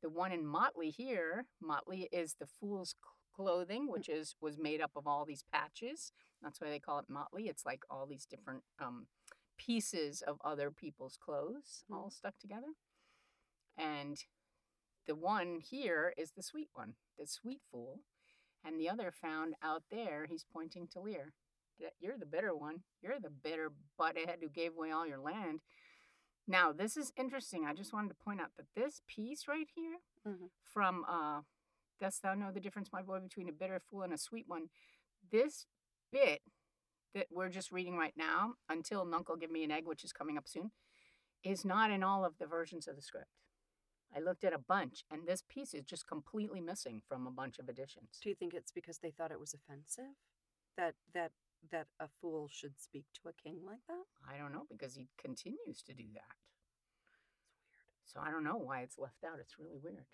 The 0.02 0.10
one 0.10 0.30
in 0.32 0.46
Motley 0.46 0.90
here, 0.90 1.46
Motley 1.60 2.08
is 2.12 2.34
the 2.38 2.46
fool's 2.46 2.94
clothing, 3.34 3.88
Mm. 3.88 3.92
which 3.92 4.08
is 4.08 4.34
was 4.40 4.58
made 4.58 4.80
up 4.80 4.92
of 4.96 5.06
all 5.06 5.24
these 5.24 5.44
patches. 5.52 6.12
That's 6.42 6.60
why 6.60 6.68
they 6.70 6.78
call 6.78 6.98
it 6.98 7.06
Motley. 7.08 7.48
It's 7.48 7.64
like 7.66 7.82
all 7.90 8.06
these 8.06 8.26
different 8.26 8.62
um, 8.78 9.06
pieces 9.56 10.22
of 10.22 10.38
other 10.44 10.70
people's 10.70 11.16
clothes 11.16 11.84
Mm. 11.90 11.96
all 11.96 12.10
stuck 12.10 12.38
together. 12.38 12.72
And 13.76 14.18
the 15.08 15.16
one 15.16 15.58
here 15.60 16.12
is 16.16 16.32
the 16.36 16.42
sweet 16.42 16.68
one, 16.74 16.94
the 17.18 17.26
sweet 17.26 17.62
fool. 17.72 18.00
And 18.64 18.78
the 18.78 18.88
other 18.90 19.10
found 19.10 19.54
out 19.62 19.82
there, 19.90 20.26
he's 20.28 20.44
pointing 20.52 20.86
to 20.88 21.00
Lear. 21.00 21.32
"Yeah, 21.78 21.88
You're 21.98 22.18
the 22.18 22.26
bitter 22.26 22.54
one. 22.54 22.84
You're 23.00 23.18
the 23.18 23.30
bitter 23.30 23.72
butthead 23.98 24.40
who 24.42 24.48
gave 24.48 24.76
away 24.76 24.90
all 24.90 25.06
your 25.06 25.18
land. 25.20 25.60
Now, 26.46 26.72
this 26.72 26.96
is 26.96 27.12
interesting. 27.16 27.64
I 27.66 27.72
just 27.72 27.92
wanted 27.92 28.08
to 28.08 28.14
point 28.24 28.40
out 28.40 28.54
that 28.56 28.74
this 28.74 29.00
piece 29.06 29.48
right 29.48 29.68
here 29.74 29.98
Mhm. 30.26 30.50
from 30.62 31.04
uh, 31.06 31.42
Dost 32.00 32.22
Thou 32.22 32.34
Know 32.34 32.52
the 32.52 32.60
Difference, 32.60 32.92
My 32.92 33.02
Boy, 33.02 33.20
between 33.20 33.48
a 33.48 33.52
bitter 33.52 33.80
fool 33.80 34.02
and 34.02 34.12
a 34.12 34.18
sweet 34.18 34.46
one? 34.48 34.70
This 35.30 35.66
bit 36.10 36.42
that 37.14 37.30
we're 37.30 37.48
just 37.48 37.70
reading 37.72 37.96
right 37.96 38.16
now, 38.16 38.56
until 38.68 39.04
Nuncle 39.04 39.36
Give 39.36 39.50
Me 39.50 39.64
an 39.64 39.70
Egg, 39.70 39.86
which 39.86 40.04
is 40.04 40.12
coming 40.12 40.36
up 40.36 40.48
soon, 40.48 40.72
is 41.42 41.64
not 41.64 41.90
in 41.90 42.02
all 42.02 42.24
of 42.24 42.38
the 42.38 42.46
versions 42.46 42.86
of 42.88 42.96
the 42.96 43.02
script. 43.02 43.30
I 44.14 44.20
looked 44.20 44.44
at 44.44 44.54
a 44.54 44.58
bunch, 44.58 45.04
and 45.10 45.26
this 45.26 45.42
piece 45.46 45.74
is 45.74 45.84
just 45.84 46.06
completely 46.06 46.60
missing 46.60 47.02
from 47.06 47.26
a 47.26 47.30
bunch 47.30 47.58
of 47.58 47.68
editions. 47.68 48.18
Do 48.22 48.28
you 48.28 48.34
think 48.34 48.54
it's 48.54 48.72
because 48.72 48.98
they 48.98 49.10
thought 49.10 49.32
it 49.32 49.40
was 49.40 49.54
offensive? 49.54 50.16
That 50.76 50.94
that 51.12 51.32
that 51.70 51.88
a 52.00 52.08
fool 52.20 52.48
should 52.50 52.80
speak 52.80 53.04
to 53.14 53.28
a 53.28 53.32
king 53.32 53.58
like 53.66 53.80
that? 53.88 54.04
I 54.26 54.38
don't 54.38 54.52
know 54.52 54.66
because 54.70 54.94
he 54.94 55.08
continues 55.18 55.82
to 55.82 55.94
do 55.94 56.04
that. 56.14 56.36
So 58.04 58.20
I 58.24 58.30
don't 58.30 58.44
know 58.44 58.56
why 58.56 58.80
it's 58.80 58.98
left 58.98 59.24
out. 59.24 59.38
It's 59.40 59.58
really 59.58 59.78
weird. 59.82 60.06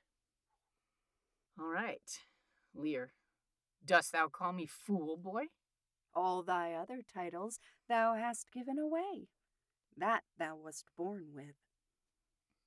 All 1.59 1.69
right, 1.69 2.03
Lear, 2.75 3.13
dost 3.85 4.11
thou 4.11 4.27
call 4.27 4.53
me 4.53 4.67
fool, 4.67 5.17
boy? 5.17 5.45
All 6.13 6.43
thy 6.43 6.73
other 6.73 7.03
titles 7.03 7.61
thou 7.89 8.15
hast 8.15 8.51
given 8.53 8.79
away. 8.79 9.29
That 9.97 10.25
thou 10.37 10.57
wast 10.57 10.87
born 10.97 11.27
with. 11.33 11.55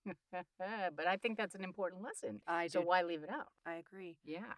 but 0.96 1.08
I 1.08 1.18
think 1.18 1.38
that's 1.38 1.56
an 1.56 1.64
important 1.64 2.04
lesson. 2.04 2.42
I 2.48 2.68
so 2.68 2.82
do. 2.82 2.88
why 2.88 3.02
leave 3.04 3.24
it 3.24 3.30
out? 3.30 3.48
I 3.66 3.76
agree. 3.76 4.18
Yeah. 4.24 4.54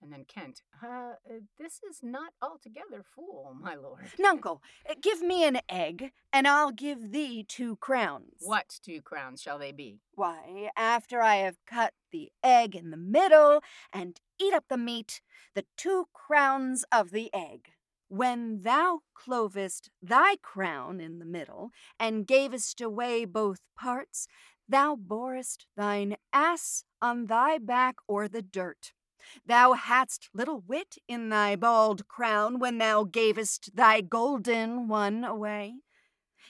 And 0.00 0.12
then 0.12 0.24
Kent, 0.28 0.62
uh, 0.82 0.86
uh, 0.86 1.14
this 1.58 1.80
is 1.88 2.00
not 2.02 2.32
altogether 2.40 3.04
fool, 3.14 3.56
my 3.60 3.74
lord. 3.74 4.06
Nuncle, 4.18 4.62
uh, 4.88 4.94
give 5.00 5.22
me 5.22 5.44
an 5.44 5.60
egg, 5.68 6.12
and 6.32 6.46
I'll 6.46 6.70
give 6.70 7.10
thee 7.10 7.44
two 7.46 7.76
crowns. 7.76 8.36
What 8.40 8.78
two 8.82 9.02
crowns 9.02 9.42
shall 9.42 9.58
they 9.58 9.72
be? 9.72 9.98
Why, 10.14 10.70
after 10.76 11.20
I 11.20 11.36
have 11.36 11.56
cut 11.66 11.94
the 12.12 12.30
egg 12.44 12.76
in 12.76 12.90
the 12.90 12.96
middle 12.96 13.60
and 13.92 14.20
eat 14.40 14.54
up 14.54 14.64
the 14.68 14.76
meat, 14.76 15.20
the 15.54 15.64
two 15.76 16.06
crowns 16.12 16.84
of 16.92 17.10
the 17.10 17.32
egg. 17.34 17.72
When 18.08 18.62
thou 18.62 19.00
clovest 19.14 19.90
thy 20.02 20.36
crown 20.36 21.00
in 21.00 21.18
the 21.18 21.24
middle, 21.24 21.70
and 21.98 22.26
gavest 22.26 22.80
away 22.80 23.24
both 23.24 23.60
parts, 23.76 24.26
thou 24.68 24.96
borest 24.96 25.66
thine 25.76 26.16
ass 26.32 26.84
on 27.02 27.26
thy 27.26 27.58
back 27.58 27.96
o'er 28.08 28.26
the 28.28 28.42
dirt. 28.42 28.92
Thou 29.44 29.74
hadst 29.74 30.30
little 30.32 30.60
wit 30.60 30.96
in 31.06 31.28
thy 31.28 31.54
bald 31.56 32.08
crown 32.08 32.58
when 32.58 32.78
thou 32.78 33.04
gavest 33.04 33.76
thy 33.76 34.00
golden 34.00 34.88
one 34.88 35.24
away. 35.24 35.80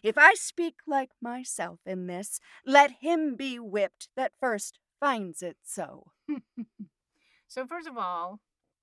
If 0.03 0.17
I 0.17 0.35
speak 0.35 0.77
like 0.87 1.11
myself 1.21 1.81
in 1.85 2.07
this, 2.07 2.39
let 2.65 2.99
him 3.01 3.35
be 3.35 3.59
whipped 3.59 4.09
that 4.15 4.33
first 4.39 4.79
finds 5.01 5.43
it 5.43 5.57
so. 5.65 6.13
So, 7.51 7.67
first 7.67 7.89
of 7.89 7.97
all, 7.97 8.41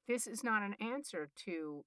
this 0.07 0.25
is 0.25 0.43
not 0.43 0.63
an 0.63 0.73
answer 0.81 1.29
to 1.45 1.85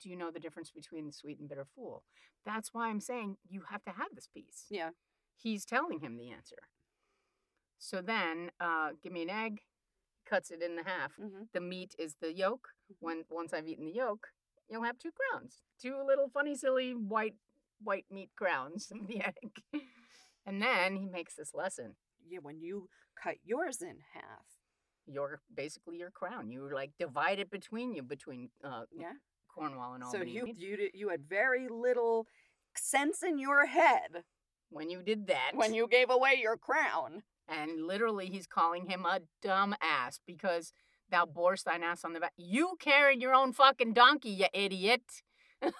do 0.00 0.08
you 0.08 0.16
know 0.16 0.30
the 0.30 0.40
difference 0.40 0.70
between 0.70 1.06
the 1.06 1.12
sweet 1.12 1.38
and 1.38 1.48
bitter 1.48 1.66
fool? 1.74 2.02
That's 2.44 2.70
why 2.72 2.88
I'm 2.88 3.00
saying 3.00 3.36
you 3.48 3.62
have 3.70 3.82
to 3.84 3.90
have 3.90 4.08
this 4.14 4.28
piece. 4.32 4.66
Yeah. 4.70 4.90
He's 5.36 5.64
telling 5.64 6.00
him 6.00 6.16
the 6.16 6.30
answer. 6.30 6.56
So 7.78 8.00
then, 8.00 8.50
uh, 8.60 8.90
give 9.02 9.12
me 9.12 9.22
an 9.22 9.30
egg, 9.30 9.60
cuts 10.28 10.50
it 10.50 10.62
in 10.62 10.76
the 10.76 10.84
half. 10.84 11.12
Mm-hmm. 11.20 11.44
The 11.52 11.60
meat 11.60 11.94
is 11.98 12.16
the 12.20 12.32
yolk. 12.32 12.68
When 13.00 13.24
once 13.30 13.52
I've 13.52 13.68
eaten 13.68 13.84
the 13.84 13.92
yolk, 13.92 14.28
you'll 14.68 14.84
have 14.84 14.98
two 14.98 15.10
crowns, 15.12 15.62
two 15.80 15.96
little 16.06 16.28
funny, 16.32 16.54
silly 16.54 16.92
white 16.92 17.34
white 17.82 18.06
meat 18.10 18.30
crowns 18.36 18.90
of 18.90 19.06
the 19.08 19.20
egg. 19.26 19.82
And 20.46 20.62
then 20.62 20.96
he 20.96 21.06
makes 21.06 21.34
this 21.34 21.52
lesson. 21.54 21.96
Yeah, 22.26 22.38
when 22.40 22.60
you 22.60 22.88
cut 23.22 23.36
yours 23.44 23.82
in 23.82 23.98
half. 24.12 24.46
Your 25.06 25.40
basically 25.54 25.98
your 25.98 26.10
crown. 26.10 26.50
You 26.50 26.70
like 26.72 26.92
divide 26.98 27.38
it 27.38 27.50
between 27.50 27.92
you 27.94 28.02
between 28.02 28.48
uh, 28.64 28.84
Yeah. 28.90 29.12
Cornwall 29.54 29.94
and 29.94 30.02
all. 30.04 30.10
So 30.10 30.22
you 30.22 30.46
you 30.56 30.88
you 30.92 31.08
had 31.10 31.28
very 31.28 31.68
little 31.68 32.26
sense 32.76 33.22
in 33.22 33.38
your 33.38 33.66
head 33.66 34.24
when 34.70 34.90
you 34.90 35.02
did 35.02 35.26
that, 35.28 35.52
when 35.54 35.74
you 35.74 35.86
gave 35.88 36.10
away 36.10 36.34
your 36.40 36.56
crown. 36.56 37.22
and 37.46 37.86
literally 37.86 38.26
he's 38.26 38.46
calling 38.46 38.86
him 38.86 39.04
a 39.04 39.20
dumb 39.42 39.74
ass 39.80 40.18
because 40.26 40.72
thou 41.10 41.24
borest 41.26 41.64
thine 41.64 41.82
ass 41.82 42.02
on 42.04 42.12
the 42.14 42.20
back. 42.20 42.32
You 42.36 42.76
carried 42.80 43.20
your 43.20 43.34
own 43.34 43.52
fucking 43.52 43.92
donkey, 43.92 44.30
you 44.30 44.46
idiot. 44.52 45.02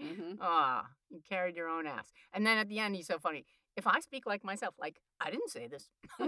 Mhm. 0.00 0.38
Ah, 0.40 0.86
you 1.10 1.20
carried 1.28 1.56
your 1.56 1.68
own 1.68 1.86
ass. 1.86 2.12
And 2.32 2.44
then 2.46 2.58
at 2.58 2.68
the 2.68 2.78
end, 2.80 2.96
he's 2.96 3.06
so 3.06 3.18
funny. 3.18 3.46
If 3.76 3.86
I 3.86 4.00
speak 4.00 4.26
like 4.26 4.44
myself, 4.44 4.74
like 4.78 5.00
I 5.20 5.30
didn't 5.30 5.50
say 5.50 5.66
this, 5.66 5.88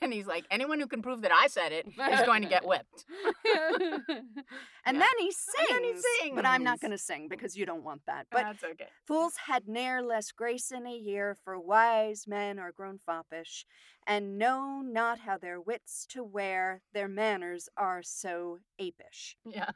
and 0.00 0.12
he's 0.12 0.26
like, 0.26 0.44
anyone 0.50 0.80
who 0.80 0.86
can 0.86 1.02
prove 1.02 1.22
that 1.22 1.32
I 1.32 1.46
said 1.46 1.72
it 1.72 1.86
is 1.86 2.20
going 2.26 2.42
to 2.42 2.48
get 2.48 2.66
whipped. 2.66 3.04
and 3.44 4.96
Yeah. 4.96 5.00
then 5.00 5.02
he 5.18 5.30
sings. 5.30 5.68
And 5.70 5.84
then 5.84 5.84
he 5.84 6.30
But 6.34 6.46
I'm 6.46 6.64
not 6.64 6.80
going 6.80 6.90
to 6.90 6.98
sing 6.98 7.28
because 7.28 7.56
you 7.56 7.64
don't 7.64 7.84
want 7.84 8.02
that. 8.06 8.26
But 8.30 8.42
That's 8.42 8.64
okay. 8.64 8.88
Fools 9.06 9.34
had 9.46 9.68
ne'er 9.68 10.02
less 10.02 10.32
grace 10.32 10.70
in 10.72 10.86
a 10.86 10.94
year, 10.96 11.36
for 11.44 11.58
wise 11.58 12.26
men 12.26 12.58
are 12.58 12.72
grown 12.72 12.98
foppish, 12.98 13.66
and 14.06 14.38
know 14.38 14.80
not 14.82 15.20
how 15.20 15.38
their 15.38 15.60
wits 15.60 16.06
to 16.10 16.24
wear, 16.24 16.82
their 16.92 17.08
manners 17.08 17.68
are 17.76 18.02
so 18.02 18.58
apish. 18.80 19.36
Yeah. 19.44 19.70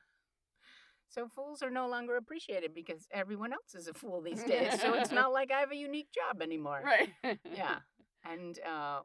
So 1.09 1.29
fools 1.35 1.63
are 1.63 1.71
no 1.71 1.89
longer 1.89 2.17
appreciated 2.17 2.75
because 2.75 3.07
everyone 3.13 3.53
else 3.53 3.75
is 3.75 3.89
a 3.89 3.95
fool 3.95 4.21
these 4.21 4.43
days. 4.45 4.81
So 4.81 4.95
it's 4.95 5.11
not 5.21 5.33
like 5.33 5.51
I 5.51 5.61
have 5.61 5.73
a 5.73 5.77
unique 5.77 6.09
job 6.13 6.43
anymore. 6.43 6.83
Right. 6.85 7.39
Yeah. 7.55 7.77
And 8.25 8.59
uh 8.61 9.01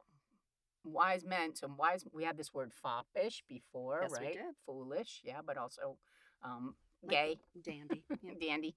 wise 0.84 1.24
men, 1.26 1.56
so 1.56 1.70
wise 1.78 2.04
we 2.14 2.24
had 2.24 2.38
this 2.38 2.54
word 2.54 2.72
foppish 2.74 3.44
before, 3.48 4.00
Yes, 4.02 4.12
right? 4.12 4.38
Foolish, 4.66 5.22
yeah, 5.24 5.40
but 5.46 5.58
also 5.58 5.98
um 6.44 6.76
Like 7.04 7.12
gay, 7.12 7.40
Dandy. 7.62 8.04
Yeah. 8.24 8.34
dandy. 8.40 8.76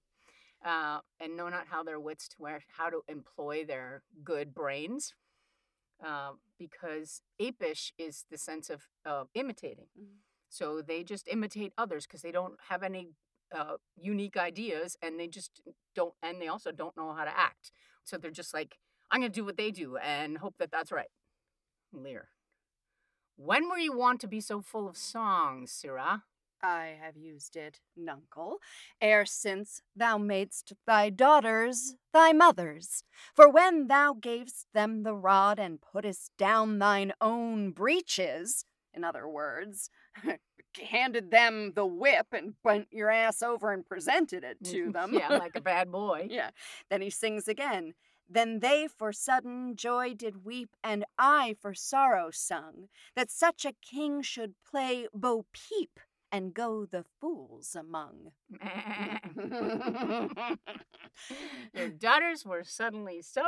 Uh, 0.65 0.99
and 1.19 1.37
know 1.37 1.49
not 1.49 1.67
how 1.69 1.83
their 1.83 1.99
wits 1.99 2.27
to 2.29 2.35
wear, 2.39 2.63
how 2.77 2.89
to 2.89 3.01
employ 3.07 3.63
their 3.65 4.01
good 4.23 4.53
brains. 4.53 5.13
Uh, 6.05 6.31
because 6.59 7.21
apish 7.41 7.91
is 7.97 8.25
the 8.31 8.37
sense 8.37 8.69
of 8.69 9.27
imitating. 9.33 9.87
Mhm. 9.99 10.26
So 10.57 10.81
they 10.81 11.03
just 11.03 11.27
imitate 11.27 11.73
others 11.77 12.07
because 12.07 12.23
they 12.23 12.31
don't 12.31 12.55
have 12.69 12.81
any 12.81 13.09
uh, 13.55 13.75
unique 13.95 14.37
ideas 14.37 14.97
and 15.03 15.19
they 15.19 15.27
just 15.27 15.61
don't, 15.95 16.13
and 16.23 16.41
they 16.41 16.47
also 16.47 16.71
don't 16.71 16.97
know 16.97 17.13
how 17.13 17.25
to 17.25 17.37
act. 17.37 17.71
So 18.03 18.17
they're 18.17 18.31
just 18.31 18.53
like, 18.55 18.79
I'm 19.11 19.21
going 19.21 19.31
to 19.31 19.35
do 19.39 19.45
what 19.45 19.57
they 19.57 19.69
do 19.69 19.97
and 19.97 20.39
hope 20.39 20.55
that 20.57 20.71
that's 20.71 20.91
right. 20.91 21.09
Lear. 21.93 22.29
When 23.35 23.69
were 23.69 23.77
you 23.77 23.95
wont 23.95 24.19
to 24.21 24.27
be 24.27 24.41
so 24.41 24.61
full 24.61 24.87
of 24.89 24.97
songs, 24.97 25.71
Sirrah? 25.71 26.23
I 26.63 26.97
have 26.99 27.15
used 27.15 27.55
it, 27.55 27.81
nuncle, 27.95 28.57
ere 28.99 29.27
since 29.27 29.83
thou 29.95 30.17
madest 30.17 30.73
thy 30.87 31.11
daughters 31.11 31.93
thy 32.13 32.33
mothers. 32.33 33.03
For 33.35 33.47
when 33.47 33.87
thou 33.87 34.15
gavest 34.19 34.65
them 34.73 35.03
the 35.03 35.13
rod 35.13 35.59
and 35.59 35.79
puttest 35.79 36.31
down 36.35 36.79
thine 36.79 37.13
own 37.21 37.71
breeches, 37.73 38.65
in 38.91 39.03
other 39.03 39.27
words, 39.27 39.91
handed 40.89 41.31
them 41.31 41.73
the 41.75 41.85
whip 41.85 42.27
and 42.31 42.53
bent 42.63 42.87
your 42.91 43.09
ass 43.09 43.41
over 43.41 43.71
and 43.71 43.85
presented 43.85 44.43
it 44.43 44.57
to 44.63 44.91
them. 44.93 45.13
yeah, 45.13 45.29
like 45.29 45.55
a 45.55 45.61
bad 45.61 45.91
boy. 45.91 46.27
yeah. 46.29 46.51
Then 46.89 47.01
he 47.01 47.09
sings 47.09 47.47
again. 47.47 47.93
Then 48.29 48.59
they 48.59 48.87
for 48.87 49.13
sudden 49.13 49.75
joy 49.75 50.13
did 50.13 50.43
weep, 50.43 50.69
and 50.83 51.05
I 51.17 51.55
for 51.61 51.73
sorrow 51.73 52.29
sung, 52.31 52.89
that 53.15 53.31
such 53.31 53.63
a 53.65 53.73
king 53.81 54.21
should 54.21 54.53
play 54.69 55.07
Bo 55.13 55.45
Peep 55.53 55.99
and 56.29 56.53
go 56.53 56.85
the 56.85 57.05
fools 57.21 57.73
among. 57.73 58.31
Your 61.73 61.89
daughters 61.89 62.45
were 62.45 62.63
suddenly 62.63 63.21
so 63.21 63.43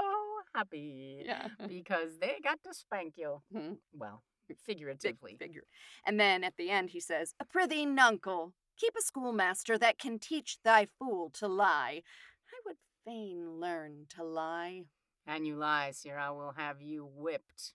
happy 0.56 1.24
yeah. 1.26 1.48
because 1.68 2.18
they 2.20 2.38
got 2.44 2.60
to 2.64 2.74
spank 2.74 3.14
you. 3.18 3.42
Mhm. 3.54 3.78
Well, 3.94 4.24
Figuratively. 4.58 5.36
figure. 5.38 5.64
And 6.06 6.20
then 6.20 6.44
at 6.44 6.58
the 6.58 6.70
end 6.70 6.90
he 6.92 7.00
says, 7.00 7.34
"A 7.40 7.46
prithee, 7.46 7.86
nuncle, 7.86 8.54
keep 8.78 8.96
a 8.98 9.02
schoolmaster 9.02 9.78
that 9.78 10.00
can 10.00 10.20
teach 10.20 10.60
thy 10.64 10.86
fool 10.86 11.30
to 11.32 11.48
lie. 11.48 12.04
I 12.52 12.60
would 12.66 12.78
fain 13.06 13.60
learn 13.60 14.08
to 14.16 14.24
lie." 14.24 14.86
And 15.28 15.46
you 15.46 15.56
lie, 15.56 15.92
sir, 15.92 16.18
I 16.18 16.32
will 16.32 16.54
have 16.54 16.82
you 16.82 17.06
whipped. 17.06 17.74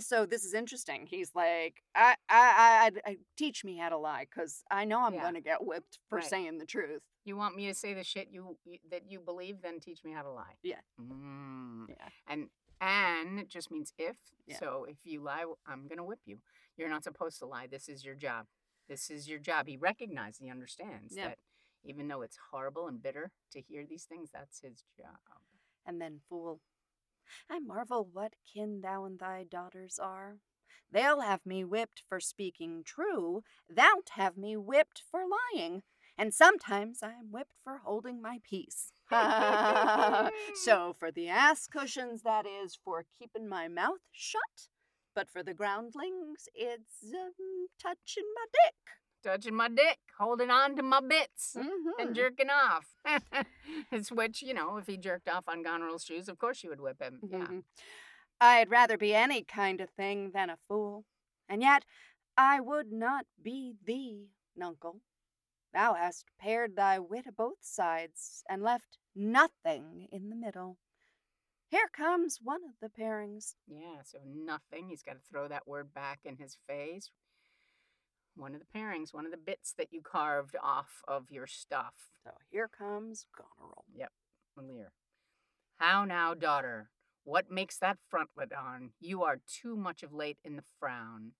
So 0.00 0.26
this 0.26 0.44
is 0.44 0.54
interesting. 0.54 1.06
He's 1.06 1.34
like, 1.34 1.82
"I, 1.94 2.16
I, 2.28 2.90
I, 3.06 3.10
I 3.10 3.16
teach 3.36 3.64
me 3.64 3.76
how 3.76 3.90
to 3.90 3.96
lie, 3.98 4.24
cause 4.24 4.64
I 4.70 4.84
know 4.84 5.00
I'm 5.02 5.14
Yeah. 5.14 5.22
gonna 5.22 5.40
get 5.40 5.64
whipped 5.64 5.98
for 6.08 6.16
Right. 6.18 6.24
saying 6.24 6.58
the 6.58 6.66
truth." 6.66 7.02
You 7.24 7.36
want 7.36 7.54
me 7.56 7.68
to 7.68 7.74
say 7.74 7.94
the 7.94 8.02
shit 8.04 8.28
you, 8.30 8.58
you 8.64 8.78
that 8.90 9.08
you 9.10 9.20
believe, 9.20 9.62
then 9.62 9.80
teach 9.80 10.02
me 10.04 10.12
how 10.12 10.22
to 10.22 10.30
lie. 10.30 10.56
Yeah. 10.62 10.80
Mm. 11.00 11.88
Yeah. 11.88 12.08
And 12.26 12.50
and 12.80 13.38
it 13.38 13.48
just 13.48 13.70
means 13.70 13.92
if. 13.98 14.16
Yeah. 14.46 14.58
So 14.58 14.86
if 14.88 14.96
you 15.04 15.22
lie, 15.22 15.44
I'm 15.66 15.86
gonna 15.88 16.04
whip 16.04 16.20
you. 16.24 16.38
You're 16.76 16.88
not 16.88 17.04
supposed 17.04 17.38
to 17.38 17.46
lie. 17.46 17.66
This 17.66 17.88
is 17.88 18.04
your 18.04 18.14
job. 18.14 18.46
This 18.88 19.10
is 19.10 19.28
your 19.28 19.38
job. 19.38 19.66
He 19.66 19.76
recognizes, 19.76 20.38
he 20.40 20.50
understands 20.50 21.16
Yeah. 21.16 21.28
that 21.28 21.38
even 21.84 22.08
though 22.08 22.22
it's 22.22 22.38
horrible 22.50 22.88
and 22.88 23.02
bitter 23.02 23.30
to 23.52 23.60
hear 23.60 23.84
these 23.86 24.04
things, 24.04 24.30
that's 24.32 24.60
his 24.60 24.84
job. 24.96 25.18
And 25.84 26.00
then, 26.00 26.20
fool, 26.28 26.60
I 27.50 27.58
marvel 27.58 28.08
what 28.10 28.34
kin 28.50 28.80
thou 28.80 29.04
and 29.04 29.18
thy 29.18 29.44
daughters 29.44 29.98
are. 29.98 30.40
They'll 30.90 31.20
have 31.20 31.44
me 31.44 31.62
whipped 31.64 32.02
for 32.08 32.20
speaking 32.20 32.84
true, 32.84 33.42
thou'lt 33.70 34.10
have 34.10 34.36
me 34.38 34.56
whipped 34.56 35.02
for 35.10 35.24
lying, 35.54 35.82
and 36.16 36.32
sometimes 36.32 37.02
I 37.02 37.12
am 37.12 37.30
whipped 37.30 37.56
for 37.62 37.78
holding 37.84 38.22
my 38.22 38.40
peace. 38.42 38.92
so, 40.64 40.94
for 40.98 41.10
the 41.10 41.28
ass 41.28 41.66
cushions, 41.66 42.22
that 42.22 42.46
is 42.46 42.78
for 42.84 43.04
keeping 43.18 43.48
my 43.48 43.68
mouth 43.68 44.00
shut, 44.12 44.68
but 45.14 45.28
for 45.30 45.42
the 45.42 45.54
groundlings, 45.54 46.48
it's 46.54 47.04
um, 47.04 47.32
touching 47.80 48.24
my 48.34 48.46
dick. 48.52 48.74
Touching 49.22 49.54
my 49.54 49.68
dick, 49.68 49.98
holding 50.18 50.50
on 50.50 50.76
to 50.76 50.82
my 50.82 51.00
bits. 51.00 51.56
Mhm. 51.56 51.92
And 51.98 52.14
jerking 52.14 52.50
off. 52.50 52.86
it's 53.92 54.12
which, 54.12 54.42
you 54.42 54.52
know, 54.54 54.76
if 54.76 54.86
he 54.86 54.96
jerked 54.98 55.28
off 55.28 55.44
on 55.48 55.62
Goneril's 55.62 56.04
shoes, 56.04 56.28
of 56.28 56.38
course 56.38 56.62
you 56.62 56.70
would 56.70 56.80
whip 56.80 57.00
him. 57.00 57.20
Yeah. 57.30 57.38
Mhm. 57.38 57.64
I'd 58.40 58.70
rather 58.70 58.98
be 58.98 59.14
any 59.14 59.42
kind 59.44 59.80
of 59.80 59.90
thing 59.90 60.32
than 60.32 60.50
a 60.50 60.58
fool, 60.68 61.04
and 61.48 61.62
yet 61.62 61.84
I 62.36 62.60
would 62.60 62.92
not 62.92 63.26
be 63.42 63.74
thee, 63.84 64.28
nuncle. 64.56 65.00
Thou 65.74 65.94
hast 65.94 66.26
pared 66.38 66.76
thy 66.76 67.00
wit 67.00 67.26
o' 67.28 67.32
both 67.36 67.58
sides, 67.60 68.44
and 68.48 68.62
left 68.62 68.96
nothing 69.14 70.06
in 70.12 70.30
the 70.30 70.36
middle. 70.36 70.78
Here 71.66 71.88
comes 71.92 72.38
one 72.40 72.60
of 72.62 72.78
the 72.80 72.88
pairings. 72.88 73.56
Yeah, 73.66 74.02
so 74.04 74.18
nothing. 74.24 74.88
He's 74.88 75.02
got 75.02 75.14
to 75.14 75.28
throw 75.28 75.48
that 75.48 75.66
word 75.66 75.92
back 75.92 76.20
in 76.24 76.36
his 76.36 76.56
face. 76.68 77.10
One 78.36 78.54
of 78.54 78.60
the 78.60 78.78
pairings, 78.78 79.12
one 79.12 79.24
of 79.24 79.32
the 79.32 79.36
bits 79.36 79.74
that 79.76 79.92
you 79.92 80.00
carved 80.00 80.54
off 80.62 81.02
of 81.08 81.30
your 81.30 81.48
stuff. 81.48 81.94
So 82.22 82.30
here 82.50 82.68
comes 82.68 83.26
Goneril. 83.36 83.84
Yep, 83.92 84.12
Lear. 84.56 84.92
How 85.78 86.04
now, 86.04 86.34
daughter? 86.34 86.90
What 87.24 87.50
makes 87.50 87.78
that 87.78 87.98
frontlet 88.12 88.56
on? 88.56 88.90
You 89.00 89.24
are 89.24 89.40
too 89.48 89.76
much 89.76 90.04
of 90.04 90.12
late 90.12 90.38
in 90.44 90.54
the 90.56 90.64
frown. 90.78 91.32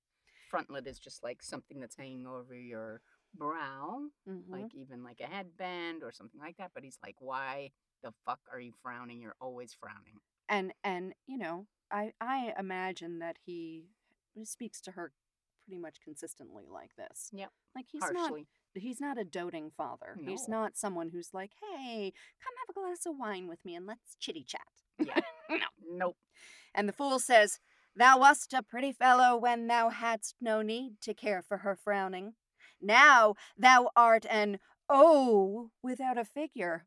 Frontlet 0.53 0.87
is 0.87 0.99
just 0.99 1.23
like 1.23 1.43
something 1.43 1.79
that's 1.79 1.97
hanging 1.97 2.27
over 2.27 2.55
your 2.55 3.01
brow, 3.35 4.09
Mhm. 4.29 4.49
like 4.49 4.75
even 4.75 5.03
like 5.03 5.21
a 5.21 5.27
headband 5.27 6.03
or 6.03 6.13
something 6.13 6.41
like 6.41 6.57
that. 6.59 6.73
But 6.75 6.85
he's 6.85 6.99
like, 7.03 7.17
why 7.21 7.73
the 8.03 8.13
fuck 8.25 8.41
are 8.53 8.61
you 8.61 8.73
frowning? 8.83 9.21
You're 9.21 9.37
always 9.41 9.73
frowning. 9.75 10.21
and 10.49 10.73
and 10.83 11.15
you 11.27 11.39
know, 11.39 11.67
I 11.91 12.13
I 12.21 12.53
imagine 12.59 13.19
that 13.21 13.39
he 13.45 13.89
speaks 14.45 14.81
to 14.83 14.91
her 14.93 15.13
pretty 15.65 15.79
much 15.79 16.01
consistently 16.01 16.67
like 16.69 16.95
this. 16.97 17.31
Yep. 17.33 17.51
Like 17.75 17.87
he's 17.91 18.03
not 18.13 18.33
he's 18.75 19.01
not 19.01 19.17
a 19.19 19.25
doting 19.25 19.71
father. 19.71 20.19
He's 20.23 20.47
not 20.49 20.77
someone 20.77 21.09
who's 21.11 21.33
like, 21.33 21.53
"Hey, 21.61 22.13
come 22.43 22.53
have 22.59 22.69
a 22.69 22.73
glass 22.79 23.07
of 23.07 23.17
wine 23.17 23.47
with 23.49 23.65
me 23.65 23.75
and 23.75 23.87
let's 23.87 24.17
chitty 24.17 24.45
chat." 24.45 24.61
Yeah. 24.99 25.21
no. 25.49 25.67
Nope. 25.89 26.17
And 26.75 26.87
the 26.89 26.93
fool 26.93 27.19
says, 27.19 27.61
"Thou 27.97 28.19
wast 28.19 28.53
a 28.53 28.63
pretty 28.63 28.93
fellow 28.93 29.37
when 29.39 29.67
thou 29.69 29.89
hadst 29.89 30.37
no 30.43 30.61
need 30.61 31.01
to 31.03 31.15
care 31.15 31.41
for 31.41 31.59
her 31.59 31.75
frowning. 31.75 32.35
Now 32.85 33.35
thou 33.57 33.91
art 33.97 34.27
an 34.29 34.59
O 34.89 35.71
without 35.83 36.19
a 36.19 36.25
figure." 36.25 36.87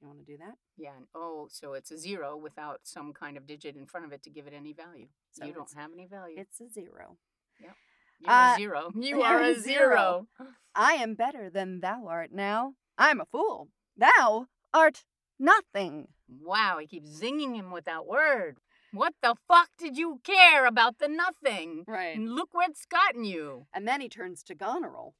You 0.00 0.08
want 0.08 0.18
to 0.18 0.24
do 0.24 0.36
that? 0.38 0.54
Yeah, 0.76 0.96
and 0.96 1.06
oh, 1.14 1.46
so 1.48 1.74
it's 1.74 1.92
a 1.92 1.98
zero 1.98 2.36
without 2.36 2.80
some 2.82 3.12
kind 3.12 3.36
of 3.36 3.46
digit 3.46 3.76
in 3.76 3.86
front 3.86 4.04
of 4.04 4.12
it 4.12 4.24
to 4.24 4.30
give 4.30 4.48
it 4.48 4.52
any 4.52 4.72
value. 4.72 5.06
So 5.30 5.44
you 5.44 5.52
don't 5.52 5.72
have 5.76 5.92
any 5.92 6.06
value. 6.06 6.34
It's 6.38 6.60
a 6.60 6.68
zero. 6.68 7.18
You're 7.60 8.30
uh, 8.30 8.54
a 8.54 8.56
zero. 8.56 8.90
You 8.94 9.18
you're 9.18 9.42
a 9.42 9.50
a 9.52 9.58
zero. 9.58 10.26
I 10.74 10.94
am 10.94 11.14
better 11.14 11.50
than 11.50 11.80
thou 11.80 12.06
art 12.08 12.32
now. 12.32 12.74
I'm 12.98 13.20
a 13.20 13.26
fool. 13.26 13.68
Thou 13.96 14.46
art 14.74 15.04
nothing. 15.38 16.08
Wow, 16.28 16.78
he 16.80 16.86
keeps 16.86 17.20
zinging 17.20 17.54
him 17.54 17.70
with 17.70 17.84
that 17.84 18.06
word. 18.06 18.58
What 18.92 19.14
the 19.22 19.36
fuck 19.48 19.70
did 19.78 19.96
you 19.96 20.20
care 20.22 20.66
about 20.66 20.98
the 20.98 21.08
nothing? 21.08 21.84
Right. 21.86 22.14
And 22.14 22.34
look 22.34 22.50
where 22.52 22.68
it's 22.68 22.84
gotten 22.84 23.24
you. 23.24 23.66
And 23.74 23.88
then 23.88 24.02
he 24.02 24.08
turns 24.08 24.42
to 24.44 24.54
Goneril. 24.54 25.14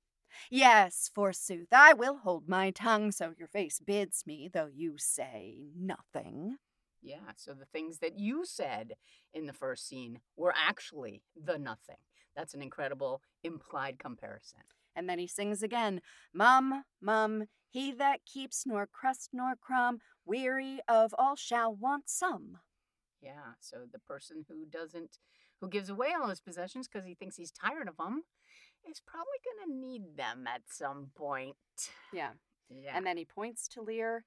Yes, 0.50 1.10
forsooth, 1.14 1.72
I 1.72 1.92
will 1.94 2.18
hold 2.18 2.48
my 2.48 2.70
tongue, 2.70 3.12
so 3.12 3.34
your 3.38 3.48
face 3.48 3.80
bids 3.84 4.24
me, 4.26 4.50
though 4.52 4.68
you 4.72 4.94
say 4.98 5.68
nothing. 5.76 6.56
Yeah, 7.00 7.32
so 7.36 7.52
the 7.52 7.66
things 7.66 7.98
that 7.98 8.18
you 8.18 8.44
said 8.44 8.94
in 9.34 9.46
the 9.46 9.52
first 9.52 9.88
scene 9.88 10.20
were 10.36 10.54
actually 10.56 11.22
the 11.34 11.58
nothing. 11.58 11.96
That's 12.36 12.54
an 12.54 12.62
incredible 12.62 13.22
implied 13.42 13.98
comparison. 13.98 14.60
And 14.94 15.08
then 15.08 15.18
he 15.18 15.26
sings 15.26 15.62
again, 15.62 16.00
Mum, 16.32 16.84
mum, 17.00 17.44
he 17.70 17.92
that 17.92 18.24
keeps 18.26 18.66
nor 18.66 18.86
crust 18.86 19.30
nor 19.32 19.54
crumb, 19.56 19.98
weary 20.24 20.80
of 20.88 21.14
all 21.18 21.36
shall 21.36 21.74
want 21.74 22.08
some. 22.08 22.58
Yeah, 23.22 23.54
so 23.60 23.78
the 23.90 24.00
person 24.00 24.44
who 24.48 24.66
doesn't, 24.66 25.18
who 25.60 25.68
gives 25.68 25.88
away 25.88 26.08
all 26.18 26.28
his 26.28 26.40
possessions 26.40 26.88
because 26.88 27.06
he 27.06 27.14
thinks 27.14 27.36
he's 27.36 27.52
tired 27.52 27.88
of 27.88 27.96
them, 27.96 28.24
is 28.88 29.00
probably 29.06 29.38
going 29.44 29.70
to 29.70 29.86
need 29.86 30.16
them 30.16 30.46
at 30.46 30.62
some 30.66 31.10
point. 31.14 31.56
Yeah. 32.12 32.30
Yeah. 32.68 32.96
And 32.96 33.06
then 33.06 33.16
he 33.16 33.24
points 33.24 33.68
to 33.68 33.82
Lear. 33.82 34.24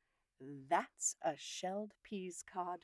That's 0.69 1.15
a 1.21 1.33
shelled 1.37 1.91
peascod. 2.09 2.83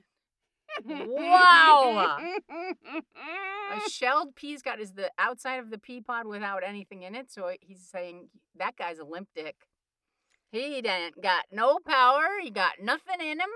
Wow. 0.85 2.17
a 2.49 3.79
shelled 3.89 4.35
peascod 4.35 4.79
is 4.79 4.93
the 4.93 5.11
outside 5.17 5.59
of 5.59 5.69
the 5.69 5.77
pea 5.77 6.01
pod 6.01 6.25
without 6.27 6.63
anything 6.65 7.03
in 7.03 7.15
it. 7.15 7.31
So 7.31 7.51
he's 7.61 7.87
saying 7.89 8.29
that 8.57 8.77
guy's 8.77 8.99
a 8.99 9.03
limp 9.03 9.29
dick. 9.35 9.55
He 10.51 10.81
didn't 10.81 11.21
got 11.21 11.45
no 11.51 11.77
power. 11.85 12.27
He 12.41 12.49
got 12.49 12.73
nothing 12.81 13.21
in 13.21 13.39
him. 13.39 13.49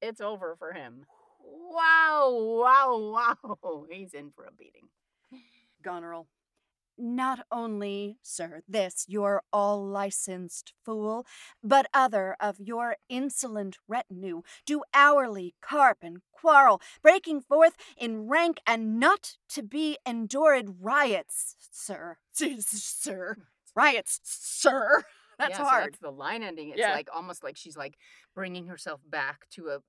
It's 0.00 0.20
over 0.20 0.54
for 0.56 0.72
him. 0.72 1.06
Wow, 1.48 2.32
wow, 2.62 3.36
wow. 3.44 3.86
He's 3.90 4.14
in 4.14 4.30
for 4.34 4.44
a 4.44 4.52
beating. 4.52 4.88
Goneril. 5.82 6.26
Not 6.98 7.46
only, 7.52 8.16
sir, 8.22 8.62
this 8.66 9.04
your 9.06 9.42
all 9.52 9.84
licensed 9.86 10.72
fool, 10.84 11.26
but 11.62 11.86
other 11.92 12.36
of 12.40 12.58
your 12.58 12.96
insolent 13.10 13.76
retinue 13.86 14.42
do 14.64 14.82
hourly 14.94 15.54
carp 15.60 15.98
and 16.02 16.18
quarrel, 16.32 16.80
breaking 17.02 17.42
forth 17.42 17.76
in 17.98 18.28
rank 18.28 18.60
and 18.66 18.98
not 18.98 19.36
to 19.50 19.62
be 19.62 19.98
endured 20.06 20.76
riots, 20.80 21.54
sir. 21.70 22.16
sir. 22.32 23.36
Riots, 23.74 24.20
sir. 24.24 25.04
That's 25.38 25.50
yeah, 25.50 25.58
so 25.58 25.64
hard. 25.64 25.84
that's 25.92 25.98
the 25.98 26.10
line 26.10 26.42
ending. 26.42 26.70
It's 26.70 26.78
Yeah. 26.78 26.92
like 26.92 27.10
almost 27.14 27.44
like 27.44 27.58
she's 27.58 27.76
like 27.76 27.98
bringing 28.34 28.68
herself 28.68 29.02
back 29.06 29.46
to 29.50 29.68
a 29.68 29.80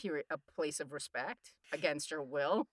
period, 0.00 0.26
a 0.30 0.38
place 0.38 0.80
of 0.80 0.92
respect 0.92 1.52
against 1.72 2.10
her 2.10 2.22
will. 2.22 2.66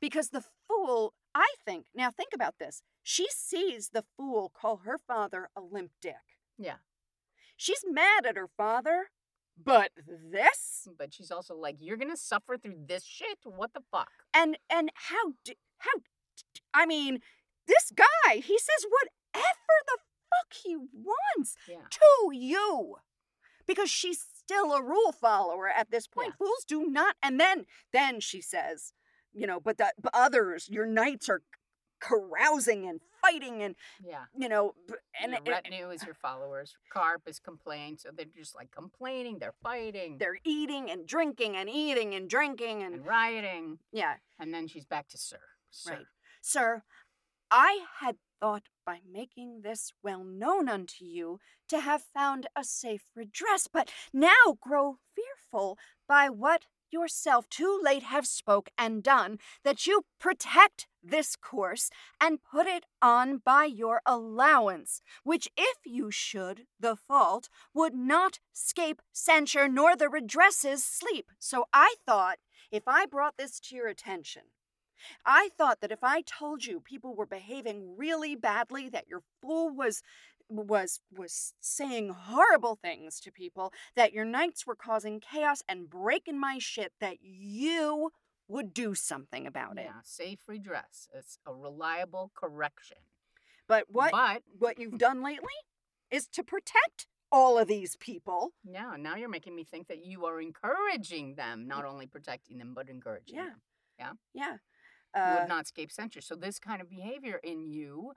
Because 0.00 0.30
the 0.30 0.44
fool, 0.68 1.14
I 1.34 1.46
think, 1.64 1.86
now 1.94 2.10
think 2.10 2.30
about 2.34 2.54
this. 2.58 2.82
She 3.02 3.26
sees 3.30 3.90
the 3.90 4.04
fool 4.16 4.50
call 4.54 4.78
her 4.78 4.98
father 4.98 5.48
a 5.56 5.60
limp 5.60 5.92
dick. 6.00 6.14
Yeah. 6.58 6.76
She's 7.56 7.84
mad 7.88 8.26
at 8.26 8.36
her 8.36 8.48
father, 8.56 9.10
but 9.62 9.90
this 9.96 10.88
But 10.98 11.14
she's 11.14 11.30
also 11.30 11.54
like, 11.54 11.76
you're 11.78 11.96
gonna 11.96 12.16
suffer 12.16 12.56
through 12.56 12.78
this 12.86 13.04
shit. 13.04 13.38
What 13.44 13.72
the 13.74 13.82
fuck? 13.92 14.10
and 14.34 14.56
and 14.70 14.90
how 14.94 15.34
d- 15.44 15.58
how 15.78 15.90
i 16.74 16.86
mean, 16.86 17.20
this 17.66 17.92
guy, 17.94 18.36
he 18.36 18.58
says 18.58 18.86
whatever 18.88 19.76
the 19.86 19.98
fuck 20.30 20.52
he 20.64 20.76
wants 20.76 21.54
Yeah. 21.68 21.86
to 21.90 22.30
you. 22.34 22.96
Because 23.66 23.90
she's 23.90 24.24
still 24.52 24.72
a 24.72 24.82
rule 24.82 25.12
follower 25.12 25.68
at 25.68 25.90
this 25.90 26.06
point. 26.06 26.34
Fools 26.38 26.64
do 26.66 26.86
not 26.88 27.16
and 27.22 27.38
then 27.40 27.64
then 27.92 28.20
she 28.20 28.40
says, 28.40 28.92
you 29.32 29.46
know, 29.46 29.60
but 29.60 29.78
the 29.78 29.92
but 30.00 30.12
others, 30.14 30.68
your 30.70 30.86
knights 30.86 31.28
are 31.28 31.42
carousing 32.00 32.86
and 32.88 33.00
fighting 33.22 33.62
and 33.62 33.76
Yeah. 34.04 34.24
you 34.36 34.48
know 34.48 34.74
and 35.20 35.34
And 35.34 35.46
it- 35.46 35.50
retinue 35.50 35.90
is 35.90 36.02
your 36.04 36.14
followers. 36.14 36.76
Carp 36.92 37.22
is 37.28 37.38
complained, 37.38 38.00
so 38.00 38.10
they're 38.12 38.26
just 38.26 38.54
like 38.56 38.70
complaining, 38.72 39.38
they're 39.38 39.54
fighting, 39.62 40.18
they're 40.18 40.38
eating 40.44 40.90
and 40.90 41.06
drinking 41.06 41.56
and 41.56 41.70
eating 41.70 42.14
and 42.14 42.28
drinking 42.28 42.82
and 42.82 42.94
and 42.96 43.06
rioting. 43.06 43.78
yeah 43.92 44.16
And 44.40 44.52
then 44.52 44.66
she's 44.66 44.84
back 44.84 45.08
to 45.08 45.18
Sir. 45.18 45.38
sir. 45.70 45.92
Right. 45.92 46.06
Sir, 46.40 46.82
I 47.50 47.86
had 48.00 48.16
thought 48.40 48.64
by 48.84 49.00
making 49.10 49.62
this 49.62 49.92
well 50.02 50.24
known 50.24 50.68
unto 50.68 51.04
you 51.04 51.38
to 51.68 51.80
have 51.80 52.02
found 52.02 52.46
a 52.56 52.64
safe 52.64 53.04
redress, 53.14 53.68
but 53.72 53.90
now 54.12 54.58
grow 54.60 54.96
fearful 55.14 55.78
by 56.08 56.28
what 56.28 56.66
yourself 56.92 57.48
too 57.48 57.80
late 57.82 58.02
have 58.02 58.26
spoke 58.26 58.68
and 58.76 59.02
done, 59.02 59.38
that 59.64 59.86
you 59.86 60.02
protect 60.20 60.86
this 61.02 61.34
course 61.36 61.90
and 62.20 62.42
put 62.42 62.66
it 62.66 62.84
on 63.00 63.38
by 63.38 63.64
your 63.64 64.02
allowance, 64.06 65.00
which 65.24 65.48
if 65.56 65.78
you 65.84 66.10
should 66.10 66.66
the 66.78 66.94
fault 66.94 67.48
would 67.74 67.94
not 67.94 68.38
scape 68.52 69.00
censure 69.12 69.68
nor 69.68 69.96
the 69.96 70.08
redresses 70.08 70.84
sleep. 70.84 71.30
So 71.38 71.66
I 71.72 71.94
thought 72.06 72.38
if 72.70 72.84
I 72.86 73.06
brought 73.06 73.36
this 73.36 73.58
to 73.60 73.74
your 73.76 73.88
attention, 73.88 74.42
I 75.24 75.50
thought 75.56 75.80
that 75.80 75.92
if 75.92 76.02
I 76.02 76.22
told 76.22 76.64
you 76.64 76.80
people 76.80 77.14
were 77.14 77.26
behaving 77.26 77.96
really 77.96 78.34
badly, 78.36 78.88
that 78.90 79.08
your 79.08 79.22
fool 79.40 79.74
was 79.74 80.02
was 80.48 81.00
was 81.10 81.54
saying 81.60 82.10
horrible 82.10 82.76
things 82.76 83.20
to 83.20 83.32
people, 83.32 83.72
that 83.96 84.12
your 84.12 84.24
knights 84.24 84.66
were 84.66 84.76
causing 84.76 85.18
chaos 85.20 85.62
and 85.68 85.88
breaking 85.88 86.38
my 86.38 86.58
shit, 86.58 86.92
that 87.00 87.18
you 87.22 88.10
would 88.48 88.74
do 88.74 88.94
something 88.94 89.46
about 89.46 89.78
it. 89.78 89.84
Yeah, 89.86 90.00
safe 90.04 90.40
redress. 90.46 91.08
It's 91.14 91.38
a 91.46 91.54
reliable 91.54 92.30
correction. 92.34 92.98
But 93.66 93.86
what 93.88 94.12
But 94.12 94.42
what 94.58 94.78
you've 94.78 94.98
done 94.98 95.22
lately 95.22 95.54
is 96.10 96.26
to 96.28 96.42
protect 96.42 97.06
all 97.30 97.56
of 97.58 97.66
these 97.66 97.96
people. 97.96 98.52
yeah, 98.62 98.94
now 98.98 99.16
you're 99.16 99.30
making 99.30 99.56
me 99.56 99.64
think 99.64 99.88
that 99.88 100.04
you 100.04 100.26
are 100.26 100.38
encouraging 100.38 101.34
them, 101.36 101.66
not 101.66 101.86
only 101.86 102.06
protecting 102.06 102.58
them, 102.58 102.74
but 102.74 102.90
encouraging 102.90 103.36
Yeah. 103.36 103.50
them. 103.98 104.18
Yeah. 104.34 104.52
You 104.52 104.58
Uh, 105.14 105.38
would 105.40 105.48
not 105.48 105.64
escape 105.64 105.92
censure. 105.92 106.20
So 106.20 106.34
this 106.34 106.58
kind 106.58 106.80
of 106.80 106.88
behavior 106.88 107.38
in 107.42 107.66
you 107.66 108.12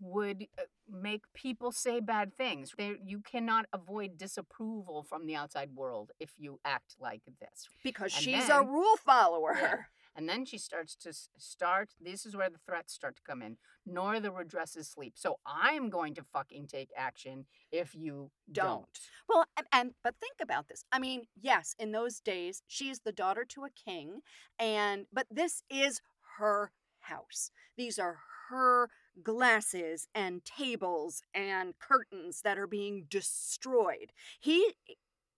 would 0.00 0.46
uh, 0.58 0.62
make 0.90 1.22
people 1.34 1.72
say 1.72 2.00
bad 2.00 2.34
things. 2.34 2.72
They, 2.76 2.96
you 3.04 3.20
cannot 3.20 3.66
avoid 3.72 4.18
disapproval 4.18 5.02
from 5.02 5.26
the 5.26 5.36
outside 5.36 5.70
world 5.74 6.12
if 6.20 6.32
you 6.38 6.60
act 6.64 6.96
like 7.00 7.22
this. 7.40 7.68
because 7.82 8.14
and 8.14 8.22
she's 8.22 8.48
a 8.48 8.62
rule 8.62 8.96
follower. 9.04 9.56
Yeah. 9.60 9.74
And 10.16 10.28
then 10.28 10.44
she 10.44 10.58
starts 10.58 10.94
to 10.96 11.12
start. 11.38 11.90
This 12.00 12.24
is 12.24 12.36
where 12.36 12.48
the 12.48 12.60
threats 12.64 12.92
start 12.94 13.16
to 13.16 13.22
come 13.22 13.42
in. 13.42 13.56
Nor 13.84 14.20
the 14.20 14.30
redresses 14.30 14.86
sleep. 14.86 15.14
So 15.16 15.40
I'm 15.44 15.90
going 15.90 16.14
to 16.14 16.22
fucking 16.22 16.68
take 16.68 16.90
action 16.96 17.46
if 17.72 17.96
you 17.96 18.30
Don't. 18.52 18.64
don't. 18.64 19.00
Well, 19.28 19.44
and, 19.56 19.66
and 19.72 19.90
but 20.04 20.14
think 20.20 20.36
about 20.40 20.68
this. 20.68 20.84
I 20.92 21.00
mean, 21.00 21.24
yes, 21.34 21.74
in 21.80 21.90
those 21.90 22.20
days, 22.20 22.62
she 22.68 22.90
is 22.90 23.00
the 23.00 23.10
daughter 23.10 23.44
to 23.44 23.64
a 23.64 23.70
king, 23.70 24.20
and 24.58 25.06
but 25.12 25.26
this 25.30 25.64
is 25.68 26.00
her 26.38 26.72
house. 27.00 27.50
These 27.76 27.98
are 27.98 28.18
her 28.50 28.88
glasses 29.22 30.08
and 30.14 30.44
tables 30.44 31.22
and 31.34 31.74
curtains 31.78 32.42
that 32.42 32.58
are 32.58 32.66
being 32.66 33.06
destroyed. 33.08 34.12
He 34.40 34.74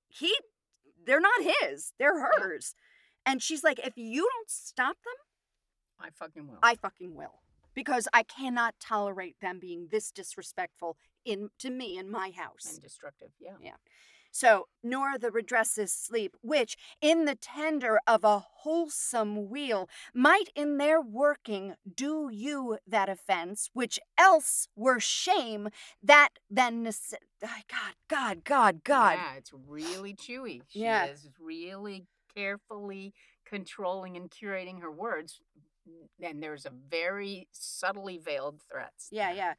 he 0.09 0.37
they're 1.05 1.21
not 1.21 1.41
his. 1.61 1.93
They're 1.99 2.21
hers. 2.21 2.75
And 3.25 3.43
she's 3.43 3.65
like, 3.65 3.79
if 3.81 3.97
you 3.97 4.29
don't 4.33 4.51
stop 4.51 4.97
them, 5.05 5.15
I 6.01 6.11
fucking 6.11 6.47
will. 6.47 6.59
I 6.63 6.75
fucking 6.75 7.15
will. 7.15 7.41
Because 7.75 8.09
I 8.13 8.23
cannot 8.23 8.75
tolerate 8.81 9.37
them 9.41 9.59
being 9.61 9.89
this 9.91 10.11
disrespectful 10.11 10.97
in 11.25 11.51
to 11.59 11.71
me 11.71 11.99
in 11.99 12.11
my 12.11 12.31
house. 12.31 12.73
and 12.73 12.83
destructive. 12.83 13.31
Yeah. 13.39 13.73
So, 14.37 14.69
nor 14.83 15.17
the 15.17 15.31
redresses 15.31 15.93
sleep, 15.95 16.37
which 16.43 16.77
in 17.01 17.25
the 17.25 17.37
tender 17.37 17.99
of 18.07 18.23
a 18.23 18.39
wholesome 18.39 19.49
weal 19.49 19.89
might 20.13 20.51
in 20.55 20.77
their 20.77 21.01
working 21.01 21.75
do 21.95 22.29
you 22.31 22.77
that 22.87 23.09
offense, 23.09 23.71
which 23.73 23.99
else 24.19 24.69
were 24.77 25.01
shame, 25.01 25.71
that 26.03 26.29
then 26.51 26.85
nece- 26.85 27.15
God, 27.41 27.95
God, 28.11 28.45
God, 28.45 28.85
God. 28.85 29.13
Yeah, 29.15 29.35
it's 29.37 29.55
really 29.55 30.15
chewy. 30.15 30.61
She 30.69 30.81
Yeah. 30.81 31.07
is 31.07 31.31
really 31.41 32.07
carefully 32.35 33.15
controlling 33.47 34.19
and 34.19 34.31
curating 34.31 34.83
her 34.83 34.93
words. 34.93 35.41
And 36.21 36.43
there's 36.43 36.67
a 36.67 36.71
very 36.71 37.49
subtly 37.53 38.19
veiled 38.19 38.61
threats. 38.71 39.09
Yeah, 39.11 39.31
yeah. 39.31 39.55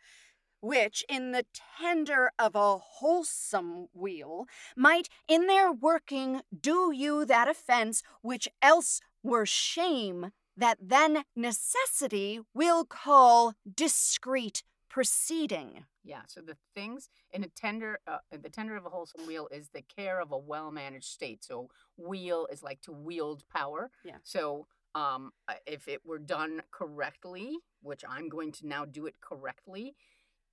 Which, 0.60 1.05
in 1.08 1.32
the 1.32 1.45
tender 1.80 2.32
of 2.39 2.55
a 2.55 2.78
wholesome 2.78 3.88
weal, 3.93 4.45
might 4.76 5.08
in 5.28 5.47
their 5.47 5.72
working 5.72 6.41
do 6.60 6.91
you 6.93 7.26
that 7.26 7.47
offense, 7.47 8.01
which 8.22 8.47
else 8.62 8.99
were 9.22 9.45
shame, 9.45 10.32
that 10.55 10.78
then 10.82 11.24
necessity 11.36 12.39
will 12.53 12.86
call 12.86 13.53
discreet 13.76 14.64
proceeding. 14.89 15.86
Yeah. 16.03 16.22
So 16.28 16.41
the 16.41 16.58
things 16.74 17.10
in 17.32 17.43
a 17.43 17.49
tender, 17.49 17.99
uh, 18.08 18.18
the 18.32 18.49
tender 18.49 18.76
of 18.76 18.86
a 18.86 18.89
wholesome 18.89 19.28
weal 19.28 19.47
is 19.51 19.70
the 19.70 19.84
care 19.84 20.20
of 20.20 20.32
a 20.32 20.38
well-managed 20.38 21.05
state. 21.05 21.43
So 21.43 21.70
wheel 21.97 22.47
is 22.51 22.64
like 22.64 22.82
to 22.84 22.91
wield 22.91 23.43
power. 23.53 23.91
Yeah. 24.03 24.16
So 24.24 24.66
um, 24.95 25.34
uh, 25.47 25.55
if 25.68 25.88
it 25.88 26.01
were 26.03 26.18
done 26.18 26.64
correctly, 26.72 27.58
which 27.84 28.03
I'm 28.08 28.30
going 28.30 28.51
to 28.53 28.68
now 28.68 28.86
do 28.86 29.05
it 29.05 29.16
correctly, 29.22 29.95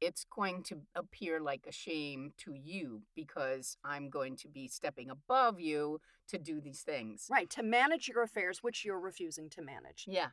it's 0.01 0.25
going 0.35 0.63
to 0.65 0.81
appear 0.95 1.41
like 1.41 1.67
a 1.69 1.73
shame 1.73 2.33
to 2.39 2.53
you 2.55 3.03
because 3.15 3.77
I'm 3.85 4.11
going 4.11 4.37
to 4.37 4.49
be 4.49 4.69
stepping 4.69 5.11
above 5.11 5.61
you 5.61 6.01
to 6.29 6.39
do 6.39 6.61
these 6.61 6.83
things. 6.83 7.27
Right, 7.31 7.49
to 7.51 7.63
manage 7.63 8.09
your 8.09 8.23
affairs, 8.23 8.63
which 8.63 8.85
you're 8.85 9.01
refusing 9.01 9.49
to 9.51 9.63
manage. 9.63 10.05
Yeah. 10.07 10.29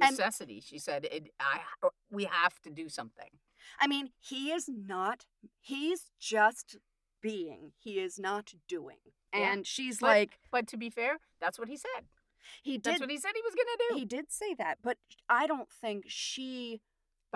And- 0.00 0.10
Necessity. 0.16 0.60
she 0.60 0.78
said, 0.78 1.04
it, 1.06 1.30
I, 1.40 1.60
uh, 1.82 1.88
we 2.10 2.24
have 2.24 2.60
to 2.62 2.70
do 2.70 2.88
something. 2.88 3.30
I 3.80 3.86
mean, 3.86 4.10
he 4.20 4.50
is 4.52 4.68
not, 4.68 5.24
he's 5.60 6.10
just 6.20 6.76
being, 7.22 7.72
he 7.78 7.98
is 7.98 8.18
not 8.18 8.52
doing. 8.68 8.98
Yeah, 9.34 9.52
And 9.52 9.66
she's 9.66 9.98
but- 10.00 10.06
like, 10.06 10.38
But 10.52 10.66
to 10.68 10.76
be 10.76 10.90
fair, 10.90 11.18
that's 11.40 11.58
what 11.58 11.68
he 11.68 11.76
said. 11.76 12.04
he 12.62 12.76
That's 12.78 12.96
did, 12.98 13.00
what 13.00 13.10
he 13.10 13.18
said 13.18 13.32
he 13.34 13.42
was 13.42 13.54
going 13.54 13.66
to 13.66 13.84
do. 13.90 13.98
he 13.98 14.04
did 14.04 14.30
say 14.30 14.54
that, 14.54 14.78
but 14.82 14.98
I 15.28 15.46
don't 15.46 15.68
think 15.70 16.04
she 16.08 16.80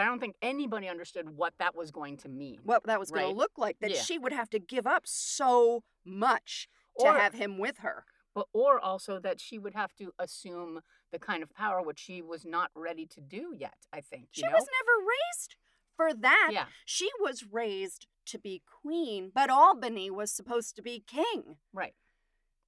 but 0.01 0.07
I 0.07 0.09
don't 0.09 0.19
think 0.19 0.37
anybody 0.41 0.89
understood 0.89 1.29
what 1.37 1.53
that 1.59 1.77
was 1.77 1.91
going 1.91 2.17
to 2.19 2.29
mean. 2.31 2.61
what 2.65 2.85
that 2.85 2.99
was 2.99 3.11
going 3.11 3.27
to 3.31 3.37
look 3.39 3.53
like 3.59 3.77
that 3.81 3.91
Yeah. 3.91 4.01
she 4.01 4.19
would 4.19 4.33
have 4.33 4.49
to 4.51 4.59
give 4.59 4.87
up 4.87 5.03
so 5.05 5.83
much 6.07 6.69
to 6.99 7.05
Or- 7.09 7.19
have 7.19 7.35
him 7.35 7.59
with 7.59 7.79
her 7.79 8.07
But 8.35 8.47
or 8.55 8.81
also 8.81 9.19
that 9.21 9.41
she 9.43 9.59
would 9.59 9.75
have 9.75 9.95
to 9.97 10.13
assume 10.19 10.81
the 11.13 11.19
kind 11.19 11.43
of 11.43 11.53
power 11.53 11.83
which 11.83 11.99
she 11.99 12.23
was 12.23 12.47
not 12.47 12.71
ready 12.75 13.05
to 13.09 13.21
do 13.21 13.53
yet. 13.55 13.75
I 13.93 14.01
think 14.01 14.29
you 14.35 14.41
she 14.41 14.43
know. 14.47 14.53
was 14.53 14.67
never 14.79 15.07
raised 15.15 15.57
for 15.97 16.15
that 16.15 16.49
yeah, 16.53 16.67
she 16.87 17.11
was 17.21 17.45
raised 17.53 18.07
to 18.27 18.39
be 18.39 18.63
queen 18.81 19.31
but 19.35 19.51
albany 19.51 20.11
was 20.11 20.33
supposed 20.33 20.77
to 20.77 20.83
be 20.83 21.05
king 21.07 21.57
right. 21.75 21.95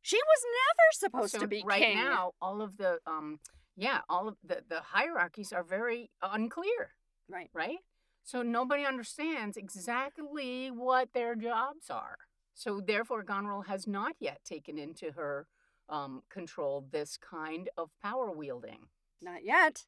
she 0.03 0.17
was 0.17 0.43
never 0.67 0.87
supposed 0.93 1.33
so 1.33 1.39
to 1.39 1.47
be 1.49 1.63
right 1.65 1.81
king 1.83 1.97
now, 1.97 2.33
all 2.43 2.61
of 2.61 2.77
the 2.77 2.99
um, 3.07 3.39
yeah, 3.77 4.01
all 4.11 4.29
of 4.29 4.37
the 4.45 4.63
the 4.69 4.81
hierarchies 4.83 5.51
are 5.53 5.63
very 5.65 6.11
unclear, 6.21 6.95
right 7.29 7.51
right? 7.53 7.79
So 8.25 8.43
nobody 8.43 8.85
understands 8.85 9.57
exactly 9.57 10.71
what 10.71 11.13
their 11.13 11.35
jobs 11.35 11.91
are. 11.91 12.19
So 12.55 12.81
therefore, 12.81 13.23
Goneril 13.25 13.63
has 13.63 13.87
not 13.87 14.15
yet 14.21 14.45
taken 14.45 14.79
into 14.79 15.13
her 15.13 15.47
um, 15.89 16.23
control 16.31 16.87
this 16.91 17.17
kind 17.17 17.69
of 17.77 17.91
power 18.03 18.31
wielding. 18.31 18.87
not 19.21 19.45
yet 19.45 19.87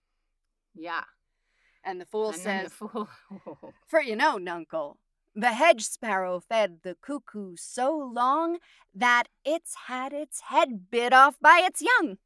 Yeah. 0.74 1.04
and 1.84 2.00
the 2.00 2.06
fool 2.06 2.28
and 2.30 2.36
says 2.38 2.64
the 2.64 2.70
fool. 2.70 3.08
For 3.86 4.00
you 4.00 4.16
know, 4.16 4.36
Nuncle, 4.38 4.98
the 5.34 5.52
hedge 5.52 5.82
sparrow 5.84 6.40
fed 6.40 6.80
the 6.82 6.96
cuckoo 7.00 7.54
so 7.56 7.96
long 7.96 8.58
that 8.94 9.28
it's 9.44 9.74
had 9.86 10.12
its 10.12 10.40
head 10.50 10.90
bit 10.90 11.12
off 11.12 11.38
by 11.40 11.62
its 11.64 11.80
young. 11.82 12.18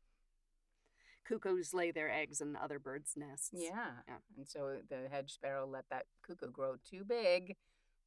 Cuckoos 1.28 1.74
lay 1.74 1.90
their 1.90 2.10
eggs 2.10 2.40
in 2.40 2.56
other 2.56 2.78
birds' 2.78 3.14
nests. 3.16 3.50
yeah. 3.52 3.90
Yeah. 4.08 4.16
And 4.36 4.48
so 4.48 4.78
the 4.88 5.08
hedge 5.10 5.32
sparrow 5.32 5.66
let 5.66 5.84
that 5.90 6.06
cuckoo 6.22 6.50
grow 6.50 6.76
too 6.88 7.04
big 7.04 7.56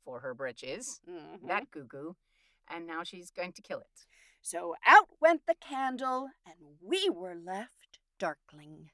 for 0.03 0.19
her 0.21 0.33
britches, 0.33 0.99
Mhm. 1.07 1.47
that 1.47 1.69
cuckoo, 1.71 2.13
and 2.67 2.87
now 2.87 3.03
she's 3.03 3.29
going 3.29 3.53
to 3.53 3.61
kill 3.61 3.79
it. 3.79 4.07
So 4.41 4.75
out 4.85 5.09
went 5.21 5.45
the 5.45 5.53
candle, 5.55 6.29
and 6.45 6.79
we 6.81 7.09
were 7.11 7.35
left 7.35 7.99
darkling. 8.17 8.89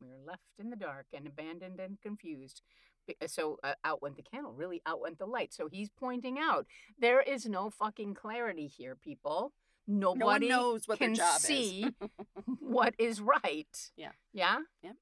We 0.00 0.08
were 0.08 0.18
left 0.24 0.42
in 0.58 0.70
the 0.70 0.76
dark 0.76 1.06
and 1.12 1.26
abandoned 1.26 1.78
and 1.80 2.00
confused. 2.00 2.62
Uh, 3.20 3.26
So 3.28 3.58
uh, 3.62 3.74
out 3.84 4.00
went 4.00 4.16
the 4.16 4.22
candle, 4.22 4.52
really 4.54 4.80
out 4.86 5.00
went 5.00 5.18
the 5.18 5.26
light. 5.26 5.52
So 5.52 5.68
he's 5.68 5.90
pointing 5.90 6.38
out 6.38 6.66
there 6.98 7.20
is 7.20 7.44
no 7.46 7.68
fucking 7.70 8.14
clarity 8.14 8.66
here, 8.68 8.96
people. 8.96 9.52
No 9.86 10.14
Nobody 10.14 10.48
knows 10.48 10.88
what 10.88 10.98
their 10.98 11.08
can 11.08 11.14
job 11.14 11.40
see 11.40 11.84
is. 11.84 12.08
what 12.60 12.94
is 12.98 13.20
right. 13.20 13.90
Yeah. 13.96 14.12
Yeah. 14.32 14.58
Yep. 14.82 14.96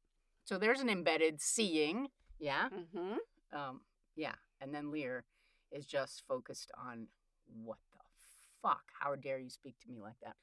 So 0.45 0.59
there's 0.59 0.81
an 0.81 0.91
embedded 0.91 1.41
seeing. 1.41 2.09
Yeah. 2.39 2.69
hmm 2.69 3.15
Um. 3.53 3.81
Yeah. 4.17 4.35
And 4.61 4.75
then 4.75 4.91
Lear 4.91 5.25
is 5.73 5.87
just 5.87 6.23
focused 6.29 6.71
on 6.77 7.09
what 7.63 7.79
the 7.93 7.99
fuck? 8.63 8.83
How 9.01 9.15
dare 9.17 9.39
you 9.39 9.51
speak 9.51 9.77
to 9.81 9.89
me 9.91 10.01
like 10.01 10.17
that? 10.23 10.37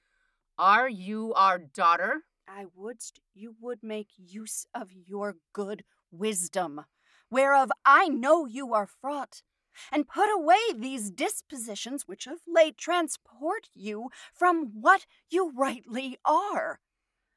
Are 0.58 0.90
you 0.90 1.34
our 1.36 1.58
daughter? 1.60 2.24
I 2.48 2.66
wouldst 2.76 3.20
you 3.34 3.56
would 3.62 3.82
make 3.84 4.10
use 4.18 4.66
of 4.76 4.90
your 4.92 5.38
good 5.54 5.84
wisdom, 6.12 6.86
whereof 7.30 7.72
I 7.86 8.10
know 8.10 8.46
you 8.46 8.74
are 8.74 8.88
fraught, 8.88 9.42
and 9.92 10.08
put 10.08 10.30
away 10.34 10.60
these 10.76 11.12
dispositions 11.12 12.08
which 12.08 12.28
of 12.28 12.40
late 12.48 12.78
transport 12.78 13.68
you 13.74 14.10
from 14.34 14.72
what 14.82 15.06
you 15.30 15.52
rightly 15.56 16.18
are. 16.26 16.80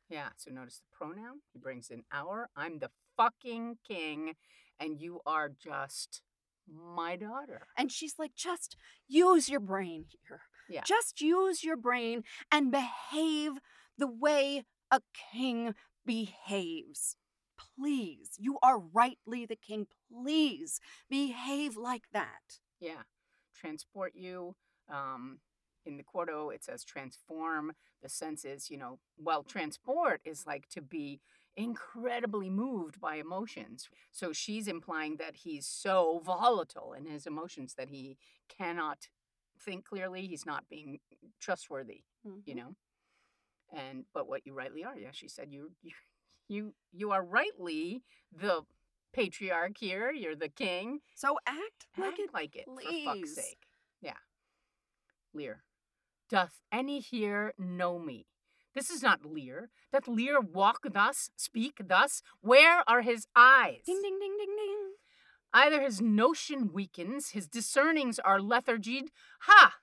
Yeah, 0.09 0.28
so 0.37 0.51
notice 0.51 0.80
the 0.80 0.97
pronoun. 0.97 1.41
He 1.53 1.59
brings 1.59 1.91
in 1.91 2.03
our. 2.12 2.49
I'm 2.57 2.78
the 2.78 2.91
fucking 3.16 3.78
king, 3.87 4.35
and 4.78 5.01
you 5.01 5.20
are 5.26 5.49
just 5.49 6.22
my 6.68 7.16
daughter. 7.16 7.66
And 7.76 7.91
she's 7.91 8.14
like, 8.18 8.35
just 8.35 8.76
use 9.09 9.49
your 9.49 9.61
brain 9.61 10.07
here. 10.09 10.43
Yeah. 10.68 10.82
Just 10.87 11.20
use 11.20 11.62
your 11.62 11.76
brain 11.76 12.24
and 12.51 12.70
behave 12.70 13.53
the 13.99 14.07
way 14.07 14.64
a 14.91 15.01
king 15.32 15.74
behaves. 16.07 17.16
Please, 17.57 18.30
you 18.38 18.59
are 18.62 18.78
rightly 18.78 19.46
the 19.46 19.57
king. 19.57 19.86
Please 20.12 20.80
behave 21.09 21.76
like 21.76 22.05
that. 22.12 22.61
Yeah. 22.80 23.02
Transport 23.55 24.12
you. 24.14 24.57
Um, 24.88 25.38
in 25.86 25.96
the 25.96 26.02
quarto, 26.02 26.50
it 26.50 26.64
says 26.64 26.84
transform. 26.84 27.72
The 28.02 28.09
sense 28.09 28.44
is, 28.44 28.70
you 28.70 28.78
know, 28.78 28.98
well, 29.18 29.42
transport 29.42 30.20
is 30.24 30.46
like 30.46 30.68
to 30.70 30.80
be 30.82 31.20
incredibly 31.57 32.50
moved 32.50 33.00
by 33.00 33.16
emotions. 33.16 33.88
So 34.11 34.32
she's 34.32 34.66
implying 34.66 35.16
that 35.18 35.36
he's 35.36 35.66
so 35.66 36.20
volatile 36.24 36.92
in 36.92 37.07
his 37.07 37.26
emotions 37.26 37.74
that 37.74 37.88
he 37.90 38.16
cannot 38.48 39.09
think 39.61 39.84
clearly. 39.84 40.26
He's 40.26 40.46
not 40.46 40.68
being 40.68 41.00
trustworthy, 41.40 42.02
you 42.46 42.55
Mhm. 42.55 42.57
know. 42.57 42.76
And 43.72 44.05
but 44.12 44.28
what 44.28 44.46
you 44.46 44.55
rightly 44.55 44.84
are, 44.84 44.96
yeah, 44.96 45.11
she 45.12 45.28
said 45.28 45.52
you 45.52 45.72
you 45.82 45.92
you 46.49 46.74
you 46.92 47.11
are 47.11 47.24
rightly 47.24 48.03
the 48.32 48.62
patriarch 49.12 49.78
here. 49.78 50.11
You're 50.11 50.36
the 50.36 50.49
king. 50.49 51.01
So 51.14 51.38
act 51.47 51.86
like 51.97 52.09
Act 52.09 52.18
it. 52.20 52.34
like 52.34 52.57
it, 52.57 52.64
for 52.66 52.80
fuck's 53.05 53.34
sake. 53.34 53.62
Yeah. 54.01 54.18
Lear. 55.32 55.62
Doth 56.30 56.61
any 56.72 57.01
here 57.01 57.53
know 57.59 57.99
me? 57.99 58.26
This 58.74 58.90
is 58.90 59.03
not 59.03 59.24
Lear. 59.24 59.70
Doth 59.92 60.09
Lear 60.09 60.40
walk 60.40 60.80
thus, 60.92 61.30
speak 61.36 61.80
thus? 61.86 62.22
Where 62.40 62.82
are 62.88 63.03
his 63.03 63.26
eyes? 63.36 63.82
Ding 63.86 64.01
ding 64.03 64.18
ding 64.18 64.36
ding 64.38 64.57
ding. 64.57 64.92
Either 65.53 65.80
his 65.80 66.01
notion 66.01 66.72
weakens, 66.72 67.28
his 67.28 67.47
discernings 67.47 68.18
are 68.18 68.40
lethargied. 68.40 69.11
Ha! 69.42 69.74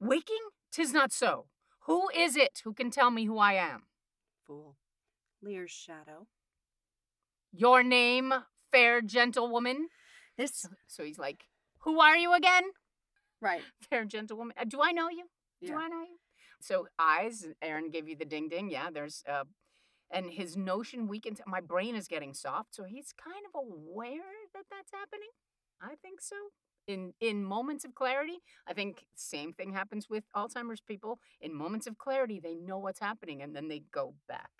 Waking? 0.00 0.36
Tis 0.70 0.92
not 0.92 1.12
so. 1.12 1.46
Who 1.86 2.08
is 2.14 2.36
it 2.36 2.60
who 2.62 2.72
can 2.72 2.90
tell 2.90 3.10
me 3.10 3.24
who 3.24 3.38
I 3.38 3.54
am? 3.54 3.84
Fool. 4.46 4.76
Lear's 5.42 5.70
shadow. 5.70 6.26
Your 7.52 7.82
name, 7.82 8.32
fair 8.70 9.00
gentlewoman? 9.00 9.88
This 10.36 10.66
So, 10.86 11.04
he's 11.04 11.18
like, 11.18 11.44
Who 11.80 12.00
are 12.00 12.16
you 12.16 12.32
again? 12.34 12.64
right. 13.40 13.62
Fair 13.90 14.04
gentlewoman. 14.04 14.54
Uh, 14.60 14.64
do 14.64 14.80
I 14.82 14.92
know 14.92 15.08
you? 15.08 15.24
Do 15.64 15.74
I 15.76 15.88
know 15.88 16.00
you? 16.00 16.18
So 16.60 16.86
eyes, 16.98 17.46
Aaron 17.62 17.90
gave 17.90 18.08
you 18.08 18.16
the 18.16 18.24
ding 18.24 18.48
ding. 18.48 18.70
Yeah, 18.70 18.90
there's 18.90 19.22
uh 19.28 19.44
and 20.10 20.30
his 20.30 20.56
notion 20.56 21.08
weakens. 21.08 21.40
My 21.46 21.60
brain 21.60 21.94
is 21.96 22.08
getting 22.08 22.34
soft, 22.34 22.74
so 22.74 22.84
he's 22.84 23.12
kind 23.12 23.44
of 23.46 23.60
aware 23.60 24.32
that 24.54 24.64
that's 24.70 24.92
happening. 24.92 25.28
I 25.80 25.94
think 26.02 26.20
so. 26.20 26.36
In 26.86 27.12
in 27.20 27.44
moments 27.44 27.84
of 27.84 27.94
clarity, 27.94 28.38
I 28.66 28.72
think 28.72 29.04
same 29.14 29.52
thing 29.52 29.72
happens 29.72 30.08
with 30.08 30.24
Alzheimer's 30.34 30.80
people. 30.80 31.18
In 31.40 31.54
moments 31.54 31.86
of 31.86 31.98
clarity, 31.98 32.40
they 32.40 32.54
know 32.56 32.78
what's 32.78 33.00
happening, 33.00 33.42
and 33.42 33.54
then 33.54 33.68
they 33.68 33.82
go 33.92 34.14
back. 34.28 34.50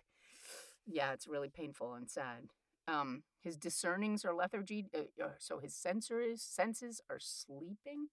Yeah, 0.91 1.13
it's 1.13 1.29
really 1.29 1.51
painful 1.51 1.95
and 1.95 2.11
sad. 2.11 2.49
Um, 2.87 3.23
his 3.43 3.57
discernings 3.57 4.25
are 4.25 4.33
lethargy, 4.33 4.87
uh, 4.95 5.23
uh, 5.23 5.29
so 5.39 5.59
his 5.59 5.75
sensors 5.75 6.39
senses 6.41 7.03
are 7.11 7.19
sleeping 7.21 8.09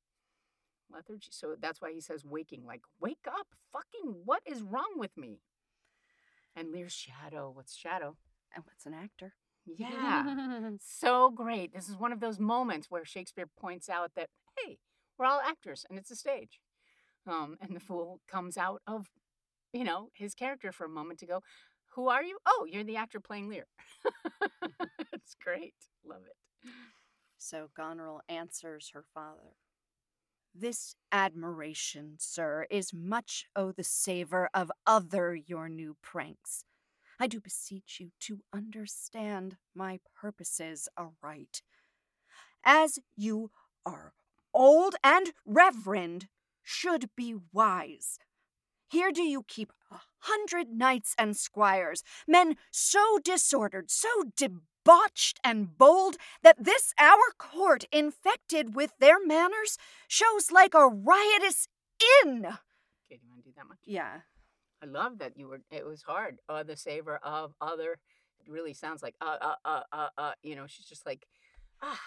lethargy. 0.91 1.29
So 1.31 1.55
that's 1.59 1.81
why 1.81 1.93
he 1.93 2.01
says 2.01 2.25
waking, 2.25 2.65
like, 2.65 2.81
wake 2.99 3.25
up, 3.27 3.47
fucking, 3.71 4.15
what 4.25 4.41
is 4.45 4.61
wrong 4.61 4.93
with 4.97 5.15
me? 5.17 5.39
And 6.55 6.71
Lear's 6.71 6.93
shadow. 6.93 7.51
What's 7.53 7.75
shadow? 7.75 8.17
And 8.53 8.63
what's 8.65 8.85
an 8.85 8.93
actor? 8.93 9.33
Yeah. 9.65 10.69
so 10.81 11.29
great. 11.29 11.73
This 11.73 11.89
is 11.89 11.97
one 11.97 12.11
of 12.11 12.19
those 12.19 12.39
moments 12.39 12.87
where 12.89 13.05
Shakespeare 13.05 13.49
points 13.59 13.89
out 13.89 14.11
that, 14.15 14.29
hey, 14.57 14.77
we're 15.17 15.25
all 15.25 15.41
actors 15.41 15.85
and 15.89 15.97
it's 15.97 16.11
a 16.11 16.15
stage. 16.15 16.59
Um, 17.27 17.57
and 17.59 17.75
the 17.75 17.79
fool 17.79 18.21
comes 18.27 18.57
out 18.57 18.81
of, 18.85 19.09
you 19.73 19.83
know, 19.83 20.09
his 20.13 20.35
character 20.35 20.71
for 20.71 20.85
a 20.85 20.89
moment 20.89 21.19
to 21.19 21.25
go, 21.25 21.41
who 21.95 22.09
are 22.09 22.23
you? 22.23 22.37
Oh, 22.45 22.65
you're 22.69 22.83
the 22.83 22.97
actor 22.97 23.19
playing 23.19 23.49
Lear. 23.49 23.65
Mm-hmm. 24.05 24.83
it's 25.13 25.35
great. 25.43 25.73
Love 26.05 26.21
it. 26.25 26.35
So 27.37 27.69
Goneril 27.75 28.21
answers 28.27 28.91
her 28.93 29.03
father. 29.13 29.55
This 30.53 30.95
admiration, 31.11 32.15
sir, 32.17 32.65
is 32.69 32.93
much 32.93 33.45
o' 33.55 33.71
the 33.71 33.83
savour 33.83 34.49
of 34.53 34.71
other 34.87 35.35
your 35.35 35.67
new 35.67 35.97
pranks. 36.01 36.63
I 37.19 37.27
do 37.27 37.39
beseech 37.39 37.99
you 37.99 38.11
to 38.21 38.41
understand 38.53 39.57
my 39.73 39.99
purposes 40.15 40.87
aright. 40.97 41.61
As 42.63 42.99
you 43.15 43.51
are 43.85 44.13
old 44.53 44.95
and 45.03 45.33
reverend, 45.45 46.27
should 46.63 47.09
be 47.15 47.35
wise. 47.53 48.17
Here 48.89 49.11
do 49.11 49.23
you 49.23 49.43
keep 49.47 49.71
a 49.91 49.99
hundred 50.19 50.69
knights 50.69 51.15
and 51.17 51.35
squires, 51.35 52.03
men 52.27 52.55
so 52.71 53.19
disordered, 53.23 53.89
so 53.89 54.07
debauched 54.35 55.39
and 55.43 55.77
bold, 55.77 56.17
that 56.43 56.63
this 56.63 56.93
our 56.99 57.31
court, 57.37 57.85
infected 57.91 58.75
with 58.75 58.91
their 58.99 59.23
manners, 59.25 59.77
shows 60.07 60.51
like 60.51 60.73
a 60.73 60.87
riotous 60.87 61.67
inn. 62.23 62.45
Okay, 62.45 63.17
do 63.17 63.19
you 63.23 63.29
want 63.29 63.43
to 63.43 63.49
do 63.49 63.53
that 63.57 63.67
much? 63.67 63.79
Yeah. 63.85 64.21
I 64.83 64.85
love 64.85 65.17
that 65.19 65.37
you 65.37 65.47
were. 65.47 65.61
It 65.71 65.85
was 65.85 66.03
hard. 66.03 66.37
Uh, 66.47 66.63
the 66.63 66.75
savor 66.77 67.17
of 67.23 67.53
other. 67.61 67.93
It 68.45 68.51
really 68.51 68.73
sounds 68.73 69.01
like 69.01 69.15
uh 69.21 69.37
uh 69.41 69.55
uh 69.65 69.81
uh 69.91 70.07
uh. 70.17 70.31
You 70.43 70.55
know, 70.55 70.67
she's 70.67 70.85
just 70.85 71.05
like, 71.05 71.25
ah, 71.81 71.99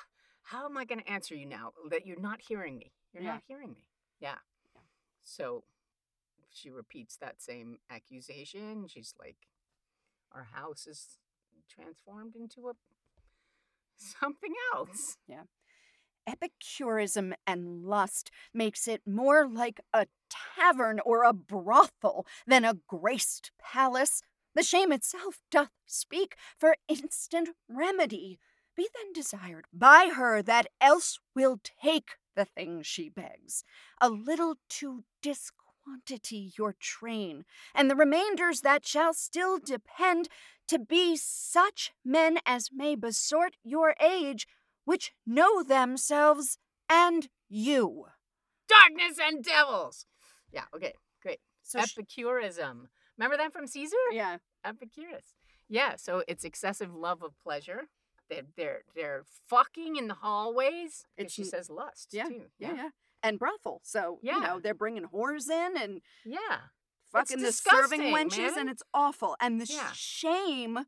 how 0.43 0.65
am 0.67 0.77
I 0.77 0.85
going 0.85 1.01
to 1.01 1.11
answer 1.11 1.35
you 1.35 1.47
now 1.47 1.73
that 1.91 2.07
you're 2.07 2.21
not 2.21 2.41
hearing 2.47 2.79
me? 2.79 2.93
You're 3.13 3.25
Yeah. 3.25 3.33
not 3.35 3.43
hearing 3.49 3.73
me. 3.73 3.89
Yeah. 4.21 4.37
Yeah. 4.75 4.83
So, 5.25 5.65
she 6.59 6.71
repeats 6.71 7.17
that 7.17 7.41
same 7.41 7.79
accusation. 7.91 8.87
She's 8.89 9.15
like, 9.19 9.37
our 10.33 10.49
house 10.53 10.87
is 10.87 11.19
transformed 11.69 12.35
into 12.35 12.69
a 12.69 12.73
something 13.97 14.53
else. 14.75 15.17
Yeah. 15.27 15.45
Epicurism 16.27 17.35
and 17.47 17.85
lust 17.85 18.31
makes 18.53 18.87
it 18.87 19.01
more 19.07 19.49
like 19.49 19.81
a 19.95 20.07
tavern 20.57 21.01
or 21.05 21.25
a 21.25 21.33
brothel 21.33 22.27
than 22.47 22.65
a 22.65 22.79
graced 22.87 23.51
palace. 23.59 24.23
The 24.55 24.63
shame 24.63 24.93
itself 24.93 25.39
doth 25.51 25.71
speak 25.87 26.37
for 26.59 26.77
instant 26.89 27.51
remedy. 27.69 28.39
Be 28.77 28.89
then 28.95 29.13
desired 29.13 29.65
by 29.73 30.11
her 30.15 30.43
that 30.43 30.67
else 30.81 31.19
will 31.35 31.59
take 31.83 32.11
the 32.37 32.45
thing 32.45 32.83
she 32.83 33.09
begs, 33.09 33.65
a 34.01 34.09
little 34.09 34.57
too 34.69 35.05
to 35.23 35.51
disquantity 35.89 36.53
your 36.57 36.75
train, 36.81 37.45
and 37.75 37.91
the 37.91 37.97
remainders 37.97 38.61
that 38.61 38.87
shall 38.87 39.13
still 39.15 39.59
depend 39.59 40.29
to 40.69 40.79
be 40.79 41.17
such 41.17 41.93
men 42.05 42.39
as 42.47 42.71
may 42.73 42.95
besort 42.95 43.57
your 43.63 43.95
age 44.01 44.47
which 44.85 45.13
know 45.27 45.63
themselves 45.63 46.59
and 46.89 47.29
you. 47.49 48.07
Darkness 48.69 49.19
and 49.23 49.45
devils. 49.45 50.07
Yeah. 50.53 50.65
Okay. 50.75 50.95
Great. 51.23 51.41
So 51.63 51.81
sh- 51.81 51.95
Epicurism. 51.99 52.89
Remember 53.19 53.37
that 53.37 53.53
from 53.53 53.67
Caesar? 53.67 53.97
yeah, 54.13 54.39
Epicurus. 54.65 55.35
Yeah, 55.69 55.97
so 55.97 56.23
it's 56.27 56.45
excessive 56.45 56.95
love 56.95 57.23
of 57.23 57.33
pleasure. 57.43 57.89
They're 58.31 58.43
they're 58.57 58.81
they're 58.95 59.25
fucking 59.49 59.97
in 59.97 60.09
the 60.09 60.15
hallways. 60.15 61.05
And 61.19 61.27
It's 61.27 61.35
she 61.35 61.45
says 61.45 61.69
lust 61.69 62.09
yeah, 62.13 62.25
too. 62.29 62.45
yeah, 62.59 62.73
yeah, 62.75 62.89
and 63.23 63.39
brothel. 63.39 63.81
So 63.85 64.19
you 64.23 64.39
know 64.41 64.61
they're 64.61 64.75
bringing 64.75 65.05
whores 65.07 65.49
in 65.51 65.77
and 65.77 66.01
Yeah. 66.25 66.59
fucking 67.13 67.43
the 67.43 67.53
serving 67.53 68.01
wenches, 68.13 68.39
man. 68.39 68.59
and 68.61 68.71
it's 68.71 68.83
awful. 68.95 69.37
And 69.41 69.61
the 69.61 69.67
Yeah. 69.67 69.91
shame, 69.93 70.87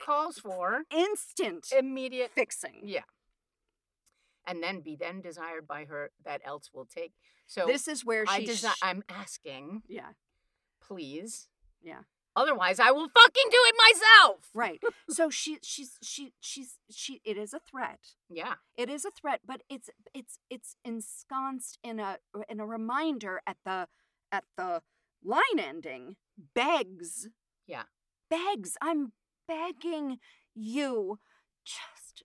Calls 0.00 0.38
for 0.38 0.84
instant 0.90 1.72
immediate 1.76 2.30
fixing. 2.32 2.80
Yeah. 2.84 3.02
and 4.46 4.62
then 4.62 4.80
be 4.80 4.96
then 4.96 5.20
desired 5.20 5.66
by 5.66 5.84
her 5.84 6.10
that 6.24 6.40
else 6.44 6.70
will 6.72 6.86
take. 6.86 7.12
So 7.46 7.66
this 7.66 7.86
is 7.86 8.02
where 8.04 8.24
she. 8.26 8.32
I 8.32 8.44
desi- 8.44 8.72
sh- 8.74 8.78
I'm 8.82 9.02
asking, 9.08 9.82
yeah, 9.86 10.12
please. 10.80 11.48
Yeah. 11.82 12.02
Otherwise, 12.42 12.78
I 12.78 12.90
will 12.92 13.08
fucking 13.08 13.48
do 13.50 13.58
it 13.70 13.74
myself. 13.86 14.38
right. 14.54 14.80
so 15.10 15.28
she, 15.28 15.58
she's, 15.62 15.92
she, 16.02 16.32
she's, 16.40 16.78
she. 16.90 17.20
It 17.24 17.36
is 17.36 17.52
a 17.52 17.60
threat. 17.70 18.00
Yeah. 18.30 18.54
It 18.76 18.88
is 18.88 19.04
a 19.04 19.10
threat, 19.10 19.40
but 19.44 19.62
it's 19.68 19.90
it's 20.14 20.38
it's 20.48 20.76
ensconced 20.84 21.78
in 21.82 21.98
a 21.98 22.18
in 22.48 22.60
a 22.60 22.66
reminder 22.66 23.40
at 23.46 23.56
the 23.64 23.88
at 24.30 24.44
the 24.56 24.82
line 25.24 25.58
ending 25.58 26.16
begs 26.54 27.28
Yeah. 27.66 27.84
begs, 28.30 28.76
I'm 28.80 29.12
begging 29.48 30.18
you, 30.54 31.18
just 31.64 32.22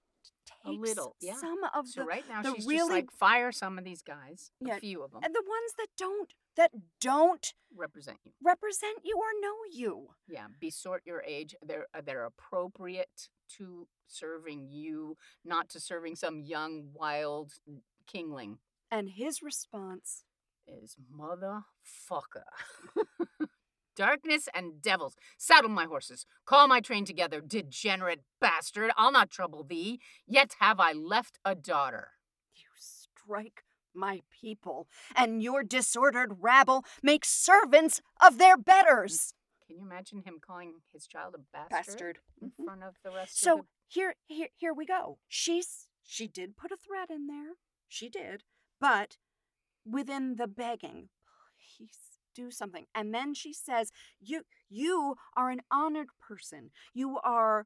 A 0.65 0.71
little, 0.71 1.15
yeah. 1.19 1.35
some 1.35 1.57
of 1.75 1.87
So 1.87 2.01
the 2.01 2.07
right 2.07 2.23
now 2.29 2.41
the 2.41 2.55
she's 2.55 2.65
just 2.65 2.89
like 2.91 3.11
fire 3.11 3.51
some 3.51 3.77
of 3.77 3.83
these 3.83 4.01
guys, 4.01 4.51
Yeah, 4.61 4.77
a 4.77 4.79
few 4.79 5.03
of 5.03 5.11
them 5.11 5.21
and 5.23 5.33
the 5.33 5.43
ones 5.45 5.73
that 5.77 5.87
don't 5.97 6.33
that 6.55 6.71
don't 7.01 7.53
represent 7.75 8.17
you. 8.23 8.31
represent 8.43 8.99
you 9.03 9.15
or 9.17 9.41
know 9.41 9.55
you. 9.71 10.09
Yeah, 10.27 10.45
be 10.59 10.69
sort 10.69 11.01
your 11.05 11.21
age. 11.27 11.55
They're 11.65 11.87
uh, 11.93 12.01
they're 12.05 12.25
appropriate 12.25 13.29
to 13.57 13.87
serving 14.07 14.67
you, 14.69 15.17
not 15.43 15.69
to 15.69 15.79
serving 15.79 16.15
some 16.15 16.39
young 16.39 16.89
wild 16.93 17.53
kingling. 18.07 18.59
And 18.91 19.09
his 19.09 19.41
response, 19.41 20.23
Is 20.67 20.95
motherfucker. 21.13 22.43
Darkness 23.95 24.49
and 24.53 24.81
devils, 24.81 25.15
saddle 25.37 25.69
my 25.69 25.85
horses, 25.85 26.25
call 26.45 26.67
my 26.67 26.79
train 26.81 27.05
together, 27.05 27.41
degenerate 27.41 28.21
bastard. 28.41 28.91
I'll 28.97 29.11
not 29.11 29.29
trouble 29.29 29.63
thee. 29.63 29.99
Yet 30.27 30.55
have 30.59 30.79
I 30.79 30.93
left 30.93 31.37
a 31.45 31.53
daughter. 31.55 32.09
you 32.55 32.65
strike 32.75 33.63
my 33.93 34.21
people, 34.41 34.87
and 35.15 35.43
your 35.43 35.63
disordered 35.63 36.37
rabble 36.41 36.83
make 37.03 37.23
servants 37.23 38.01
of 38.25 38.37
their 38.39 38.57
betters. 38.57 39.33
Can 39.67 39.77
you 39.77 39.83
imagine 39.85 40.23
him 40.23 40.39
calling 40.45 40.81
his 40.91 41.05
child 41.07 41.35
a 41.35 41.37
bastard, 41.37 41.69
Bastard. 41.69 42.19
in 42.41 42.51
Mhm. 42.51 42.65
front 42.65 42.83
of 42.83 42.95
the 43.03 43.11
rest 43.11 43.33
of 43.33 43.37
So 43.37 43.57
the 43.57 43.65
here, 43.87 44.15
here, 44.27 44.49
here 44.55 44.73
we 44.73 44.85
go. 44.85 45.19
She's 45.27 45.87
she 46.03 46.27
did 46.27 46.57
put 46.57 46.71
a 46.71 46.77
threat 46.77 47.09
in 47.11 47.27
there. 47.27 47.53
She 47.87 48.09
did, 48.09 48.43
but 48.79 49.17
within 49.85 50.35
the 50.35 50.47
begging, 50.47 51.09
please 51.77 52.12
do 52.33 52.51
something. 52.51 52.85
And 52.93 53.13
then 53.13 53.33
she 53.33 53.53
says, 53.53 53.91
"You, 54.19 54.43
you 54.69 55.15
are 55.35 55.49
an 55.49 55.61
honored 55.71 56.09
person. 56.19 56.71
You 56.93 57.19
are 57.23 57.65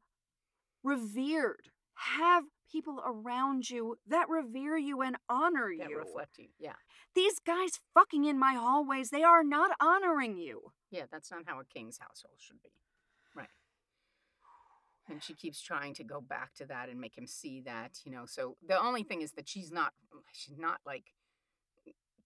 revered. 0.84 1.70
Have 2.16 2.46
people 2.72 3.02
around 3.06 3.70
you 3.70 3.98
that 4.08 4.30
revere 4.30 4.78
you 4.78 5.02
and 5.02 5.18
honor 5.30 5.72
that 5.80 5.90
you. 5.90 5.98
reflect 5.98 6.38
you? 6.38 6.50
Yeah. 6.60 6.74
These 7.16 7.40
guys 7.40 7.80
fucking 7.94 8.26
in 8.26 8.38
my 8.38 8.54
hallways, 8.54 9.10
they 9.10 9.24
are 9.24 9.44
not 9.44 9.72
honoring 9.82 10.38
you." 10.38 10.74
Yeah, 10.92 11.06
that's 11.12 11.32
not 11.32 11.44
how 11.46 11.60
a 11.60 11.66
king's 11.66 11.98
household 11.98 12.36
should 12.38 12.62
be. 12.62 12.70
Right. 13.36 13.50
And 15.10 15.24
she 15.24 15.34
keeps 15.34 15.62
trying 15.62 15.94
to 15.96 16.04
go 16.04 16.22
back 16.22 16.54
to 16.56 16.66
that 16.66 16.90
and 16.90 17.00
make 17.00 17.18
him 17.18 17.28
see 17.28 17.62
that, 17.62 18.00
you 18.04 18.12
know. 18.12 18.26
So 18.26 18.58
the 18.66 18.80
only 18.80 19.04
thing 19.04 19.22
is 19.22 19.32
that 19.34 19.48
she's 19.48 19.72
not 19.72 19.94
she's 20.32 20.58
not 20.58 20.80
like 20.86 21.14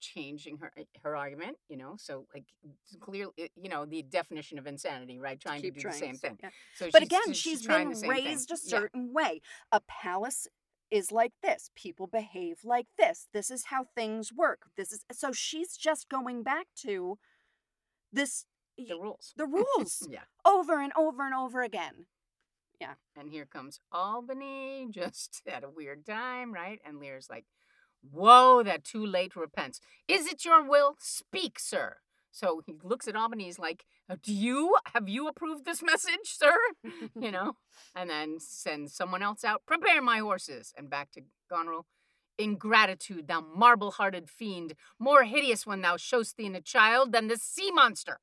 changing 0.01 0.57
her 0.57 0.71
eh, 0.77 0.83
her 1.03 1.15
argument, 1.15 1.57
you 1.69 1.77
know. 1.77 1.95
So 1.97 2.27
like 2.33 2.45
clearly, 2.99 3.31
you 3.55 3.69
know, 3.69 3.85
the 3.85 4.01
definition 4.03 4.59
of 4.59 4.67
insanity, 4.67 5.19
right? 5.19 5.39
Trying 5.39 5.61
to, 5.61 5.67
Keep 5.67 5.75
do 5.75 5.81
trying 5.81 5.93
the 5.99 6.05
same 6.05 6.13
to 6.15 6.19
thing. 6.19 6.37
yeah. 6.43 6.49
So 6.75 6.89
But 6.91 7.01
she's, 7.01 7.07
again, 7.07 7.21
she's 7.27 7.37
she's 7.37 7.67
been 7.67 7.95
same 7.95 8.01
thing. 8.01 8.09
raised 8.09 8.51
a 8.51 8.55
Yeah. 8.55 8.79
certain 8.79 9.13
way. 9.13 9.41
A 9.71 9.81
palace 9.81 10.47
is 10.89 11.11
like 11.11 11.33
this. 11.41 11.69
People 11.75 12.07
behave 12.07 12.59
like 12.65 12.87
this. 12.97 13.27
This 13.33 13.49
is 13.49 13.65
how 13.65 13.85
things 13.95 14.33
work. 14.33 14.63
This 14.75 14.91
is 14.91 15.05
so 15.11 15.31
she's 15.31 15.77
just 15.77 16.09
going 16.09 16.43
back 16.43 16.67
to 16.77 17.17
this 18.11 18.45
the 18.77 18.95
rules. 18.95 19.33
the 19.37 19.45
rules 19.77 20.07
Yeah. 20.09 20.23
over 20.45 20.79
and 20.81 20.91
over 20.97 21.25
and 21.25 21.33
over 21.35 21.61
again. 21.61 22.07
Yeah. 22.79 22.95
And 23.15 23.29
here 23.29 23.45
comes 23.45 23.79
Albany 23.91 24.87
just 24.91 25.41
at 25.47 25.63
a 25.63 25.69
weird 25.69 26.05
time, 26.05 26.51
right? 26.53 26.79
And 26.83 26.99
Lear's 26.99 27.29
like, 27.29 27.45
Whoa, 28.09 28.63
that 28.63 28.83
too 28.83 29.05
late 29.05 29.35
repents. 29.35 29.79
Is 30.07 30.27
it 30.27 30.43
your 30.45 30.63
will? 30.67 30.95
Speak, 30.99 31.59
sir. 31.59 31.97
So 32.31 32.61
he 32.65 32.75
looks 32.81 33.07
at 33.07 33.15
Albany, 33.15 33.45
he's 33.45 33.59
like, 33.59 33.85
"Uh, 34.09 34.15
Do 34.21 34.33
you 34.33 34.75
have 34.93 35.09
you 35.09 35.27
approved 35.27 35.65
this 35.65 35.83
message, 35.83 36.25
sir? 36.25 36.55
you 37.19 37.29
know? 37.31 37.57
And 37.95 38.09
then 38.09 38.39
sends 38.39 38.93
someone 38.95 39.21
else 39.21 39.43
out, 39.43 39.65
prepare 39.65 40.01
my 40.01 40.19
horses, 40.19 40.73
and 40.77 40.89
back 40.89 41.11
to 41.11 41.21
Goneril. 41.49 41.85
Ingratitude, 42.37 43.27
thou 43.27 43.41
marble 43.41 43.91
hearted 43.91 44.29
fiend, 44.29 44.75
more 44.97 45.23
hideous 45.23 45.67
when 45.67 45.81
thou 45.81 45.97
show'st 45.97 46.37
thee 46.37 46.45
in 46.45 46.55
a 46.55 46.61
child 46.61 47.11
than 47.11 47.27
the 47.27 47.37
sea 47.37 47.69
monster. 47.71 48.19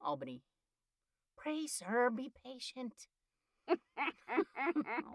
Albany. 0.00 0.42
Pray, 1.36 1.66
sir, 1.66 2.08
be 2.08 2.30
patient. 2.44 3.08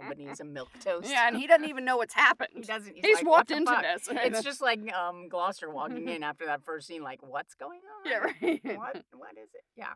Albany 0.02 0.26
is 0.26 0.40
a 0.40 0.44
milk 0.46 0.70
toast. 0.84 1.10
yeah, 1.10 1.28
and 1.28 1.38
he 1.38 1.48
doesn't 1.48 1.68
even 1.68 1.86
know 1.86 1.98
what's 1.98 2.14
happened. 2.14 2.50
He 2.54 2.62
doesn't. 2.62 2.94
He's, 2.96 3.06
He's 3.06 3.16
like, 3.18 3.26
walked 3.26 3.52
into 3.52 3.72
fuck?" 3.72 3.82
this. 3.84 4.08
It's 4.12 4.44
just 4.44 4.62
like 4.62 4.80
um 4.94 5.28
Gloucester 5.30 5.70
walking 5.70 6.08
in 6.08 6.24
after 6.24 6.46
that 6.46 6.64
first 6.64 6.88
scene, 6.88 7.02
like, 7.04 7.20
what's 7.22 7.56
going 7.56 7.80
on? 7.80 8.12
yeah, 8.12 8.18
right. 8.18 8.62
What 8.78 9.04
what 9.14 9.32
is 9.42 9.50
it? 9.54 9.64
Yeah. 9.76 9.94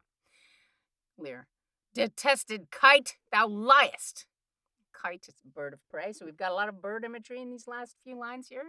Lear. 1.18 1.48
Detested 1.94 2.72
kite, 2.72 3.18
thou 3.32 3.48
liest. 3.48 4.26
Kite 4.94 5.26
is 5.28 5.36
a 5.46 5.48
bird 5.50 5.74
of 5.74 5.80
prey, 5.90 6.14
so 6.14 6.26
we've 6.26 6.38
got 6.38 6.52
a 6.52 6.56
lot 6.56 6.70
of 6.70 6.82
bird 6.82 7.04
imagery 7.04 7.42
in 7.42 7.50
these 7.50 7.68
last 7.68 7.96
few 8.04 8.18
lines 8.18 8.48
here. 8.48 8.64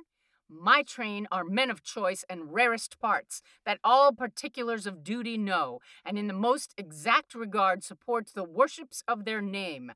My 0.48 0.82
train 0.82 1.26
are 1.32 1.44
men 1.44 1.70
of 1.70 1.82
choice 1.82 2.24
and 2.28 2.52
rarest 2.52 2.98
parts, 2.98 3.42
that 3.64 3.80
all 3.82 4.12
particulars 4.12 4.86
of 4.86 5.02
duty 5.02 5.38
know, 5.38 5.80
and 6.04 6.18
in 6.18 6.26
the 6.26 6.34
most 6.34 6.74
exact 6.76 7.34
regard 7.34 7.82
supports 7.82 8.32
the 8.32 8.44
worships 8.44 9.02
of 9.08 9.24
their 9.24 9.40
name. 9.40 9.92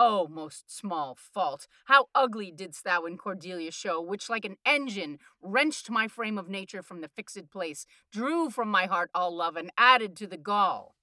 Oh, 0.00 0.28
most 0.28 0.70
small 0.70 1.16
fault, 1.16 1.66
how 1.86 2.06
ugly 2.14 2.52
didst 2.52 2.84
thou 2.84 3.04
in 3.04 3.18
Cordelia 3.18 3.72
show, 3.72 4.00
which 4.00 4.30
like 4.30 4.44
an 4.44 4.56
engine 4.64 5.18
wrenched 5.42 5.90
my 5.90 6.06
frame 6.06 6.38
of 6.38 6.48
nature 6.48 6.82
from 6.82 7.00
the 7.00 7.08
fixed 7.08 7.50
place, 7.50 7.84
drew 8.12 8.48
from 8.48 8.68
my 8.68 8.86
heart 8.86 9.10
all 9.12 9.34
love, 9.34 9.56
and 9.56 9.72
added 9.76 10.16
to 10.16 10.28
the 10.28 10.36
gall. 10.36 10.94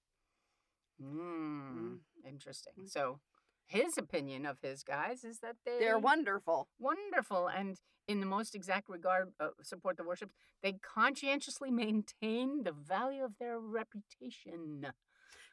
Mm, 1.03 1.99
interesting. 2.25 2.73
Mm. 2.79 2.89
So, 2.89 3.19
his 3.65 3.97
opinion 3.97 4.45
of 4.45 4.59
his 4.61 4.83
guys 4.83 5.23
is 5.23 5.39
that 5.39 5.55
they 5.65 5.77
They're 5.79 5.99
wonderful. 5.99 6.67
wonderful 6.79 7.47
and 7.47 7.77
in 8.07 8.19
the 8.19 8.25
most 8.27 8.53
exact 8.53 8.87
regard 8.87 9.31
uh, 9.39 9.49
support 9.63 9.97
the 9.97 10.03
worship. 10.03 10.29
they 10.61 10.73
conscientiously 10.73 11.71
maintain 11.71 12.63
the 12.63 12.71
value 12.71 13.23
of 13.23 13.37
their 13.39 13.59
reputation 13.59 14.87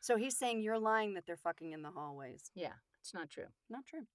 So 0.01 0.17
he's 0.17 0.37
saying 0.37 0.61
you're 0.63 0.79
lying 0.79 1.15
that 1.15 1.25
they're 1.27 1.37
fucking 1.37 1.73
in 1.73 1.83
the 1.83 1.91
hallways. 1.91 2.51
yeah 2.55 2.75
it's 3.01 3.15
not 3.15 3.31
true 3.31 3.47
Not 3.71 3.87
true. 3.87 4.07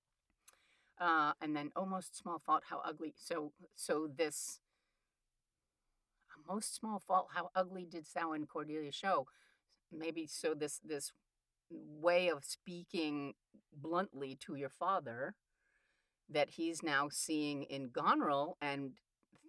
uh, 1.00 1.34
and 1.41 1.56
then 1.56 1.72
almost 1.76 2.16
small 2.18 2.39
fault 2.39 2.64
how 2.70 2.82
ugly 2.86 3.14
so 3.18 3.52
so 3.76 4.08
this 4.16 4.60
most 6.48 6.74
small 6.76 7.00
fault 7.00 7.28
how 7.36 7.50
ugly 7.56 7.84
didst 7.84 8.14
thou 8.14 8.32
in 8.32 8.45
cordelia 8.45 8.91
show 8.91 9.28
maybe 9.91 10.26
so 10.26 10.54
this 10.54 10.80
this 10.84 11.12
way 11.70 12.30
of 12.30 12.45
speaking 12.45 13.34
bluntly 13.74 14.38
to 14.45 14.55
your 14.55 14.70
father 14.70 15.36
that 16.30 16.51
he's 16.51 16.84
now 16.84 17.07
seeing 17.11 17.63
in 17.63 17.89
Goneril 17.89 18.57
and 18.61 18.91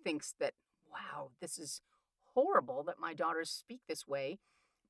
thinks 0.05 0.35
that 0.41 0.55
wow 0.91 1.31
this 1.41 1.59
is 1.59 1.81
horrible 2.35 2.85
that 2.85 3.01
my 3.01 3.15
daughters 3.15 3.51
speak 3.51 3.81
this 3.89 4.07
way 4.07 4.39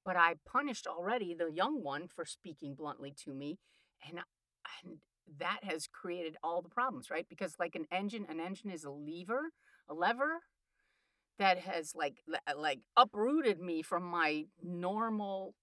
but 0.05 0.16
I 0.16 0.35
punished 0.47 0.87
already 0.87 1.35
the 1.35 1.51
young 1.53 1.83
one 1.83 2.09
for 2.09 2.24
speaking 2.24 2.74
bluntly 2.74 3.14
to 3.24 3.35
me 3.35 3.59
and 4.07 4.20
and 4.85 4.99
that 5.39 5.59
has 5.62 5.87
created 5.87 6.37
all 6.43 6.62
the 6.62 6.68
problems 6.68 7.11
right? 7.11 7.26
Because 7.29 7.55
like 7.59 7.74
an 7.74 7.87
engine 7.91 8.26
an 8.29 8.41
engine 8.41 8.70
is 8.70 8.85
a 8.85 8.91
lever 8.91 9.53
a 9.89 9.95
lever 9.95 10.41
that 11.39 11.59
has 11.59 11.95
like 11.95 12.16
like 12.57 12.81
uprooted 12.97 13.61
me 13.61 13.83
from 13.83 14.03
my 14.03 14.45
normal 14.62 15.55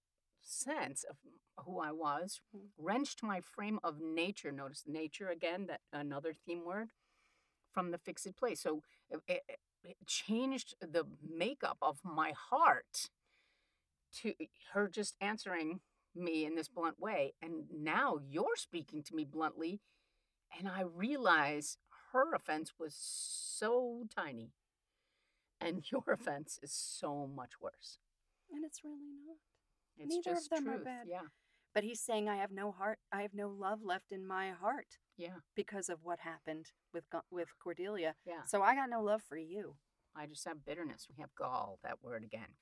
sense 0.42 1.04
of 1.08 1.16
who 1.64 1.80
I 1.80 1.92
was, 1.92 2.40
mm. 2.54 2.60
wrenched 2.78 3.22
my 3.22 3.40
frame 3.40 3.78
of 3.82 4.00
nature. 4.00 4.52
Notice 4.52 4.84
nature 4.86 5.28
again, 5.28 5.66
that 5.66 5.80
another 5.92 6.32
theme 6.32 6.64
word 6.64 6.90
from 7.72 7.90
the 7.90 7.98
fixed 7.98 8.36
place. 8.36 8.60
So 8.60 8.82
it, 9.10 9.20
it, 9.28 9.42
it 9.84 9.96
changed 10.06 10.74
the 10.80 11.04
makeup 11.22 11.78
of 11.82 11.98
my 12.04 12.32
heart 12.50 13.10
to 14.22 14.34
her 14.72 14.88
just 14.88 15.14
answering 15.20 15.80
me 16.14 16.44
in 16.44 16.54
this 16.54 16.68
blunt 16.68 16.98
way. 16.98 17.34
And 17.42 17.64
now 17.72 18.18
you're 18.28 18.56
speaking 18.56 19.02
to 19.04 19.14
me 19.14 19.24
bluntly, 19.24 19.80
and 20.58 20.68
I 20.68 20.82
realize 20.82 21.76
her 22.12 22.34
offense 22.34 22.72
was 22.78 22.96
so 22.98 24.04
tiny, 24.14 24.52
and 25.60 25.84
your 25.90 26.04
offense 26.12 26.58
is 26.62 26.72
so 26.72 27.28
much 27.34 27.60
worse. 27.60 27.98
And 28.52 28.64
it's 28.64 28.84
really 28.84 29.12
not. 29.26 29.36
It's 29.98 30.14
Neither 30.14 30.30
of 30.30 30.36
just 30.36 30.50
them 30.50 30.68
are 30.68 30.78
bad. 30.78 31.06
Yeah, 31.08 31.20
But 31.76 31.84
he's 31.84 32.00
saying 32.00 32.26
I 32.26 32.36
have 32.36 32.52
no 32.52 32.72
heart. 32.72 33.00
I 33.12 33.20
have 33.20 33.34
no 33.34 33.48
love 33.48 33.80
left 33.84 34.10
in 34.10 34.26
my 34.26 34.48
heart 34.48 34.96
yeah, 35.18 35.40
because 35.54 35.90
of 35.90 35.98
what 36.02 36.20
happened 36.20 36.72
with 36.94 37.04
with 37.30 37.48
Cordelia. 37.62 38.14
yeah. 38.24 38.44
So 38.46 38.62
I 38.62 38.74
got 38.74 38.88
no 38.88 39.02
love 39.02 39.20
for 39.28 39.36
you. 39.36 39.74
I 40.16 40.24
just 40.24 40.46
have 40.48 40.64
bitterness. 40.64 41.06
We 41.06 41.20
have 41.20 41.34
gall, 41.38 41.78
that 41.84 42.02
word 42.02 42.24
again. 42.24 42.56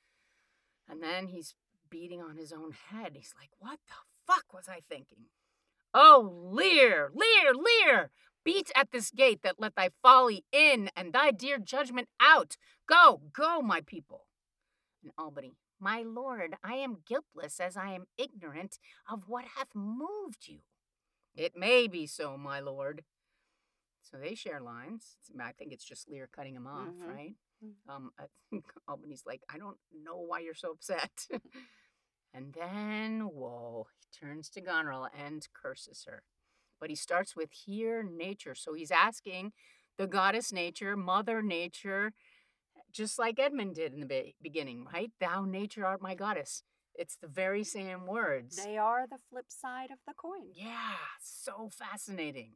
And 0.88 1.00
then 1.00 1.28
he's 1.28 1.54
beating 1.88 2.20
on 2.20 2.36
his 2.36 2.52
own 2.52 2.72
head. 2.72 3.12
He's 3.14 3.32
like, 3.40 3.50
What 3.60 3.78
the 3.86 3.94
fuck 4.26 4.52
was 4.52 4.68
I 4.68 4.80
thinking? 4.88 5.26
Oh, 5.94 6.50
Lear, 6.50 7.12
Lear, 7.14 7.54
Lear! 7.54 8.10
Beat 8.44 8.72
at 8.74 8.90
this 8.90 9.12
gate 9.12 9.42
that 9.44 9.60
let 9.60 9.76
thy 9.76 9.90
folly 10.02 10.44
in 10.50 10.90
and 10.96 11.12
thy 11.12 11.30
dear 11.30 11.58
judgment 11.58 12.08
out. 12.20 12.56
Go, 12.88 13.20
go, 13.32 13.62
my 13.62 13.80
people. 13.80 14.26
In 15.04 15.12
Albany, 15.16 15.54
my 15.80 16.02
lord, 16.02 16.56
I 16.62 16.74
am 16.74 16.98
guiltless 17.06 17.60
as 17.60 17.76
I 17.76 17.92
am 17.92 18.06
ignorant 18.16 18.78
of 19.10 19.28
what 19.28 19.44
hath 19.56 19.74
moved 19.74 20.48
you. 20.48 20.60
It 21.34 21.56
may 21.56 21.86
be 21.88 22.06
so, 22.06 22.36
my 22.36 22.60
lord. 22.60 23.04
So 24.02 24.18
they 24.18 24.34
share 24.34 24.60
lines. 24.60 25.16
I 25.40 25.52
think 25.52 25.72
it's 25.72 25.84
just 25.84 26.08
Lear 26.08 26.28
cutting 26.32 26.54
him 26.54 26.66
off, 26.66 26.88
Mhm. 26.88 27.08
right? 27.08 27.36
Mhm. 27.62 27.74
Um, 27.88 28.12
I 28.18 28.26
think 28.50 28.64
Albany's 28.88 29.24
like, 29.26 29.42
I 29.48 29.58
don't 29.58 29.78
know 29.92 30.18
why 30.18 30.40
you're 30.40 30.54
so 30.54 30.72
upset. 30.72 31.26
and 32.34 32.52
then, 32.54 33.20
whoa, 33.28 33.86
he 34.00 34.06
turns 34.26 34.50
to 34.50 34.60
Goneril 34.60 35.08
and 35.16 35.46
curses 35.52 36.04
her. 36.06 36.22
But 36.80 36.90
he 36.90 36.96
starts 36.96 37.36
with 37.36 37.52
hear 37.52 38.02
nature. 38.02 38.54
So 38.54 38.74
he's 38.74 38.90
asking 38.90 39.52
the 39.96 40.06
goddess 40.06 40.52
nature, 40.52 40.96
mother 40.96 41.42
nature, 41.42 42.12
just 42.94 43.18
like 43.18 43.38
Edmund 43.38 43.74
did 43.74 43.92
in 43.92 44.00
the 44.00 44.06
be- 44.06 44.34
beginning, 44.40 44.86
right? 44.92 45.10
Thou 45.20 45.44
nature 45.44 45.84
art 45.84 46.00
my 46.00 46.14
goddess. 46.14 46.62
It's 46.94 47.16
the 47.16 47.26
very 47.26 47.64
same 47.64 48.06
words. 48.06 48.56
They 48.56 48.78
are 48.78 49.06
the 49.06 49.18
flip 49.28 49.46
side 49.48 49.90
of 49.90 49.98
the 50.06 50.14
coin. 50.14 50.52
Yeah, 50.54 50.94
so 51.20 51.68
fascinating. 51.70 52.52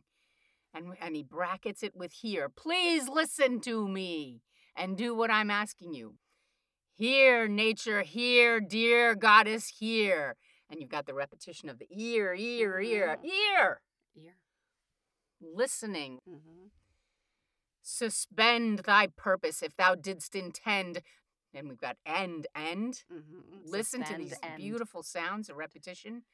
And 0.73 0.95
and 1.01 1.17
he 1.17 1.23
brackets 1.23 1.83
it 1.83 1.97
with 1.97 2.13
hear. 2.13 2.49
Please 2.49 3.09
listen 3.09 3.61
to 3.63 3.89
me 3.89 4.43
and 4.77 4.97
do 4.97 5.15
what 5.15 5.31
I'm 5.31 5.51
asking 5.51 5.95
you. 5.95 6.15
Hear, 6.95 7.49
nature, 7.49 8.03
hear, 8.03 8.61
dear 8.61 9.15
goddess, 9.15 9.69
hear. 9.79 10.37
And 10.71 10.81
you've 10.81 10.91
got 10.91 11.07
the 11.07 11.15
repetition 11.15 11.69
of 11.69 11.79
the 11.79 11.87
ear, 11.91 12.35
ear, 12.35 12.81
ear, 12.81 12.81
ear. 12.81 13.19
Ear. 13.25 13.81
Listening. 15.41 16.19
Mm-hmm. 16.29 16.67
Suspend 17.91 18.81
thy 18.81 19.07
purpose 19.07 19.63
if 19.63 19.75
thou 19.75 19.95
didst 19.95 20.37
intend. 20.37 21.01
And 21.55 21.71
we've 21.71 21.81
got 21.81 21.97
end, 22.05 22.47
end. 22.55 23.03
Mm-hmm. 23.11 23.71
Listen 23.71 24.05
to 24.05 24.15
these 24.15 24.35
beautiful 24.59 25.03
sounds, 25.03 25.49
a 25.49 25.55
repetition. 25.55 26.25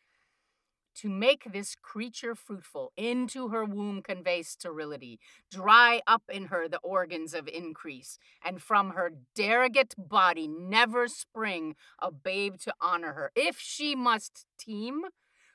To 0.96 1.08
make 1.08 1.52
this 1.52 1.76
creature 1.80 2.34
fruitful, 2.34 2.92
into 2.96 3.48
her 3.48 3.64
womb 3.64 4.02
convey 4.02 4.42
sterility, 4.42 5.20
dry 5.48 6.02
up 6.08 6.24
in 6.28 6.46
her 6.46 6.68
the 6.68 6.78
organs 6.78 7.34
of 7.34 7.46
increase, 7.46 8.18
and 8.44 8.60
from 8.60 8.90
her 8.90 9.12
derogate 9.36 9.94
body 9.96 10.48
never 10.48 11.06
spring 11.06 11.76
a 12.00 12.10
babe 12.10 12.58
to 12.62 12.74
honor 12.80 13.12
her. 13.12 13.30
If 13.36 13.60
she 13.60 13.94
must 13.94 14.44
teem, 14.58 15.02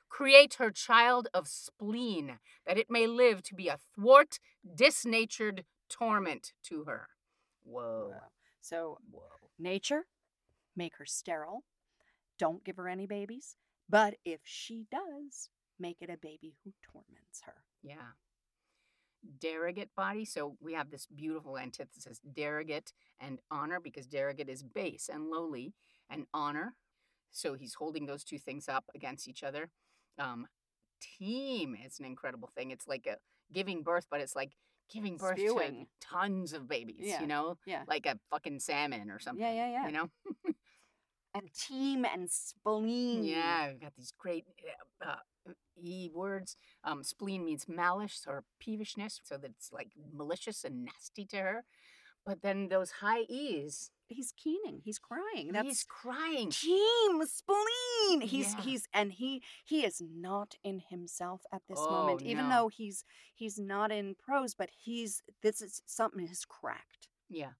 create 0.08 0.54
her 0.54 0.70
child 0.70 1.28
of 1.34 1.46
spleen, 1.46 2.38
that 2.66 2.78
it 2.78 2.90
may 2.90 3.06
live 3.06 3.42
to 3.44 3.54
be 3.54 3.68
a 3.68 3.78
thwart, 3.94 4.38
disnatured 4.74 5.64
torment 5.90 6.52
to 6.64 6.84
her. 6.84 7.08
Whoa. 7.64 8.14
So 8.60 8.98
Whoa. 9.10 9.22
nature, 9.58 10.06
make 10.76 10.96
her 10.96 11.06
sterile. 11.06 11.64
Don't 12.38 12.64
give 12.64 12.76
her 12.76 12.88
any 12.88 13.06
babies. 13.06 13.56
But 13.88 14.14
if 14.24 14.40
she 14.44 14.86
does, 14.90 15.50
make 15.78 15.98
it 16.00 16.10
a 16.10 16.16
baby 16.16 16.54
who 16.64 16.72
torments 16.82 17.42
her. 17.44 17.54
Yeah. 17.82 18.14
Derogate 19.40 19.94
body. 19.96 20.24
So 20.24 20.56
we 20.60 20.74
have 20.74 20.90
this 20.90 21.06
beautiful 21.06 21.58
antithesis 21.58 22.20
derogate 22.34 22.92
and 23.18 23.38
honor 23.50 23.80
because 23.80 24.06
derogate 24.06 24.48
is 24.48 24.62
base 24.62 25.10
and 25.12 25.28
lowly, 25.28 25.74
and 26.08 26.26
honor. 26.32 26.74
So 27.32 27.54
he's 27.54 27.74
holding 27.74 28.06
those 28.06 28.24
two 28.24 28.38
things 28.38 28.68
up 28.68 28.84
against 28.94 29.28
each 29.28 29.42
other. 29.42 29.70
Um, 30.18 30.46
teem 31.00 31.76
is 31.84 31.98
an 31.98 32.06
incredible 32.06 32.48
thing. 32.54 32.70
It's 32.70 32.88
like 32.88 33.06
a 33.06 33.16
giving 33.52 33.82
birth, 33.82 34.06
but 34.10 34.20
it's 34.20 34.36
like 34.36 34.52
giving 34.92 35.16
birth 35.16 35.38
Spewing. 35.38 35.86
to 36.00 36.06
tons 36.06 36.52
of 36.52 36.68
babies, 36.68 36.96
Yeah, 37.00 37.20
you 37.20 37.26
know? 37.26 37.56
yeah. 37.66 37.82
Like 37.86 38.06
a 38.06 38.18
fucking 38.30 38.60
salmon 38.60 39.10
or 39.10 39.18
something. 39.18 39.42
yeah, 39.44 39.52
yeah. 39.52 39.70
yeah. 39.72 39.86
You 39.86 39.92
know? 39.92 40.08
And 41.32 41.48
teem 41.54 42.04
and 42.04 42.28
spleen. 42.28 43.22
Yeah, 43.22 43.68
we've 43.68 43.80
got 43.80 43.94
these 43.96 44.12
great 44.18 44.46
uh, 45.00 45.10
uh, 45.10 45.52
E 45.80 46.10
words. 46.12 46.56
Um, 46.82 47.04
spleen 47.04 47.44
means 47.44 47.68
malice 47.68 48.24
or 48.26 48.42
peevishness, 48.60 49.20
so 49.22 49.36
that 49.38 49.52
it's 49.52 49.70
like 49.72 49.92
malicious 50.12 50.64
and 50.64 50.84
nasty 50.84 51.24
to 51.26 51.36
her. 51.36 51.64
But 52.26 52.42
then 52.42 52.68
those 52.68 52.90
high 52.90 53.22
E's, 53.28 53.92
He's 54.10 54.32
keening. 54.36 54.80
He's 54.84 54.98
crying. 54.98 55.52
That's 55.52 55.66
he's 55.68 55.84
crying. 55.84 56.50
teem 56.50 57.22
spleen. 57.26 58.20
He's 58.22 58.54
Yeah. 58.54 58.60
he's 58.62 58.88
and 58.92 59.12
he 59.12 59.42
he 59.64 59.84
is 59.84 60.00
not 60.00 60.56
in 60.64 60.80
himself 60.90 61.42
at 61.52 61.62
this 61.68 61.78
Oh, 61.80 61.90
moment. 61.90 62.22
Even 62.22 62.48
no. 62.48 62.54
though 62.62 62.68
he's 62.68 63.04
he's 63.34 63.58
not 63.58 63.90
in 63.92 64.14
prose, 64.16 64.54
but 64.54 64.70
he's 64.76 65.22
this 65.42 65.62
is 65.62 65.82
something 65.86 66.26
has 66.26 66.44
cracked. 66.44 67.08
Yeah, 67.28 67.52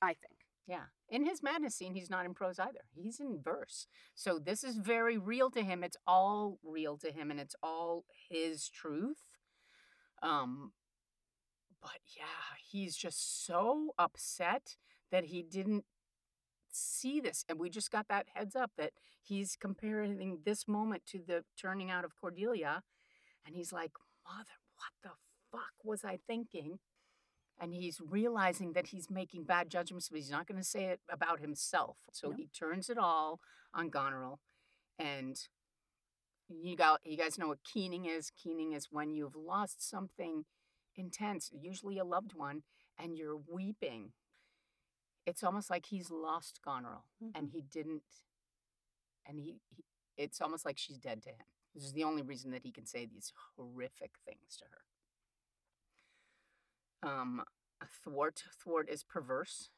I 0.00 0.14
think. 0.14 0.36
yeah. 0.66 0.84
In 1.08 1.24
his 1.26 1.42
madness 1.42 1.74
scene, 1.74 1.94
he's 1.94 2.08
not 2.10 2.24
in 2.24 2.32
prose 2.34 2.58
either. 2.58 2.84
He's 2.94 3.18
in 3.20 3.40
verse. 3.42 3.86
So 4.14 4.38
this 4.38 4.62
is 4.64 4.76
very 4.76 5.18
real 5.18 5.50
to 5.50 5.62
him. 5.62 5.82
It's 5.84 5.96
all 6.06 6.58
real 6.62 6.96
to 6.98 7.10
him, 7.10 7.30
and 7.30 7.38
it's 7.40 7.56
all 7.62 8.04
his 8.30 8.68
truth. 8.68 9.18
Um, 10.22 10.72
but 11.82 11.98
yeah, 12.16 12.56
he's 12.70 12.94
just 12.96 13.44
so 13.44 13.94
upset 13.98 14.76
that 15.10 15.26
he 15.26 15.42
didn't 15.42 15.84
see 16.70 17.20
this. 17.20 17.44
And 17.48 17.58
we 17.58 17.70
just 17.70 17.90
got 17.90 18.08
that 18.08 18.26
heads 18.34 18.54
up 18.54 18.72
that 18.78 18.92
he's 19.22 19.56
comparing 19.56 20.38
this 20.44 20.68
moment 20.68 21.02
to 21.06 21.20
the 21.26 21.44
turning 21.60 21.90
out 21.90 22.04
of 22.04 22.16
Cordelia. 22.20 22.82
And 23.46 23.54
he's 23.54 23.72
like, 23.72 23.92
Mother, 24.26 24.50
what 24.76 24.92
the 25.02 25.10
fuck 25.50 25.72
was 25.84 26.04
I 26.04 26.18
thinking? 26.26 26.78
And 27.60 27.74
he's 27.74 28.00
realizing 28.00 28.72
that 28.72 28.88
he's 28.88 29.10
making 29.10 29.44
bad 29.44 29.68
judgments, 29.70 30.08
but 30.08 30.16
he's 30.16 30.30
not 30.30 30.46
going 30.46 30.58
to 30.58 30.64
say 30.66 30.84
it 30.84 31.00
about 31.10 31.40
himself. 31.40 31.98
So 32.12 32.28
No. 32.30 32.36
he 32.36 32.48
turns 32.48 32.88
it 32.88 32.96
all 32.96 33.40
on 33.74 33.90
Goneril. 33.90 34.40
And 34.98 35.36
you 36.48 36.76
got 36.76 37.00
you 37.04 37.16
guys 37.16 37.38
know 37.38 37.48
what 37.48 37.62
keening 37.64 38.06
is. 38.06 38.30
Keening 38.30 38.72
is 38.72 38.88
when 38.90 39.10
you've 39.12 39.36
lost 39.36 39.88
something 39.88 40.44
intense, 40.96 41.50
usually 41.52 41.98
a 41.98 42.04
loved 42.04 42.32
one, 42.34 42.62
and 42.98 43.16
you're 43.16 43.36
weeping. 43.36 44.12
It's 45.26 45.44
almost 45.44 45.70
like 45.70 45.86
he's 45.86 46.10
lost 46.10 46.60
Goneril 46.64 47.04
and 47.34 47.50
he 47.52 47.60
didn't 47.62 48.02
and 49.26 49.38
he, 49.38 49.60
he 49.68 49.84
it's 50.16 50.40
almost 50.40 50.66
like 50.66 50.76
she's 50.78 50.98
dead 50.98 51.22
to 51.22 51.30
him. 51.30 51.46
This 51.74 51.84
is 51.84 51.92
the 51.92 52.04
only 52.04 52.22
reason 52.22 52.50
that 52.50 52.62
he 52.64 52.72
can 52.72 52.84
say 52.86 53.06
these 53.06 53.32
horrific 53.56 54.12
things 54.26 54.56
to 54.58 54.64
her. 57.02 57.08
Um 57.10 57.42
a 57.80 57.86
thwart 57.86 58.42
thwart 58.62 58.88
is 58.88 59.04
perverse. 59.04 59.70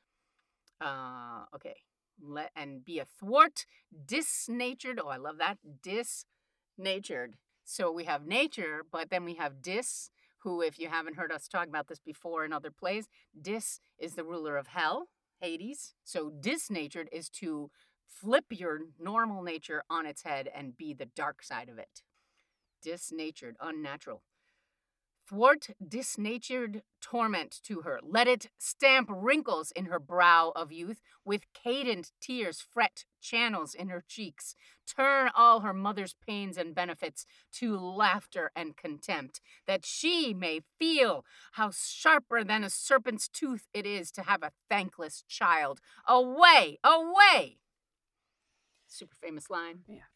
Uh 0.80 1.44
okay. 1.54 1.76
Let 2.22 2.50
and 2.54 2.84
be 2.84 2.98
a 2.98 3.04
thwart, 3.04 3.66
disnatured. 4.06 5.00
Oh, 5.02 5.08
I 5.08 5.16
love 5.16 5.38
that. 5.38 5.58
Disnatured. 5.82 7.34
So 7.64 7.90
we 7.92 8.04
have 8.04 8.26
nature, 8.26 8.84
but 8.90 9.10
then 9.10 9.24
we 9.24 9.34
have 9.34 9.62
dis, 9.62 10.10
who, 10.38 10.62
if 10.62 10.78
you 10.78 10.88
haven't 10.88 11.16
heard 11.16 11.32
us 11.32 11.48
talk 11.48 11.68
about 11.68 11.88
this 11.88 12.00
before 12.00 12.44
in 12.44 12.52
other 12.52 12.70
plays, 12.70 13.08
dis 13.40 13.80
is 13.98 14.14
the 14.14 14.24
ruler 14.24 14.56
of 14.56 14.68
hell, 14.68 15.08
Hades. 15.42 15.94
So 16.04 16.30
disnatured 16.30 17.08
is 17.12 17.28
to 17.30 17.70
flip 18.06 18.44
your 18.50 18.80
normal 18.98 19.42
nature 19.42 19.82
on 19.90 20.06
its 20.06 20.22
head 20.22 20.48
and 20.54 20.76
be 20.76 20.94
the 20.94 21.06
dark 21.16 21.42
side 21.42 21.68
of 21.68 21.78
it. 21.78 22.02
Disnatured, 22.84 23.54
unnatural. 23.60 24.22
Thwart 25.32 25.68
disnatured 25.82 26.82
torment 27.00 27.60
to 27.64 27.80
her. 27.80 28.00
Let 28.02 28.28
it 28.28 28.50
stamp 28.58 29.08
wrinkles 29.10 29.72
in 29.74 29.86
her 29.86 29.98
brow 29.98 30.52
of 30.54 30.70
youth, 30.70 31.00
with 31.24 31.50
cadent 31.54 32.12
tears 32.20 32.60
fret 32.60 33.06
channels 33.18 33.74
in 33.74 33.88
her 33.88 34.04
cheeks. 34.06 34.54
Turn 34.86 35.30
all 35.34 35.60
her 35.60 35.72
mother's 35.72 36.14
pains 36.26 36.58
and 36.58 36.74
benefits 36.74 37.24
to 37.52 37.78
laughter 37.78 38.50
and 38.54 38.76
contempt, 38.76 39.40
that 39.66 39.86
she 39.86 40.34
may 40.34 40.60
feel 40.78 41.24
how 41.52 41.70
sharper 41.70 42.44
than 42.44 42.62
a 42.62 42.68
serpent's 42.68 43.26
tooth 43.26 43.68
it 43.72 43.86
is 43.86 44.10
to 44.10 44.22
have 44.24 44.42
a 44.42 44.52
thankless 44.68 45.24
child. 45.26 45.80
Away, 46.06 46.78
away! 46.84 47.56
Super 48.86 49.16
famous 49.16 49.48
line. 49.48 49.84
Yeah. 49.88 50.11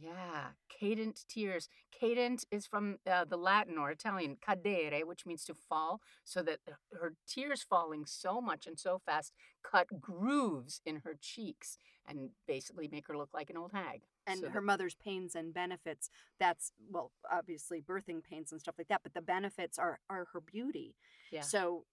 Yeah, 0.00 0.48
cadent 0.68 1.24
tears. 1.28 1.68
Cadent 1.92 2.44
is 2.50 2.66
from 2.66 2.98
uh, 3.10 3.24
the 3.24 3.36
Latin 3.36 3.78
or 3.78 3.90
Italian 3.90 4.36
cadere, 4.46 5.04
which 5.04 5.24
means 5.24 5.44
to 5.44 5.54
fall, 5.54 6.00
so 6.24 6.42
that 6.42 6.58
her 6.92 7.14
tears 7.28 7.62
falling 7.62 8.04
so 8.04 8.40
much 8.40 8.66
and 8.66 8.78
so 8.78 9.00
fast 9.06 9.32
cut 9.62 10.00
grooves 10.00 10.80
in 10.84 10.96
her 11.04 11.16
cheeks 11.20 11.78
and 12.06 12.30
basically 12.46 12.88
make 12.88 13.06
her 13.08 13.16
look 13.16 13.30
like 13.32 13.50
an 13.50 13.56
old 13.56 13.72
hag. 13.72 14.02
And 14.26 14.40
So 14.40 14.48
her 14.48 14.54
that- 14.60 14.62
mother's 14.62 14.94
pains 14.96 15.34
and 15.34 15.54
benefits. 15.54 16.10
That's 16.40 16.72
well, 16.90 17.12
obviously 17.30 17.80
birthing 17.80 18.22
pains 18.24 18.50
and 18.52 18.60
stuff 18.60 18.74
like 18.76 18.88
that. 18.88 19.02
But 19.02 19.14
the 19.14 19.22
benefits 19.22 19.78
are 19.78 20.00
are 20.10 20.26
her 20.32 20.40
beauty. 20.40 20.96
Yeah. 21.30 21.42
So 21.42 21.84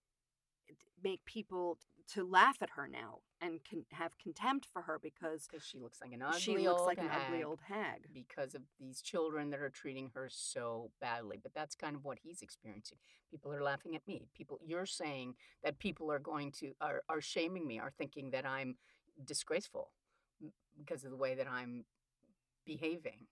make 1.03 1.23
people 1.25 1.77
to 2.13 2.27
laugh 2.27 2.57
at 2.61 2.71
her 2.75 2.87
now 2.87 3.19
and 3.39 3.63
can 3.63 3.85
have 3.91 4.11
contempt 4.21 4.67
for 4.71 4.83
her 4.83 4.99
because 5.01 5.47
she 5.61 5.79
looks 5.79 5.99
like 6.01 6.11
an 6.13 6.21
ugly 6.21 6.39
she 6.39 6.57
looks 6.57 6.81
old 6.81 6.87
like 6.87 6.97
an 6.97 7.09
ugly 7.09 7.37
hag 7.37 7.45
old 7.45 7.59
hag. 7.67 8.07
because 8.13 8.53
of 8.53 8.61
these 8.79 9.01
children 9.01 9.49
that 9.49 9.59
are 9.59 9.69
treating 9.69 10.11
her 10.13 10.27
so 10.29 10.91
badly. 10.99 11.39
But 11.41 11.53
that's 11.53 11.75
kind 11.75 11.95
of 11.95 12.03
what 12.03 12.19
he's 12.21 12.41
experiencing. 12.41 12.97
People 13.29 13.53
are 13.53 13.63
laughing 13.63 13.95
at 13.95 14.07
me. 14.07 14.27
People, 14.35 14.59
you're 14.63 14.85
saying 14.85 15.35
that 15.63 15.79
people 15.79 16.11
are 16.11 16.19
going 16.19 16.51
to 16.59 16.73
are 16.81 17.01
are 17.09 17.21
shaming 17.21 17.65
me, 17.65 17.79
are 17.79 17.93
thinking 17.97 18.31
that 18.31 18.45
I'm 18.45 18.75
disgraceful 19.25 19.91
because 20.77 21.03
of 21.03 21.11
the 21.11 21.17
way 21.17 21.35
that 21.35 21.47
I'm 21.47 21.85
behaving. 22.65 23.27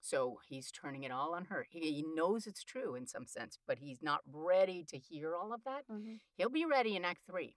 So 0.00 0.38
he's 0.46 0.70
turning 0.70 1.04
it 1.04 1.10
all 1.10 1.34
on 1.34 1.46
her. 1.46 1.66
He, 1.70 1.80
he 1.80 2.04
knows 2.14 2.46
it's 2.46 2.62
true 2.62 2.94
in 2.94 3.06
some 3.06 3.26
sense, 3.26 3.58
but 3.66 3.78
he's 3.78 4.02
not 4.02 4.20
ready 4.30 4.84
to 4.90 4.98
hear 4.98 5.34
all 5.34 5.54
of 5.54 5.64
that. 5.64 5.84
Mm-hmm. 5.90 6.16
He'll 6.36 6.50
be 6.50 6.66
ready 6.66 6.94
in 6.94 7.06
Act 7.06 7.22
Three, 7.26 7.56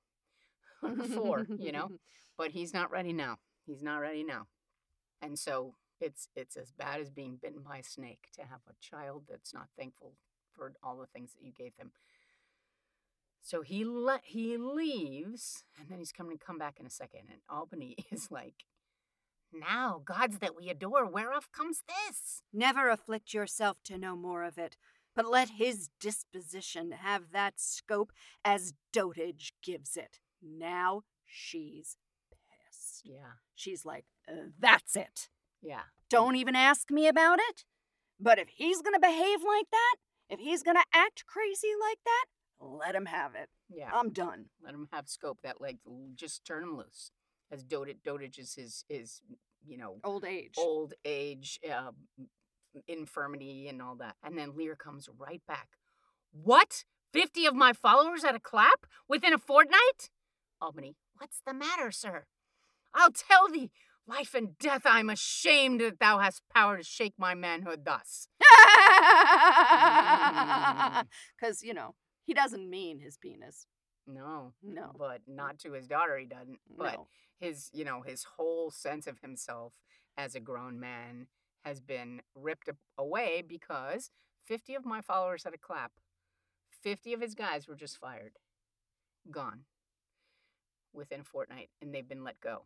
Four, 1.13 1.47
you 1.57 1.71
know, 1.71 1.91
but 2.37 2.51
he's 2.51 2.73
not 2.73 2.91
ready 2.91 3.13
now. 3.13 3.37
He's 3.65 3.83
not 3.83 3.97
ready 3.97 4.23
now, 4.23 4.47
and 5.21 5.37
so 5.37 5.75
it's 5.99 6.29
it's 6.35 6.55
as 6.55 6.71
bad 6.71 7.01
as 7.01 7.09
being 7.09 7.37
bitten 7.41 7.61
by 7.61 7.77
a 7.77 7.83
snake 7.83 8.27
to 8.33 8.41
have 8.41 8.61
a 8.69 8.73
child 8.81 9.23
that's 9.29 9.53
not 9.53 9.67
thankful 9.77 10.13
for 10.53 10.73
all 10.83 10.97
the 10.97 11.07
things 11.07 11.33
that 11.33 11.45
you 11.45 11.51
gave 11.51 11.73
him. 11.77 11.91
So 13.41 13.61
he 13.61 13.85
let 13.85 14.21
he 14.25 14.57
leaves, 14.57 15.63
and 15.79 15.87
then 15.89 15.99
he's 15.99 16.11
coming 16.11 16.37
to 16.37 16.45
come 16.45 16.57
back 16.57 16.79
in 16.79 16.85
a 16.85 16.89
second. 16.89 17.21
And 17.29 17.39
Albany 17.49 17.95
is 18.11 18.29
like, 18.31 18.65
"Now, 19.53 20.01
gods 20.03 20.39
that 20.39 20.55
we 20.55 20.69
adore, 20.69 21.05
whereof 21.09 21.51
comes 21.51 21.83
this?" 21.87 22.41
Never 22.51 22.89
afflict 22.89 23.33
yourself 23.33 23.77
to 23.85 23.97
know 23.97 24.15
more 24.15 24.43
of 24.43 24.57
it, 24.57 24.75
but 25.15 25.25
let 25.25 25.51
his 25.51 25.89
disposition 25.99 26.91
have 26.91 27.31
that 27.31 27.59
scope 27.59 28.11
as 28.43 28.73
dotage 28.93 29.53
gives 29.63 29.95
it. 29.95 30.19
Now 30.41 31.01
she's 31.25 31.97
pissed. 32.31 33.01
Yeah, 33.05 33.33
She's 33.55 33.85
like, 33.85 34.05
"Uh, 34.27 34.49
that's 34.59 34.95
it. 34.95 35.29
yeah, 35.61 35.83
Don't 36.09 36.35
even 36.35 36.55
ask 36.55 36.91
me 36.91 37.07
about 37.07 37.39
it. 37.39 37.65
But 38.19 38.39
if 38.39 38.49
he's 38.49 38.81
gonna 38.81 38.99
behave 38.99 39.39
like 39.43 39.69
that, 39.71 39.95
if 40.29 40.39
he's 40.39 40.63
gonna 40.63 40.83
act 40.93 41.25
crazy 41.25 41.69
like 41.79 41.99
that, 42.05 42.25
let 42.59 42.95
him 42.95 43.05
have 43.05 43.35
it. 43.35 43.49
yeah. 43.69 43.91
I'm 43.93 44.09
done. 44.11 44.45
Let 44.63 44.73
him 44.73 44.87
have 44.91 45.07
scope. 45.07 45.39
That 45.43 45.61
like, 45.61 45.77
just 46.15 46.43
turn 46.45 46.63
him 46.63 46.77
loose. 46.77 47.11
As 47.51 47.63
dotage, 47.63 48.01
dotage 48.05 48.39
is 48.39 48.55
his 48.55 48.83
his 48.89 49.21
you 49.65 49.77
know 49.77 49.99
Old 50.03 50.25
age. 50.25 50.55
old 50.57 50.93
age, 51.05 51.59
uh, 51.69 51.91
infirmity, 52.87 53.67
and 53.67 53.81
all 53.81 53.95
that. 53.95 54.15
And 54.23 54.37
then 54.37 54.55
Lear 54.55 54.75
comes 54.75 55.09
right 55.17 55.41
back. 55.47 55.69
What? 56.31 56.83
50 57.13 57.45
of 57.45 57.55
my 57.55 57.73
followers 57.73 58.23
at 58.23 58.35
a 58.35 58.39
clap 58.39 58.85
within 59.07 59.33
a 59.33 59.37
fortnight? 59.37 60.09
Albany, 60.61 60.95
what's 61.17 61.41
the 61.45 61.53
matter, 61.53 61.91
sir? 61.91 62.25
I'll 62.93 63.11
tell 63.11 63.47
thee, 63.49 63.71
life 64.07 64.33
and 64.33 64.57
death, 64.57 64.81
I'm 64.85 65.09
ashamed 65.09 65.81
that 65.81 65.99
thou 65.99 66.19
hast 66.19 66.41
power 66.53 66.77
to 66.77 66.83
shake 66.83 67.13
my 67.17 67.35
manhood 67.35 67.85
thus. 67.85 68.27
Because, 71.39 71.61
you 71.63 71.73
know, 71.73 71.95
he 72.23 72.33
doesn't 72.33 72.69
mean 72.69 72.99
his 72.99 73.17
penis. 73.17 73.65
No, 74.07 74.53
No. 74.63 74.91
but 74.97 75.21
not 75.27 75.59
to 75.59 75.73
his 75.73 75.87
daughter, 75.87 76.17
he 76.17 76.25
doesn't. 76.25 76.59
But 76.75 76.93
no. 76.93 77.07
his, 77.39 77.69
you 77.73 77.83
know, 77.85 78.01
his 78.01 78.23
whole 78.23 78.71
sense 78.71 79.05
of 79.05 79.19
himself 79.19 79.73
as 80.17 80.33
a 80.33 80.39
grown 80.39 80.79
man 80.79 81.27
has 81.65 81.79
been 81.81 82.21
ripped 82.33 82.69
away 82.97 83.43
because 83.47 84.09
50 84.45 84.75
of 84.75 84.85
my 84.85 85.01
followers 85.01 85.43
had 85.43 85.53
a 85.53 85.57
clap. 85.57 85.91
50 86.81 87.13
of 87.13 87.21
his 87.21 87.35
guys 87.35 87.67
were 87.67 87.75
just 87.75 87.97
fired, 87.97 88.33
gone 89.29 89.61
within 90.93 91.21
a 91.21 91.23
fortnight, 91.23 91.69
and 91.81 91.93
they've 91.93 92.07
been 92.07 92.23
let 92.23 92.39
go. 92.39 92.65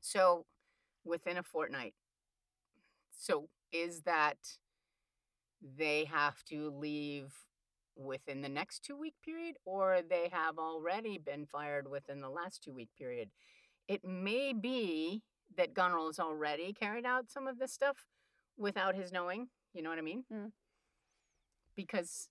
So, 0.00 0.46
within 1.04 1.36
a 1.36 1.42
fortnight. 1.42 1.94
So, 3.10 3.48
is 3.72 4.02
that 4.02 4.38
they 5.76 6.04
have 6.04 6.44
to 6.44 6.70
leave 6.70 7.32
within 7.96 8.42
the 8.42 8.48
next 8.48 8.84
two 8.84 8.96
week 8.96 9.14
period, 9.24 9.56
or 9.64 10.00
they 10.08 10.28
have 10.32 10.58
already 10.58 11.18
been 11.18 11.46
fired 11.46 11.88
within 11.90 12.20
the 12.20 12.30
last 12.30 12.62
two 12.62 12.72
week 12.72 12.90
period? 12.98 13.30
It 13.88 14.04
may 14.04 14.52
be 14.52 15.22
that 15.56 15.70
has 15.76 16.18
already 16.18 16.72
carried 16.72 17.04
out 17.04 17.30
some 17.30 17.46
of 17.46 17.58
this 17.58 17.72
stuff 17.72 18.06
without 18.56 18.94
his 18.94 19.12
knowing. 19.12 19.48
You 19.72 19.82
know 19.82 19.90
what 19.90 19.98
I 19.98 20.02
mean? 20.02 20.24
Mm. 20.32 20.52
Because 21.76 22.28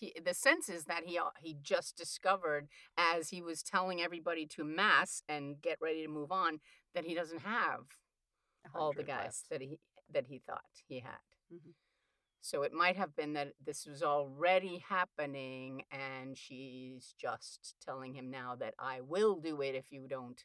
he, 0.00 0.14
the 0.24 0.34
sense 0.34 0.68
is 0.70 0.86
that 0.86 1.04
he 1.06 1.20
he 1.40 1.56
just 1.62 1.96
discovered 1.96 2.68
as 2.98 3.30
he 3.30 3.42
was 3.42 3.62
telling 3.62 4.00
everybody 4.02 4.46
to 4.48 4.64
mass 4.64 5.22
and 5.28 5.60
get 5.62 5.78
ready 5.80 6.02
to 6.02 6.08
move 6.08 6.32
on 6.32 6.60
that 6.94 7.04
he 7.04 7.14
doesn't 7.14 7.42
have 7.42 7.80
all 8.74 8.92
the 8.92 9.04
guys 9.04 9.44
left. 9.44 9.50
that 9.50 9.60
he 9.62 9.78
that 10.12 10.26
he 10.26 10.38
thought 10.46 10.64
he 10.88 11.00
had. 11.00 11.20
Mhm. 11.52 11.74
So 12.42 12.62
it 12.62 12.72
might 12.72 12.96
have 12.96 13.14
been 13.16 13.34
that 13.34 13.54
this 13.64 13.86
was 13.86 14.02
already 14.02 14.78
happening, 14.78 15.84
and 15.90 16.36
she's 16.38 17.14
just 17.18 17.76
telling 17.80 18.14
him 18.14 18.30
now 18.30 18.56
that 18.56 18.74
I 18.78 19.00
will 19.02 19.36
do 19.40 19.62
it 19.62 19.74
if 19.74 19.92
you 19.92 20.08
don't, 20.08 20.42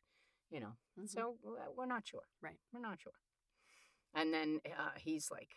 you 0.49 0.59
know. 0.59 0.77
Mhm. 0.99 1.09
So 1.09 1.39
uh, 1.47 1.71
we're 1.75 1.85
not 1.85 2.07
sure. 2.07 2.27
Right. 2.41 2.59
We're 2.73 2.81
not 2.81 3.01
sure. 3.01 3.13
And 4.13 4.33
then 4.33 4.61
uh, 4.77 4.91
he's 4.97 5.29
like, 5.31 5.49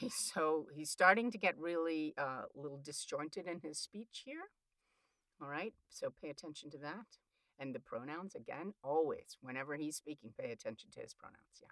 so 0.10 0.66
he's 0.74 0.90
starting 0.90 1.30
to 1.30 1.38
get 1.38 1.58
really 1.58 2.14
uh, 2.18 2.42
a 2.54 2.60
little 2.60 2.80
disjointed 2.82 3.46
in 3.46 3.60
his 3.60 3.78
speech 3.78 4.22
here. 4.24 4.50
All 5.40 5.48
right. 5.48 5.74
So 5.88 6.12
pay 6.22 6.30
attention 6.30 6.70
to 6.70 6.78
that. 6.78 7.18
And 7.58 7.74
the 7.74 7.80
pronouns 7.80 8.34
again, 8.34 8.72
always, 8.82 9.36
whenever 9.42 9.76
he's 9.76 9.96
speaking, 9.96 10.32
pay 10.38 10.50
attention 10.50 10.90
to 10.94 11.00
his 11.00 11.12
pronouns. 11.12 11.60
Yeah. 11.60 11.68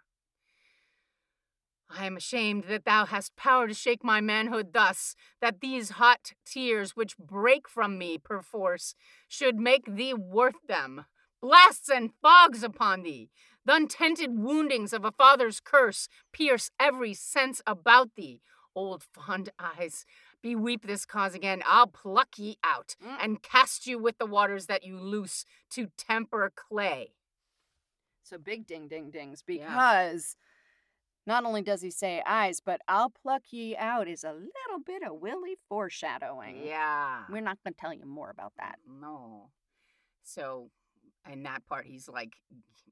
I 1.90 2.04
am 2.04 2.16
ashamed 2.18 2.64
that 2.64 2.84
thou 2.84 3.06
hast 3.06 3.36
power 3.36 3.66
to 3.66 3.72
shake 3.72 4.04
my 4.04 4.20
manhood 4.20 4.74
thus, 4.74 5.14
that 5.40 5.60
these 5.60 5.90
hot 5.90 6.32
tears 6.44 6.94
which 6.94 7.16
break 7.16 7.68
from 7.68 7.96
me 7.96 8.18
perforce 8.18 8.94
should 9.26 9.56
make 9.56 9.86
thee 9.86 10.12
worth 10.12 10.66
them. 10.66 11.06
Blasts 11.40 11.88
and 11.88 12.10
fogs 12.20 12.62
upon 12.62 13.02
thee, 13.02 13.30
the 13.68 13.74
untented 13.74 14.38
woundings 14.38 14.92
of 14.94 15.04
a 15.04 15.12
father's 15.12 15.60
curse 15.60 16.08
pierce 16.32 16.70
every 16.80 17.12
sense 17.14 17.60
about 17.66 18.14
thee. 18.16 18.40
Old 18.74 19.02
fond 19.02 19.50
eyes, 19.58 20.06
beweep 20.42 20.86
this 20.86 21.04
cause 21.04 21.34
again. 21.34 21.62
I'll 21.66 21.86
pluck 21.86 22.38
ye 22.38 22.56
out 22.64 22.96
Mm. 23.04 23.16
and 23.20 23.42
cast 23.42 23.86
you 23.86 23.98
with 23.98 24.16
the 24.18 24.26
waters 24.26 24.66
that 24.66 24.84
you 24.84 24.98
loose 24.98 25.44
to 25.70 25.88
temper 25.98 26.50
clay. 26.54 27.12
So 28.22 28.38
big 28.38 28.66
ding 28.66 28.88
ding 28.88 29.10
dings 29.10 29.42
Yeah. 29.46 29.68
because 29.68 30.36
not 31.26 31.44
only 31.44 31.60
does 31.60 31.82
he 31.82 31.90
say 31.90 32.22
eyes, 32.24 32.60
but 32.60 32.80
I'll 32.88 33.10
pluck 33.10 33.42
ye 33.52 33.76
out 33.76 34.08
is 34.08 34.24
a 34.24 34.32
little 34.32 34.80
bit 34.84 35.02
of 35.02 35.20
Willie 35.20 35.58
foreshadowing. 35.68 36.64
Yeah. 36.64 37.24
We're 37.28 37.42
not 37.42 37.58
going 37.62 37.74
to 37.74 37.80
tell 37.80 37.92
you 37.92 38.06
more 38.06 38.30
about 38.30 38.54
that. 38.56 38.78
No. 38.86 39.50
So, 40.22 40.70
in 41.30 41.42
that 41.44 41.66
part, 41.66 41.86
he's 41.86 42.08
like, 42.08 42.32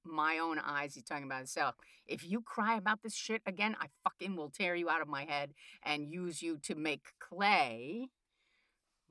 my 0.05 0.39
own 0.39 0.59
eyes, 0.59 0.95
he's 0.95 1.05
talking 1.05 1.25
about 1.25 1.39
himself. 1.39 1.75
If 2.07 2.25
you 2.25 2.41
cry 2.41 2.77
about 2.77 3.03
this 3.03 3.15
shit 3.15 3.43
again, 3.47 3.77
I 3.81 3.87
fucking 4.05 4.37
will 4.37 4.51
tear 4.51 4.75
you 4.75 4.89
out 4.89 5.03
of 5.03 5.09
my 5.09 5.25
head 5.25 5.53
and 5.85 6.07
use 6.07 6.43
you 6.43 6.59
to 6.59 6.75
make 6.75 7.07
clay, 7.19 8.09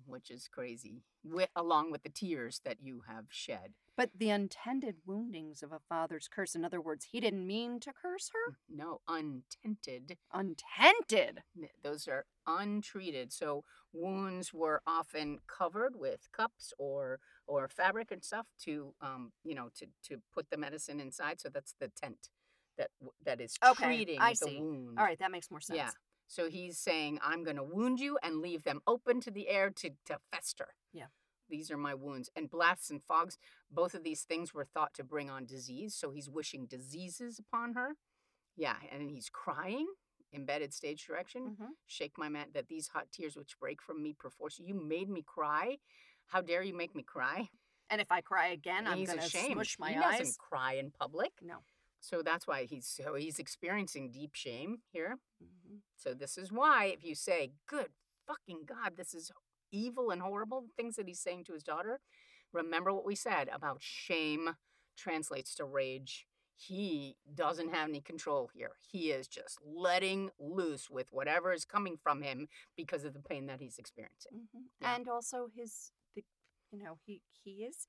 which 0.05 0.31
is 0.31 0.47
crazy, 0.47 1.01
with, 1.23 1.49
along 1.55 1.91
with 1.91 2.03
the 2.03 2.09
tears 2.09 2.61
that 2.63 2.77
you 2.81 3.03
have 3.07 3.25
shed. 3.29 3.73
But 3.97 4.11
the 4.17 4.31
unintended 4.31 4.97
woundings 5.05 5.63
of 5.63 5.71
a 5.71 5.79
father's 5.87 6.27
curse, 6.27 6.53
in 6.53 6.65
other 6.65 6.81
words, 6.81 7.07
he 7.11 7.19
didn't 7.21 7.47
mean 7.47 7.79
to 7.81 7.93
curse 7.93 8.29
her? 8.33 8.57
No, 8.69 8.99
untented. 9.07 10.17
Untented. 10.33 11.43
Those 11.81 12.07
are 12.07 12.25
untreated. 12.45 13.31
So 13.31 13.63
wounds 13.93 14.53
were 14.53 14.81
often 14.85 15.39
covered 15.47 15.95
with 15.95 16.27
cups 16.33 16.73
or 16.77 17.19
or 17.47 17.67
fabric 17.67 18.11
and 18.11 18.23
stuff 18.23 18.47
to 18.63 18.93
um 19.01 19.31
you 19.43 19.55
know 19.55 19.69
to 19.75 19.87
to 20.03 20.21
put 20.33 20.49
the 20.49 20.57
medicine 20.57 20.99
inside. 20.99 21.39
So 21.39 21.49
that's 21.49 21.75
the 21.79 21.89
tent 21.89 22.29
that 22.77 22.89
that 23.25 23.39
is 23.41 23.55
Okay, 23.63 23.97
treating 23.97 24.19
I 24.21 24.31
the 24.33 24.47
see. 24.47 24.59
wound. 24.59 24.97
All 24.99 25.05
right, 25.05 25.19
that 25.19 25.31
makes 25.31 25.49
more 25.51 25.61
sense. 25.61 25.77
Yeah. 25.77 25.91
So 26.27 26.49
he's 26.49 26.79
saying 26.79 27.19
I'm 27.21 27.43
going 27.43 27.55
to 27.57 27.63
wound 27.63 27.99
you 27.99 28.17
and 28.23 28.41
leave 28.41 28.63
them 28.63 28.81
open 28.87 29.21
to 29.21 29.31
the 29.31 29.47
air 29.47 29.69
to 29.69 29.89
to 30.07 30.19
fester. 30.31 30.69
Yeah. 30.91 31.05
These 31.49 31.69
are 31.69 31.77
my 31.77 31.93
wounds. 31.93 32.29
And 32.35 32.49
blasts 32.49 32.89
and 32.89 33.03
fogs, 33.03 33.37
both 33.71 33.93
of 33.93 34.03
these 34.03 34.23
things 34.23 34.51
were 34.53 34.65
thought 34.65 34.95
to 34.95 35.03
bring 35.03 35.29
on 35.29 35.45
disease. 35.45 35.93
So 35.95 36.09
he's 36.09 36.27
wishing 36.27 36.65
diseases 36.65 37.37
upon 37.39 37.73
her. 37.75 37.95
Yeah. 38.57 38.75
And 38.91 39.11
he's 39.11 39.29
crying, 39.29 39.85
embedded 40.33 40.73
stage 40.73 41.05
direction 41.05 41.55
Mhm. 41.55 41.69
shake 41.85 42.17
my 42.17 42.29
mat 42.29 42.53
that 42.53 42.67
these 42.67 42.87
hot 42.87 43.11
tears 43.11 43.35
which 43.37 43.59
break 43.59 43.81
from 43.81 44.01
me 44.01 44.13
perforce 44.13 44.57
you 44.59 44.73
made 44.73 45.07
me 45.09 45.21
cry 45.21 45.77
how 46.27 46.41
dare 46.41 46.63
you 46.63 46.73
make 46.75 46.95
me 46.95 47.03
cry 47.03 47.49
And 47.89 48.01
if 48.01 48.11
I 48.11 48.21
cry 48.21 48.47
again, 48.47 48.87
I'm 48.87 48.97
he's 48.97 49.07
going 49.09 49.19
to 49.19 49.25
ashamed 49.25 49.53
smush 49.53 49.77
my 49.79 49.91
he 49.91 49.97
eyes. 49.97 50.19
doesn't 50.19 50.37
cry 50.39 50.73
in 50.73 50.91
public 50.91 51.31
No. 51.41 51.57
so 51.99 52.21
that's 52.21 52.47
why 52.47 52.65
he's 52.65 52.87
so 52.87 53.15
he's 53.15 53.39
experiencing 53.39 54.11
deep 54.11 54.33
shame 54.35 54.81
here 54.91 55.17
Mhm. 55.43 55.81
so 55.95 56.13
this 56.13 56.37
is 56.37 56.51
why 56.51 56.85
if 56.85 57.03
you 57.03 57.15
say 57.15 57.51
good 57.67 57.91
fucking 58.27 58.65
god 58.65 58.97
this 58.97 59.13
is 59.13 59.31
evil 59.71 60.09
and 60.11 60.21
horrible 60.21 60.61
the 60.61 60.73
things 60.77 60.95
that 60.95 61.07
he's 61.07 61.19
saying 61.19 61.43
to 61.45 61.53
his 61.53 61.63
daughter 61.63 61.99
remember 62.53 62.91
what 62.93 63.05
we 63.05 63.15
said 63.15 63.49
about 63.49 63.81
shame 63.81 64.55
translates 64.97 65.53
to 65.55 65.65
rage 65.65 66.27
he 66.57 67.17
doesn't 67.33 67.73
have 67.73 67.89
any 67.89 67.99
control 68.01 68.49
here 68.53 68.71
he 68.79 69.11
is 69.11 69.27
just 69.27 69.59
letting 69.61 70.31
loose 70.39 70.89
with 70.89 71.07
whatever 71.11 71.51
is 71.51 71.65
coming 71.65 71.97
from 71.97 72.21
him 72.21 72.47
because 72.77 73.03
of 73.03 73.13
the 73.13 73.19
pain 73.19 73.45
that 73.47 73.59
he's 73.59 73.77
experiencing 73.77 74.47
Mhm. 74.55 74.63
Yeah. 74.79 74.95
And 74.95 75.09
also 75.09 75.49
his, 75.53 75.91
you 76.71 76.79
know, 76.83 76.97
he 77.05 77.21
he 77.43 77.63
is 77.63 77.87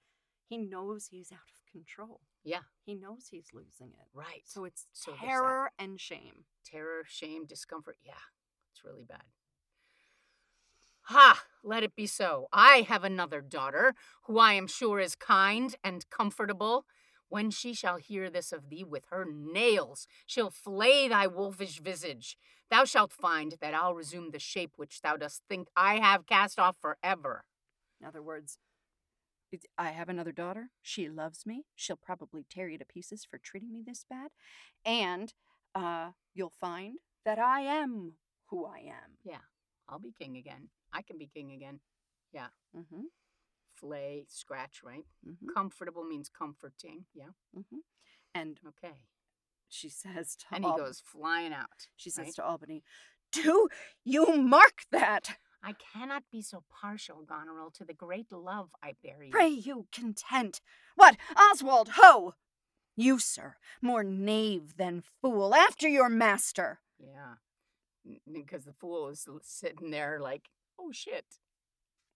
he 0.48 0.59
knows 0.59 1.09
he's 1.11 1.32
out 1.32 1.51
of 1.53 1.70
control. 1.73 2.20
Yeah. 2.44 2.61
He 2.85 2.94
knows 2.94 3.27
he's 3.31 3.48
losing 3.53 3.89
it. 3.94 4.07
Right. 4.15 4.43
So 4.44 4.65
it's 4.65 4.86
So 4.93 5.12
terror 5.12 5.73
and 5.78 6.01
shame. 6.01 6.44
terror, 6.65 7.03
shame, 7.07 7.47
discomfort. 7.47 7.97
Yeah, 8.05 8.15
it's 8.73 8.85
really 8.85 9.05
bad. 9.05 9.24
Ha! 11.09 11.44
Let 11.62 11.82
it 11.85 11.94
be 11.94 12.07
so. 12.07 12.48
I 12.53 12.85
have 12.89 13.05
another 13.05 13.40
daughter, 13.40 13.94
who 14.24 14.39
I 14.39 14.55
am 14.55 14.66
sure 14.66 14.98
is 14.98 15.15
kind 15.15 15.74
and 15.85 16.09
comfortable. 16.11 16.85
When 17.28 17.51
she 17.51 17.74
shall 17.74 17.97
hear 17.97 18.31
this 18.31 18.53
of 18.53 18.70
thee 18.70 18.85
with 18.85 19.05
her 19.11 19.24
nails, 19.28 20.07
she'll 20.27 20.51
flay 20.51 21.09
thy 21.09 21.27
wolfish 21.27 21.81
visage. 21.81 22.36
Thou 22.70 22.85
shalt 22.85 23.12
find 23.12 23.55
that 23.61 23.74
I'll 23.74 23.94
resume 23.94 24.31
the 24.31 24.39
shape 24.39 24.73
which 24.77 25.01
thou 25.01 25.16
dost 25.16 25.43
think 25.48 25.69
I 25.77 25.98
have 25.98 26.27
cast 26.27 26.59
off 26.59 26.77
forever. 26.81 27.44
In 28.01 28.06
other 28.06 28.23
words, 28.23 28.59
I 29.78 29.90
have 29.90 30.09
another 30.09 30.32
daughter. 30.32 30.70
She 30.82 31.09
loves 31.09 31.47
me. 31.47 31.64
She'll 31.74 31.97
probably 31.97 32.44
tear 32.48 32.68
you 32.68 32.78
to 32.78 32.85
pieces 32.85 33.24
for 33.28 33.39
treating 33.39 33.73
me 33.73 33.82
this 33.86 34.05
bad. 34.09 34.31
And 34.85 35.32
uh, 35.74 36.10
you'll 36.35 36.52
find 36.60 36.98
that 37.24 37.39
I 37.39 37.60
am 37.60 38.14
who 38.51 38.66
I 38.66 38.78
am. 38.81 39.16
Yeah. 39.24 39.39
I'll 39.89 39.98
be 40.01 40.12
king 40.18 40.36
again. 40.36 40.68
I 40.93 41.02
can 41.02 41.16
be 41.16 41.31
king 41.32 41.52
again. 41.52 41.81
Yeah. 42.32 42.48
Mm-hmm, 42.77 43.02
Flay, 43.74 44.27
scratch, 44.28 44.81
right? 44.85 45.05
mm-hmm, 45.27 45.47
Comfortable 45.55 46.05
means 46.05 46.28
comforting. 46.28 47.05
Yeah. 47.14 47.31
mm-hmm. 47.56 47.78
And 48.35 48.59
Okay. 48.66 48.94
she 49.68 49.89
says 49.89 50.36
to 50.36 50.47
And 50.52 50.64
he 50.64 50.70
Al- 50.70 50.77
goes 50.77 51.01
flying 51.05 51.52
out. 51.52 51.89
she 51.97 52.10
says 52.10 52.27
right? 52.27 52.35
to 52.36 52.44
Albany, 52.44 52.82
"Do 53.32 53.68
you 54.05 54.36
mark 54.36 54.82
that? 54.90 55.36
I 55.62 55.73
cannot 55.73 56.24
be 56.31 56.43
so 56.43 56.62
partial, 56.70 57.23
Goneril, 57.27 57.70
to 57.74 57.85
the 57.85 57.95
great 57.95 58.31
love 58.33 58.70
I 58.83 58.95
bear 59.03 59.23
you. 59.23 59.31
Pray 59.33 59.49
you 59.49 59.87
content. 59.93 60.61
What, 60.95 61.16
Oswald, 61.37 61.91
ho! 61.97 62.35
You, 62.97 63.19
sir, 63.19 63.57
more 63.83 64.03
knave 64.05 64.77
than 64.77 65.03
fool, 65.20 65.55
after 65.55 65.89
your 65.89 66.09
master. 66.09 66.81
Yeah. 66.99 67.35
Because 68.33 68.65
the 68.65 68.73
fool 68.73 69.09
is 69.09 69.27
sitting 69.43 69.91
there 69.91 70.19
like, 70.20 70.49
oh 70.81 70.93
shit. 70.93 71.27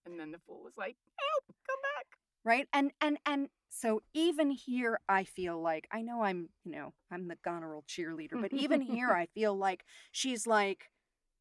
And 0.06 0.18
then 0.18 0.30
the 0.30 0.38
fool 0.46 0.66
is 0.68 0.74
like, 0.78 0.96
help, 1.18 1.56
come 1.66 1.78
back. 1.82 2.06
right 2.44 2.66
and 2.72 2.92
and 3.00 3.18
and 3.26 3.48
so 3.68 4.00
even 4.14 4.50
here 4.50 4.98
i 5.08 5.22
feel 5.24 5.60
like 5.60 5.86
i 5.92 6.00
know 6.00 6.22
i'm 6.22 6.48
you 6.64 6.72
know 6.72 6.92
i'm 7.10 7.28
the 7.28 7.36
goneril 7.44 7.84
cheerleader 7.86 8.40
but 8.40 8.52
even 8.52 8.80
here 8.80 9.10
i 9.22 9.26
feel 9.34 9.54
like 9.56 9.84
she's 10.10 10.46
like 10.46 10.90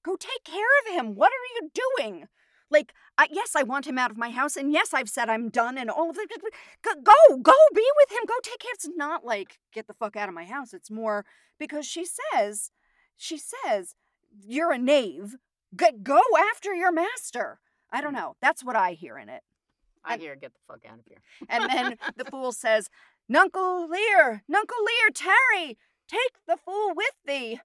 go 0.03 0.15
take 0.15 0.43
care 0.43 0.63
of 0.85 0.93
him. 0.93 1.15
What 1.15 1.31
are 1.31 1.63
you 1.63 1.69
doing? 1.73 2.27
Like 2.71 2.93
I, 3.17 3.27
yes 3.31 3.55
i 3.55 3.63
want 3.63 3.87
him 3.87 3.97
out 3.97 4.11
of 4.11 4.17
my 4.17 4.29
house 4.29 4.55
and 4.55 4.71
yes 4.71 4.93
i've 4.93 5.09
said 5.09 5.27
i'm 5.27 5.49
done 5.49 5.75
and 5.75 5.89
all 5.89 6.11
of 6.11 6.17
it 6.19 6.29
go 6.83 6.91
go 7.41 7.53
be 7.73 7.87
with 7.97 8.11
him. 8.11 8.25
Go 8.27 8.35
take 8.43 8.59
care. 8.59 8.71
It's 8.73 8.87
not 8.95 9.25
like 9.25 9.59
get 9.73 9.87
the 9.87 9.93
fuck 9.93 10.15
out 10.15 10.29
of 10.29 10.35
my 10.35 10.45
house. 10.45 10.73
It's 10.73 10.91
more 10.91 11.25
because 11.57 11.85
she 11.85 12.05
says 12.05 12.71
she 13.17 13.37
says 13.37 13.95
you're 14.45 14.71
a 14.71 14.77
knave. 14.77 15.35
Go, 15.75 15.87
go 16.01 16.21
after 16.51 16.73
your 16.73 16.91
master. 16.91 17.59
I 17.91 18.01
don't 18.01 18.13
mm. 18.13 18.17
know. 18.17 18.35
That's 18.41 18.63
what 18.63 18.75
i 18.75 18.93
hear 18.93 19.17
in 19.17 19.29
it. 19.29 19.43
I 20.03 20.13
And- 20.13 20.21
hear, 20.21 20.35
get 20.35 20.53
the 20.53 20.59
fuck 20.67 20.85
out 20.89 20.99
of 20.99 21.05
here. 21.05 21.21
and 21.49 21.69
then 21.69 21.97
the 22.17 22.25
fool 22.25 22.51
says, 22.51 22.89
Nuncle 23.27 23.87
Lear, 23.87 24.43
Nuncle 24.47 24.77
Lear, 24.79 25.09
tarry, 25.13 25.77
take 26.07 26.33
the 26.47 26.57
fool 26.57 26.93
with 26.95 27.13
thee. 27.25 27.59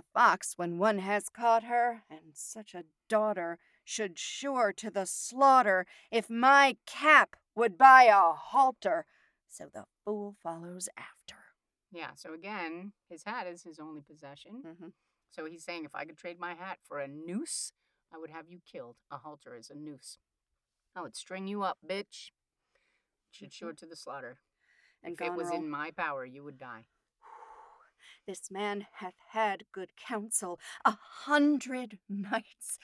A 0.00 0.18
fox, 0.18 0.54
when 0.56 0.78
one 0.78 0.98
has 0.98 1.28
caught 1.28 1.64
her, 1.64 2.04
and 2.08 2.32
such 2.32 2.74
a 2.74 2.84
daughter, 3.08 3.58
should 3.84 4.18
sure 4.18 4.72
to 4.72 4.90
the 4.90 5.04
slaughter, 5.04 5.86
if 6.10 6.30
my 6.30 6.78
cap 6.86 7.36
would 7.54 7.76
buy 7.76 8.04
a 8.04 8.32
halter. 8.32 9.04
So 9.46 9.66
the 9.70 9.84
fool 10.04 10.36
follows 10.42 10.88
after. 10.96 11.36
Yeah, 11.92 12.12
so 12.14 12.32
again, 12.32 12.92
his 13.10 13.24
hat 13.24 13.46
is 13.46 13.62
his 13.62 13.78
only 13.78 14.00
possession. 14.00 14.62
Mm-hmm. 14.66 14.88
So 15.30 15.44
he's 15.44 15.64
saying, 15.64 15.84
if 15.84 15.94
I 15.94 16.06
could 16.06 16.16
trade 16.16 16.40
my 16.40 16.54
hat 16.54 16.78
for 16.82 16.98
a 16.98 17.06
noose, 17.06 17.72
I 18.10 18.16
would 18.16 18.30
have 18.30 18.48
you 18.48 18.60
killed. 18.64 18.96
A 19.10 19.18
halter 19.18 19.54
is 19.54 19.68
a 19.68 19.74
noose. 19.74 20.16
I 20.96 21.02
would 21.02 21.14
string 21.14 21.46
you 21.46 21.62
up, 21.62 21.78
bitch. 21.86 22.30
Should 23.30 23.50
Mhm. 23.50 23.52
sure 23.52 23.72
to 23.74 23.86
the 23.86 23.96
slaughter. 23.96 24.40
And 25.02 25.12
if 25.12 25.20
it 25.20 25.34
was 25.34 25.50
in 25.50 25.68
my 25.68 25.90
power, 25.90 26.24
you 26.24 26.42
would 26.42 26.58
die. 26.58 26.86
This 28.26 28.50
man 28.50 28.86
hath 28.94 29.14
had 29.30 29.64
good 29.72 29.90
counsel 29.96 30.58
a 30.84 30.96
hundred 31.00 31.98
knights. 32.08 32.78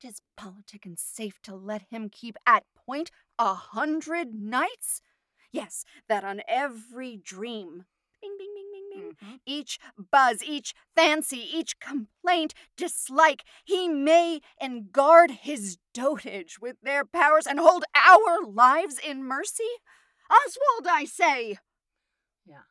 Tis 0.00 0.20
politic 0.36 0.84
and 0.84 0.98
safe 0.98 1.40
to 1.42 1.54
let 1.54 1.82
him 1.90 2.08
keep 2.10 2.36
at 2.46 2.64
point 2.74 3.10
a 3.38 3.54
hundred 3.54 4.34
knights. 4.34 5.00
Yes, 5.52 5.84
that 6.08 6.24
on 6.24 6.42
every 6.48 7.16
dream, 7.16 7.86
bing, 8.20 8.36
bing, 8.38 8.52
bing, 8.54 8.70
bing, 8.72 8.90
bing, 8.90 9.16
Mhm. 9.16 9.40
each 9.46 9.78
buzz, 9.96 10.42
each 10.42 10.74
fancy, 10.94 11.38
each 11.38 11.78
complaint, 11.80 12.54
dislike, 12.76 13.44
he 13.64 13.88
may 13.88 14.40
and 14.60 14.92
guard 14.92 15.30
his 15.30 15.78
dotage 15.92 16.58
with 16.58 16.80
their 16.82 17.04
powers 17.04 17.46
and 17.46 17.58
hold 17.60 17.84
our 17.94 18.42
lives 18.42 18.98
in 18.98 19.24
mercy? 19.24 19.68
Oswald, 20.30 20.86
I 20.88 21.04
say! 21.04 21.58
Yeah, 22.44 22.62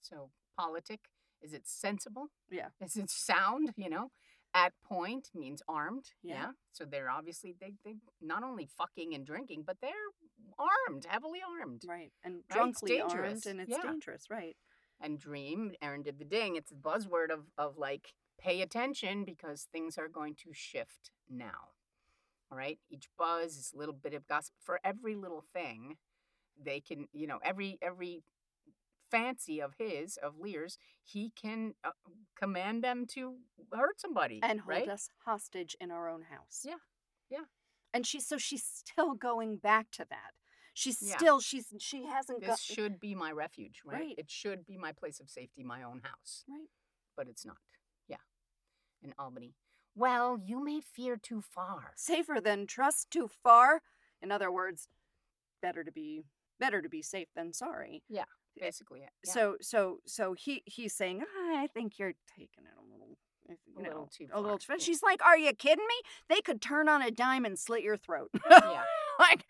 so 0.00 0.30
politic, 0.56 1.00
is 1.42 1.52
it 1.52 1.66
sensible? 1.66 2.28
Yeah. 2.50 2.68
Is 2.80 2.96
it 2.96 3.10
sound? 3.10 3.72
You 3.76 3.90
know, 3.90 4.10
at 4.54 4.72
point 4.84 5.28
means 5.34 5.62
armed. 5.68 6.06
Yeah. 6.22 6.50
So 6.72 6.84
they're 6.84 7.10
obviously 7.10 7.54
they 7.60 7.74
they 7.84 7.96
not 8.20 8.42
only 8.42 8.66
fucking 8.78 9.14
and 9.14 9.26
drinking, 9.26 9.64
but 9.66 9.78
they're 9.80 9.90
armed, 10.58 11.06
heavily 11.08 11.40
armed. 11.60 11.82
Right, 11.88 12.12
and 12.22 12.34
Right, 12.54 12.68
it's 12.68 12.82
armed, 12.82 12.86
dangerous. 12.86 13.46
and 13.46 13.60
it's 13.60 13.70
Yeah. 13.70 13.82
dangerous, 13.82 14.28
right? 14.30 14.56
And 15.00 15.18
dream, 15.18 15.74
Erin 15.82 16.02
did 16.02 16.18
the 16.18 16.24
ding. 16.24 16.56
It's 16.56 16.70
a 16.70 16.74
buzzword 16.74 17.30
of 17.30 17.46
of 17.58 17.76
like 17.78 18.14
pay 18.38 18.60
attention 18.62 19.24
because 19.24 19.64
things 19.72 19.98
are 19.98 20.08
going 20.08 20.34
to 20.36 20.52
shift 20.52 21.10
now. 21.28 21.70
All 22.50 22.58
right. 22.58 22.78
Each 22.90 23.08
buzz 23.16 23.56
is 23.56 23.72
a 23.74 23.78
little 23.78 23.94
bit 23.94 24.14
of 24.14 24.26
gossip 24.26 24.54
for 24.60 24.78
every 24.84 25.14
little 25.14 25.40
thing. 25.52 25.96
They 26.62 26.80
can, 26.80 27.08
you 27.12 27.26
know, 27.26 27.38
every 27.42 27.78
every 27.80 28.22
fancy 29.12 29.60
of 29.60 29.74
his 29.78 30.16
of 30.16 30.38
Lear's, 30.40 30.78
he 31.04 31.30
can 31.40 31.74
uh, 31.84 31.90
command 32.36 32.82
them 32.82 33.06
to 33.08 33.36
hurt 33.72 34.00
somebody 34.00 34.40
and 34.42 34.60
hold 34.60 34.68
right? 34.70 34.88
us 34.88 35.08
hostage 35.24 35.76
in 35.80 35.90
our 35.90 36.08
own 36.08 36.22
house. 36.22 36.62
Yeah, 36.64 36.80
yeah. 37.30 37.44
And 37.94 38.06
she, 38.06 38.20
so 38.20 38.38
she's 38.38 38.64
still 38.64 39.14
going 39.14 39.58
back 39.58 39.90
to 39.92 40.06
that. 40.08 40.32
She's 40.74 41.02
Yeah. 41.02 41.16
still 41.18 41.40
she's 41.40 41.66
she 41.78 42.06
hasn't 42.06 42.40
This 42.40 42.48
got 42.48 42.58
should 42.58 42.98
be 42.98 43.14
my 43.14 43.30
refuge, 43.30 43.82
right? 43.84 44.00
Right. 44.00 44.14
It 44.16 44.30
should 44.30 44.64
be 44.66 44.78
my 44.78 44.92
place 44.92 45.20
of 45.20 45.28
safety, 45.28 45.62
my 45.62 45.82
own 45.82 46.00
house. 46.02 46.44
right. 46.48 46.68
But 47.14 47.28
it's 47.28 47.44
not. 47.44 47.58
Yeah. 48.08 48.16
In 49.02 49.12
Albany. 49.18 49.52
Well, 49.94 50.38
you 50.42 50.64
may 50.64 50.80
fear 50.80 51.16
too 51.18 51.42
far. 51.42 51.92
Safer 51.96 52.40
than 52.40 52.66
trust 52.66 53.10
too 53.10 53.28
far. 53.28 53.82
In 54.22 54.32
other 54.32 54.50
words, 54.50 54.88
better 55.60 55.84
to 55.84 55.92
be 55.92 56.24
better 56.58 56.80
to 56.80 56.88
be 56.88 57.02
safe 57.02 57.28
than 57.36 57.52
sorry. 57.52 58.02
Basically, 58.58 59.00
it. 59.00 59.10
Yeah. 59.24 59.32
So 59.32 59.56
so 59.60 59.98
so 60.06 60.34
he 60.34 60.62
he's 60.66 60.94
saying, 60.94 61.22
ah, 61.22 61.62
I 61.62 61.66
think 61.66 61.98
you're 61.98 62.14
taking 62.36 62.64
it 62.64 62.78
a 62.78 62.82
little 62.92 63.16
eh, 63.50 63.54
you 63.66 63.78
A 63.78 63.82
know, 63.82 63.88
little 63.88 64.10
too 64.16 64.26
a 64.32 64.40
little 64.40 64.58
far, 64.58 64.76
too 64.76 64.80
yeah. 64.82 64.84
She's 64.84 65.02
like, 65.02 65.24
Are 65.24 65.38
you 65.38 65.52
kidding 65.52 65.86
me? 65.86 65.94
They 66.28 66.40
could 66.40 66.60
turn 66.60 66.88
on 66.88 67.02
a 67.02 67.10
dime 67.10 67.44
and 67.44 67.58
slit 67.58 67.82
your 67.82 67.96
throat. 67.96 68.30
yeah. 68.50 68.82
like, 69.18 69.44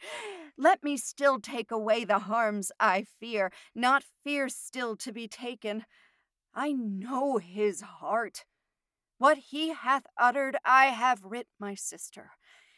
let 0.57 0.83
me 0.83 0.97
still 0.97 1.41
take 1.41 1.71
away 1.71 2.05
the 2.05 2.21
harms 2.21 2.71
I 2.79 3.07
fear, 3.21 3.51
not 3.75 4.05
fear 4.25 4.49
still 4.49 4.97
to 4.97 5.13
be 5.13 5.29
taken. 5.29 5.85
I 6.55 6.73
know 6.73 7.39
his 7.39 7.81
heart. 7.81 8.45
What 9.19 9.39
he 9.39 9.73
hath 9.73 10.05
uttered, 10.19 10.57
I 10.65 10.87
have 10.87 11.23
writ 11.25 11.47
my 11.59 11.75
sister. 11.75 12.33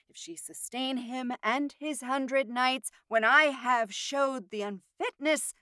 If 0.09 0.16
she 0.16 0.36
sustain 0.36 0.98
him 0.98 1.32
and 1.42 1.74
his 1.80 2.02
hundred 2.02 2.48
knights, 2.48 2.90
when 3.09 3.24
I 3.24 3.44
have 3.44 3.92
showed 3.92 4.51
the 4.51 4.62
unfitness. 4.62 5.55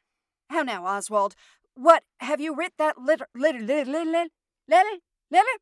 How 0.53 0.63
now, 0.63 0.85
Oswald? 0.85 1.35
What 1.73 2.03
have 2.21 2.39
you 2.39 2.55
writ 2.55 2.75
that 2.77 3.01
letter? 3.03 3.27
Letter, 3.35 3.61
letter, 3.61 3.95
letter, 3.95 4.29
letter? 5.31 5.59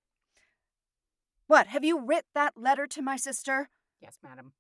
What 1.46 1.68
have 1.68 1.84
you 1.84 2.04
writ 2.04 2.24
that 2.34 2.54
letter 2.56 2.88
to 2.88 3.00
my 3.00 3.16
sister? 3.16 3.68
Yes, 4.02 4.18
madam. 4.20 4.50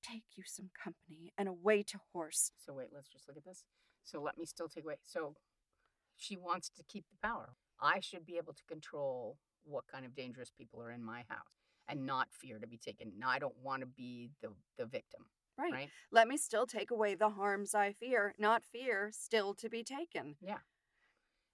Take 0.00 0.22
you 0.36 0.44
some 0.46 0.70
company 0.80 1.32
and 1.36 1.48
away 1.48 1.82
to 1.82 1.98
horse. 2.12 2.52
So 2.64 2.74
wait, 2.74 2.90
let's 2.94 3.08
just 3.08 3.26
look 3.26 3.36
at 3.36 3.44
this. 3.44 3.64
So 4.04 4.22
let 4.22 4.38
me 4.38 4.46
still 4.46 4.68
take 4.68 4.84
away. 4.84 4.98
So 5.02 5.34
she 6.16 6.36
wants 6.36 6.70
to 6.76 6.84
keep 6.84 7.06
the 7.10 7.26
power. 7.28 7.56
I 7.80 7.98
should 7.98 8.24
be 8.24 8.36
able 8.36 8.52
to 8.52 8.62
control 8.68 9.36
what 9.64 9.88
kind 9.92 10.04
of 10.06 10.14
dangerous 10.14 10.52
people 10.56 10.80
are 10.80 10.92
in 10.92 11.02
my 11.02 11.24
house 11.28 11.58
and 11.88 12.06
not 12.06 12.28
fear 12.30 12.60
to 12.60 12.68
be 12.68 12.78
taken. 12.78 13.14
Now 13.18 13.30
I 13.30 13.40
don't 13.40 13.58
want 13.60 13.80
to 13.80 13.86
be 13.86 14.30
the 14.42 14.50
the 14.78 14.86
victim, 14.86 15.22
Right. 15.58 15.72
right? 15.72 15.90
Let 16.10 16.28
me 16.28 16.36
still 16.36 16.66
take 16.66 16.90
away 16.90 17.14
the 17.14 17.30
harms 17.30 17.74
I 17.74 17.92
fear, 17.92 18.34
not 18.38 18.64
fear 18.64 19.10
still 19.12 19.54
to 19.54 19.68
be 19.68 19.84
taken. 19.84 20.36
Yeah. 20.40 20.58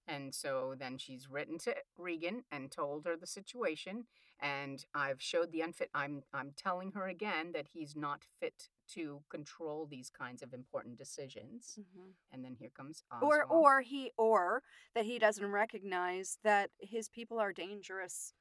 And 0.07 0.35
so 0.35 0.75
then 0.79 0.97
she's 0.97 1.29
written 1.29 1.59
to 1.59 1.77
Regan 1.99 2.45
and 2.51 2.70
told 2.73 3.05
her 3.05 3.15
the 3.16 3.27
situation. 3.27 4.07
And 4.41 4.83
I've 4.95 5.20
showed 5.20 5.53
the 5.53 5.61
unfit. 5.61 5.91
I'm 5.95 6.23
I'm 6.33 6.53
telling 6.57 6.93
her 6.93 7.09
again 7.09 7.53
that 7.53 7.69
he's 7.69 7.95
not 7.97 8.25
fit 8.41 8.70
to 8.95 9.23
control 9.29 9.87
these 9.87 10.09
kinds 10.11 10.43
of 10.43 10.55
important 10.55 10.97
decisions. 10.97 11.79
Mhm. 11.79 12.15
And 12.31 12.45
then 12.45 12.55
here 12.55 12.70
comes 12.70 13.03
Or 13.20 13.45
or 13.45 13.83
he 13.83 14.12
or 14.16 14.62
that 14.95 15.05
he 15.05 15.19
doesn't 15.19 15.51
recognize 15.51 16.39
that 16.43 16.70
his 16.79 17.09
people 17.11 17.39
are 17.39 17.53
dangerous. 17.53 18.33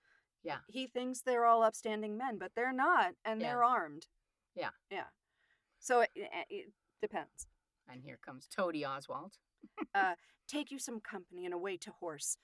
Yeah. 0.43 0.59
He 0.67 0.87
thinks 0.87 1.21
they're 1.21 1.45
all 1.45 1.63
upstanding 1.63 2.15
men, 2.15 2.37
but 2.37 2.53
they're 2.55 2.71
not, 2.71 3.15
and 3.25 3.41
Yeah. 3.41 3.49
they're 3.49 3.63
armed. 3.63 4.07
Yeah. 4.55 4.71
Yeah. 4.89 5.09
So 5.79 6.01
it, 6.01 6.09
it, 6.15 6.71
depends. 7.01 7.47
and 7.89 8.01
here 8.03 8.19
comes 8.25 8.47
Toady 8.47 8.85
Oswald. 8.85 9.33
Uh, 9.95 10.13
Take 10.47 10.71
you 10.71 10.79
some 10.79 10.99
company 11.01 11.43
and 11.45 11.53
away 11.53 11.77
to 11.77 11.91
horse. 11.99 12.37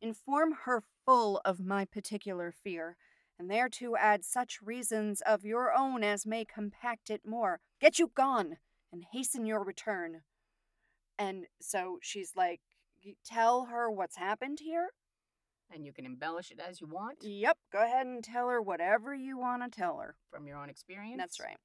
Inform 0.00 0.52
her 0.64 0.82
full 1.04 1.40
of 1.44 1.60
my 1.60 1.84
particular 1.84 2.52
fear, 2.52 2.96
and 3.38 3.50
thereto 3.50 3.96
add 3.98 4.24
such 4.24 4.62
reasons 4.62 5.20
of 5.26 5.44
your 5.44 5.72
own 5.76 6.02
as 6.02 6.24
may 6.24 6.44
compact 6.46 7.10
it 7.10 7.20
more. 7.26 7.60
Get 7.80 7.98
you 7.98 8.10
gone, 8.14 8.56
and 8.92 9.04
hasten 9.12 9.44
your 9.44 9.62
return. 9.62 10.22
And 11.18 11.46
so 11.60 11.98
she's 12.00 12.32
like, 12.34 12.60
tell 13.26 13.66
her 13.66 13.90
what's 13.90 14.16
happened 14.16 14.58
here. 14.62 14.88
And 15.70 15.84
you 15.84 15.92
can 15.92 16.06
embellish 16.06 16.50
it 16.50 16.60
as 16.60 16.80
you 16.80 16.86
want 16.86 17.18
Yep, 17.22 17.58
go 17.72 17.84
ahead 17.84 18.06
and 18.06 18.24
tell 18.24 18.48
her 18.48 18.60
whatever 18.62 19.14
you 19.14 19.36
want 19.38 19.62
to 19.62 19.68
tell 19.80 19.98
her. 19.98 20.16
from 20.30 20.46
your 20.46 20.56
own 20.56 20.70
experience. 20.70 21.18
That's 21.18 21.40
right. 21.40 21.58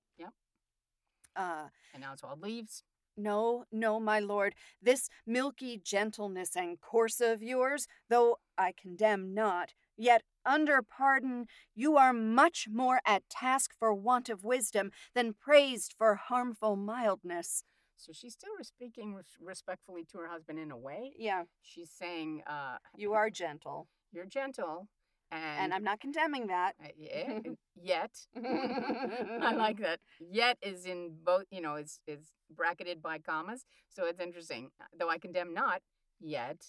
Uh, 1.35 1.67
And 1.93 2.03
Oswald 2.03 2.41
leaves. 2.41 2.83
No, 3.17 3.63
no, 3.71 3.97
my 3.99 4.19
lord, 4.19 4.55
this 4.81 5.07
milky 5.25 5.77
gentleness 5.77 6.55
and 6.55 6.81
course 6.81 7.21
of 7.21 7.41
yours, 7.41 7.87
though 8.09 8.39
I 8.57 8.73
condemn 8.73 9.33
not, 9.33 9.73
yet 9.95 10.23
under 10.45 10.81
pardon 10.81 11.47
you 11.73 11.95
are 11.95 12.11
much 12.11 12.67
more 12.69 12.99
at 13.05 13.29
task 13.29 13.71
for 13.79 13.93
want 13.93 14.27
of 14.27 14.43
wisdom 14.43 14.91
than 15.13 15.33
praised 15.33 15.93
for 15.97 16.15
harmful 16.15 16.75
mildness. 16.75 17.63
So 17.95 18.11
she's 18.11 18.33
still 18.33 18.51
speaking 18.63 19.17
respectfully 19.39 20.03
to 20.11 20.17
her 20.17 20.27
husband 20.27 20.59
in 20.59 20.69
a 20.69 20.77
way. 20.77 21.13
Yeah, 21.17 21.43
She's 21.61 21.89
saying, 21.89 22.43
uh, 22.45 22.79
you 22.97 23.13
are 23.13 23.29
gentle, 23.29 23.87
"You're 24.11 24.25
gentle," 24.25 24.89
and, 25.35 25.59
and 25.65 25.73
I'm 25.73 25.83
not 25.83 25.99
condemning 25.99 26.47
that. 26.47 26.73
uh, 26.83 26.87
yeah, 26.97 27.39
yet. 27.81 28.11
I 28.35 29.53
like 29.55 29.79
that. 29.87 29.99
Yet 30.19 30.57
is 30.61 30.85
in 30.85 31.15
both. 31.23 31.45
You 31.51 31.61
know, 31.61 31.75
is 31.75 31.99
is 32.07 32.31
bracketed 32.55 33.01
by 33.01 33.19
commas. 33.19 33.65
So 33.89 34.05
it's 34.05 34.19
interesting. 34.21 34.69
Though 34.97 35.09
I 35.09 35.17
condemn 35.17 35.53
not 35.53 35.81
yet, 36.19 36.61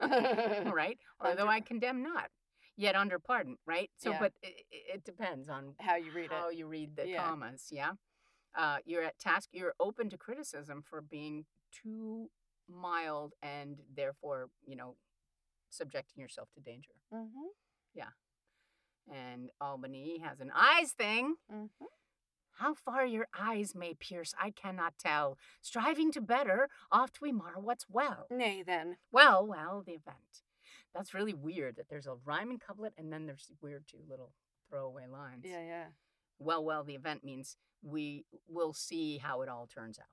right? 0.00 0.98
Or 1.20 1.34
though 1.34 1.48
I 1.48 1.60
condemn 1.60 2.02
not 2.02 2.28
yet 2.76 2.94
under 2.96 3.18
pardon, 3.18 3.56
right? 3.66 3.90
So, 3.98 4.10
Yeah. 4.10 4.18
but 4.20 4.32
it, 4.42 4.54
it 4.70 5.04
depends 5.04 5.48
on 5.48 5.74
how 5.80 5.96
you 5.96 6.12
read 6.12 6.30
how 6.30 6.36
it. 6.36 6.40
How 6.40 6.50
you 6.50 6.66
read 6.66 6.96
the 6.96 7.08
Yeah. 7.08 7.24
commas. 7.24 7.68
Yeah. 7.70 7.92
Uh, 8.54 8.78
you're 8.84 9.02
at 9.02 9.18
task. 9.18 9.48
You're 9.52 9.74
open 9.80 10.10
to 10.10 10.18
criticism 10.18 10.82
for 10.82 11.00
being 11.00 11.44
too 11.70 12.30
mild 12.68 13.32
and 13.42 13.78
therefore, 13.94 14.48
you 14.66 14.76
know, 14.76 14.96
subjecting 15.70 16.20
yourself 16.20 16.48
to 16.54 16.60
danger. 16.60 16.92
Mm-hmm. 17.12 17.48
And 19.10 19.50
Albany 19.60 20.22
has 20.24 20.40
an 20.40 20.50
eyes 20.54 20.92
thing. 20.92 21.34
Mm-hmm. 21.52 21.84
How 22.56 22.74
far 22.74 23.04
your 23.04 23.26
eyes 23.38 23.74
may 23.74 23.94
pierce, 23.94 24.34
I 24.40 24.50
cannot 24.50 24.94
tell. 24.98 25.38
Striving 25.60 26.12
to 26.12 26.20
better, 26.20 26.68
oft 26.90 27.20
we 27.20 27.32
mar 27.32 27.54
what's 27.56 27.86
well. 27.88 28.26
Nay, 28.30 28.62
then. 28.64 28.98
Well, 29.10 29.46
well, 29.46 29.82
the 29.84 29.92
event. 29.92 30.42
That's 30.94 31.14
really 31.14 31.34
weird 31.34 31.76
that 31.76 31.88
there's 31.88 32.06
a 32.06 32.16
rhyming 32.24 32.58
couplet 32.58 32.92
and 32.96 33.12
then 33.12 33.26
there's 33.26 33.50
weird 33.62 33.84
two 33.88 34.02
little 34.08 34.32
throwaway 34.68 35.06
lines. 35.10 35.44
Yeah, 35.44 35.64
yeah. 35.66 35.84
Well, 36.38 36.62
well, 36.62 36.84
the 36.84 36.94
event 36.94 37.24
means 37.24 37.56
we 37.82 38.26
will 38.48 38.72
see 38.72 39.18
how 39.18 39.42
it 39.42 39.48
all 39.48 39.66
turns 39.66 39.98
out. 39.98 40.04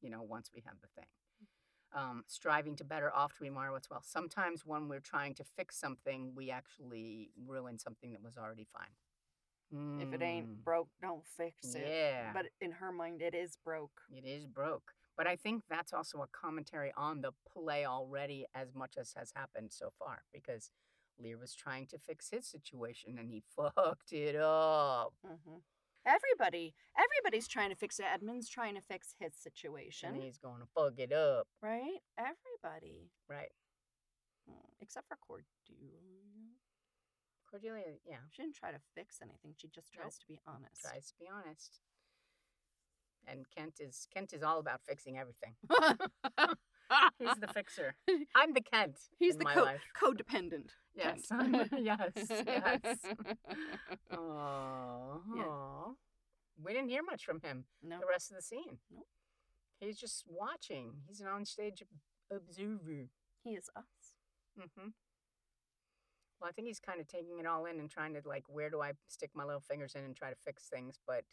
You 0.00 0.10
know, 0.10 0.22
once 0.22 0.50
we 0.54 0.62
have 0.66 0.76
the 0.80 0.88
thing. 0.96 1.08
Um, 1.94 2.24
striving 2.26 2.76
to 2.76 2.84
better, 2.84 3.14
off 3.14 3.34
to 3.38 3.50
mar 3.50 3.72
what's 3.72 3.88
well. 3.90 4.02
Sometimes 4.02 4.64
when 4.66 4.88
we're 4.88 5.00
trying 5.00 5.34
to 5.36 5.44
fix 5.44 5.78
something, 5.78 6.32
we 6.34 6.50
actually 6.50 7.30
ruin 7.46 7.78
something 7.78 8.12
that 8.12 8.22
was 8.22 8.36
already 8.36 8.66
fine. 8.72 8.94
If 9.98 10.12
it 10.12 10.22
ain't 10.22 10.48
Mm, 10.48 10.56
broke, 10.64 10.88
don't 11.00 11.26
fix 11.26 11.74
it. 11.74 11.82
Yeah. 11.86 12.32
But 12.32 12.46
in 12.60 12.72
her 12.72 12.92
mind, 12.92 13.22
it 13.22 13.34
is 13.34 13.56
broke. 13.56 14.02
It 14.10 14.24
is 14.24 14.46
broke. 14.46 14.92
But 15.16 15.26
I 15.26 15.36
think 15.36 15.64
that's 15.68 15.92
also 15.92 16.22
a 16.22 16.26
commentary 16.28 16.92
on 16.96 17.20
the 17.20 17.32
play 17.52 17.84
already 17.84 18.46
as 18.54 18.74
much 18.74 18.96
as 18.98 19.12
has 19.14 19.32
happened 19.34 19.72
so 19.72 19.90
far 19.98 20.22
because 20.32 20.70
Lear 21.18 21.38
was 21.38 21.54
trying 21.54 21.86
to 21.88 21.98
fix 21.98 22.30
his 22.30 22.46
situation 22.46 23.18
and 23.18 23.30
he 23.30 23.42
fucked 23.56 24.12
it 24.12 24.36
up. 24.36 25.12
hmm 25.22 25.58
Everybody, 26.08 26.74
everybody's 26.96 27.46
trying 27.46 27.68
to 27.68 27.76
fix 27.76 27.98
it. 28.00 28.06
Edmund's 28.12 28.48
trying 28.48 28.74
to 28.76 28.80
fix 28.80 29.14
his 29.20 29.34
situation, 29.34 30.14
And 30.14 30.22
he's 30.22 30.38
going 30.38 30.60
to 30.60 30.66
fuck 30.74 30.94
it 30.98 31.12
up. 31.12 31.46
right? 31.60 31.98
Everybody, 32.18 33.10
Right. 33.28 33.52
Mm, 34.50 34.54
except 34.80 35.06
for 35.08 35.16
Cordelia. 35.16 36.00
Cordelia, 37.50 37.96
yeah, 38.06 38.16
She 38.30 38.42
didn't 38.42 38.54
try 38.56 38.72
to 38.72 38.80
fix 38.94 39.18
anything. 39.22 39.54
She 39.58 39.68
just 39.68 39.88
Nope. 39.94 40.04
tries 40.04 40.18
to 40.18 40.26
be 40.26 40.40
honest. 40.46 40.80
tries 40.82 41.08
to 41.08 41.14
be 41.18 41.28
honest. 41.28 41.80
And 43.26 43.44
Kent 43.50 43.80
is 43.80 44.06
Kent 44.10 44.32
is 44.32 44.42
all 44.42 44.58
about 44.58 44.80
fixing 44.86 45.18
everything. 45.18 45.54
He's 47.18 47.36
the 47.40 47.48
fixer. 47.48 47.94
I'm 48.34 48.54
the 48.54 48.60
Kent. 48.60 48.98
He's 49.18 49.36
the 49.36 49.44
co- 49.44 49.62
life. 49.62 49.80
codependent. 50.00 50.70
Yes. 50.94 51.22
Yes. 51.78 52.12
Yes. 52.28 52.98
Oh. 54.10 54.16
Aww. 54.16 55.36
Yeah. 55.36 55.92
We 56.64 56.72
didn't 56.72 56.90
hear 56.90 57.02
much 57.02 57.24
from 57.24 57.40
him 57.40 57.64
no. 57.82 57.98
the 58.00 58.06
rest 58.10 58.30
of 58.30 58.36
the 58.36 58.42
scene. 58.42 58.78
Nope. 58.92 59.06
He's 59.80 59.98
just 59.98 60.24
watching. 60.26 60.92
He's 61.06 61.20
an 61.20 61.28
onstage 61.28 61.82
observer. 62.32 63.08
He 63.44 63.50
is 63.50 63.70
us. 63.76 63.84
Mm-hmm. 64.58 64.88
Well, 66.40 66.48
I 66.48 66.52
think 66.52 66.68
he's 66.68 66.80
kind 66.80 67.00
of 67.00 67.06
taking 67.06 67.38
it 67.38 67.46
all 67.46 67.66
in 67.66 67.78
and 67.78 67.90
trying 67.90 68.14
to 68.14 68.20
like, 68.26 68.44
where 68.48 68.70
do 68.70 68.80
I 68.80 68.92
stick 69.06 69.30
my 69.34 69.44
little 69.44 69.60
fingers 69.60 69.94
in 69.94 70.04
and 70.04 70.16
try 70.16 70.30
to 70.30 70.36
fix 70.44 70.68
things? 70.68 70.98
But 71.06 71.24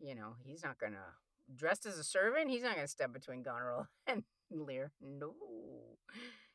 you 0.00 0.14
know, 0.14 0.34
he's 0.44 0.64
not 0.64 0.78
gonna. 0.78 1.14
Dressed 1.54 1.84
as 1.84 1.98
a 1.98 2.04
servant, 2.04 2.48
he's 2.50 2.62
not 2.62 2.74
gonna 2.76 2.88
step 2.88 3.12
between 3.12 3.42
Goneril 3.42 3.86
and 4.06 4.24
Lear. 4.50 4.92
No. 5.00 5.34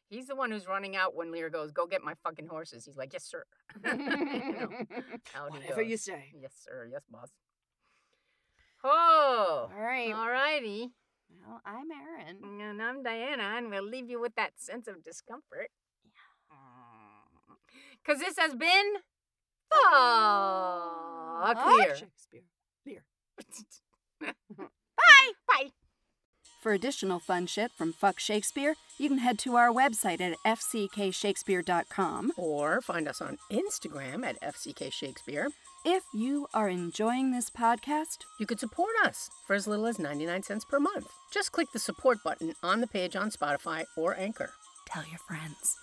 He's 0.10 0.28
the 0.28 0.36
one 0.36 0.52
who's 0.52 0.68
running 0.68 0.96
out 0.96 1.16
when 1.16 1.32
Lear 1.32 1.50
goes, 1.50 1.72
"Go 1.72 1.88
get 1.88 2.04
my 2.04 2.14
fucking 2.24 2.48
horses." 2.48 2.86
He's 2.86 2.96
like, 2.98 3.14
"Yes, 3.14 3.24
sir." 3.26 3.46
You 3.84 3.98
know, 3.98 4.70
out 5.36 5.54
he 5.54 5.60
Whatever 5.60 5.82
you 5.82 5.98
say. 5.98 6.32
Yes, 6.40 6.54
sir. 6.64 6.88
Yes, 6.92 7.02
boss. 7.10 7.30
Oh, 8.84 9.72
All 9.74 9.82
right. 9.82 10.14
all 10.14 10.30
righty. 10.30 10.92
Well, 11.44 11.60
I'm 11.66 11.88
Erin. 11.90 12.62
And 12.62 12.82
I'm 12.82 13.02
Diana, 13.02 13.56
and 13.58 13.72
we'll 13.72 13.84
leave 13.88 14.10
you 14.12 14.22
with 14.22 14.36
that 14.36 14.52
sense 14.58 14.88
of 14.88 15.04
discomfort. 15.04 15.72
Because 18.04 18.22
this 18.22 18.38
has 18.38 18.54
been 18.54 18.94
Fuck 19.72 21.66
Lear. 21.66 21.96
Shakespeare. 21.96 22.44
Lear. 22.86 23.04
Bye. 24.20 25.32
Bye. 25.48 25.72
For 26.66 26.74
additional 26.74 27.20
fun 27.20 27.46
shit 27.46 27.72
from 27.74 27.94
Fuck 27.94 28.20
Shakespeare, 28.20 28.74
you 28.98 29.08
can 29.08 29.20
head 29.20 29.38
to 29.38 29.56
our 29.56 29.70
website 29.72 30.20
at 30.20 30.36
fckshakespeare.com. 30.44 32.32
Or 32.38 32.82
find 32.82 33.08
us 33.08 33.22
on 33.22 33.38
Instagram 33.52 34.26
at 34.26 34.42
fckshakespeare. 34.42 35.50
If 35.86 36.06
you 36.12 36.48
are 36.56 36.68
enjoying 36.68 37.32
this 37.32 37.52
podcast, 37.52 38.24
You 38.40 38.48
could 38.48 38.60
support 38.60 38.96
us 39.04 39.30
for 39.46 39.56
as 39.56 39.68
little 39.68 39.86
as 39.86 40.00
99 40.00 40.42
cents 40.42 40.66
per 40.66 40.80
month. 40.80 41.06
Just 41.32 41.52
click 41.52 41.68
the 41.72 41.78
support 41.78 42.24
button 42.24 42.56
on 42.64 42.82
the 42.82 42.88
page 42.88 43.16
on 43.16 43.30
Spotify 43.30 43.84
or 43.96 44.18
Anchor. 44.18 44.50
tell 44.88 45.04
your 45.06 45.20
friends. 45.20 45.78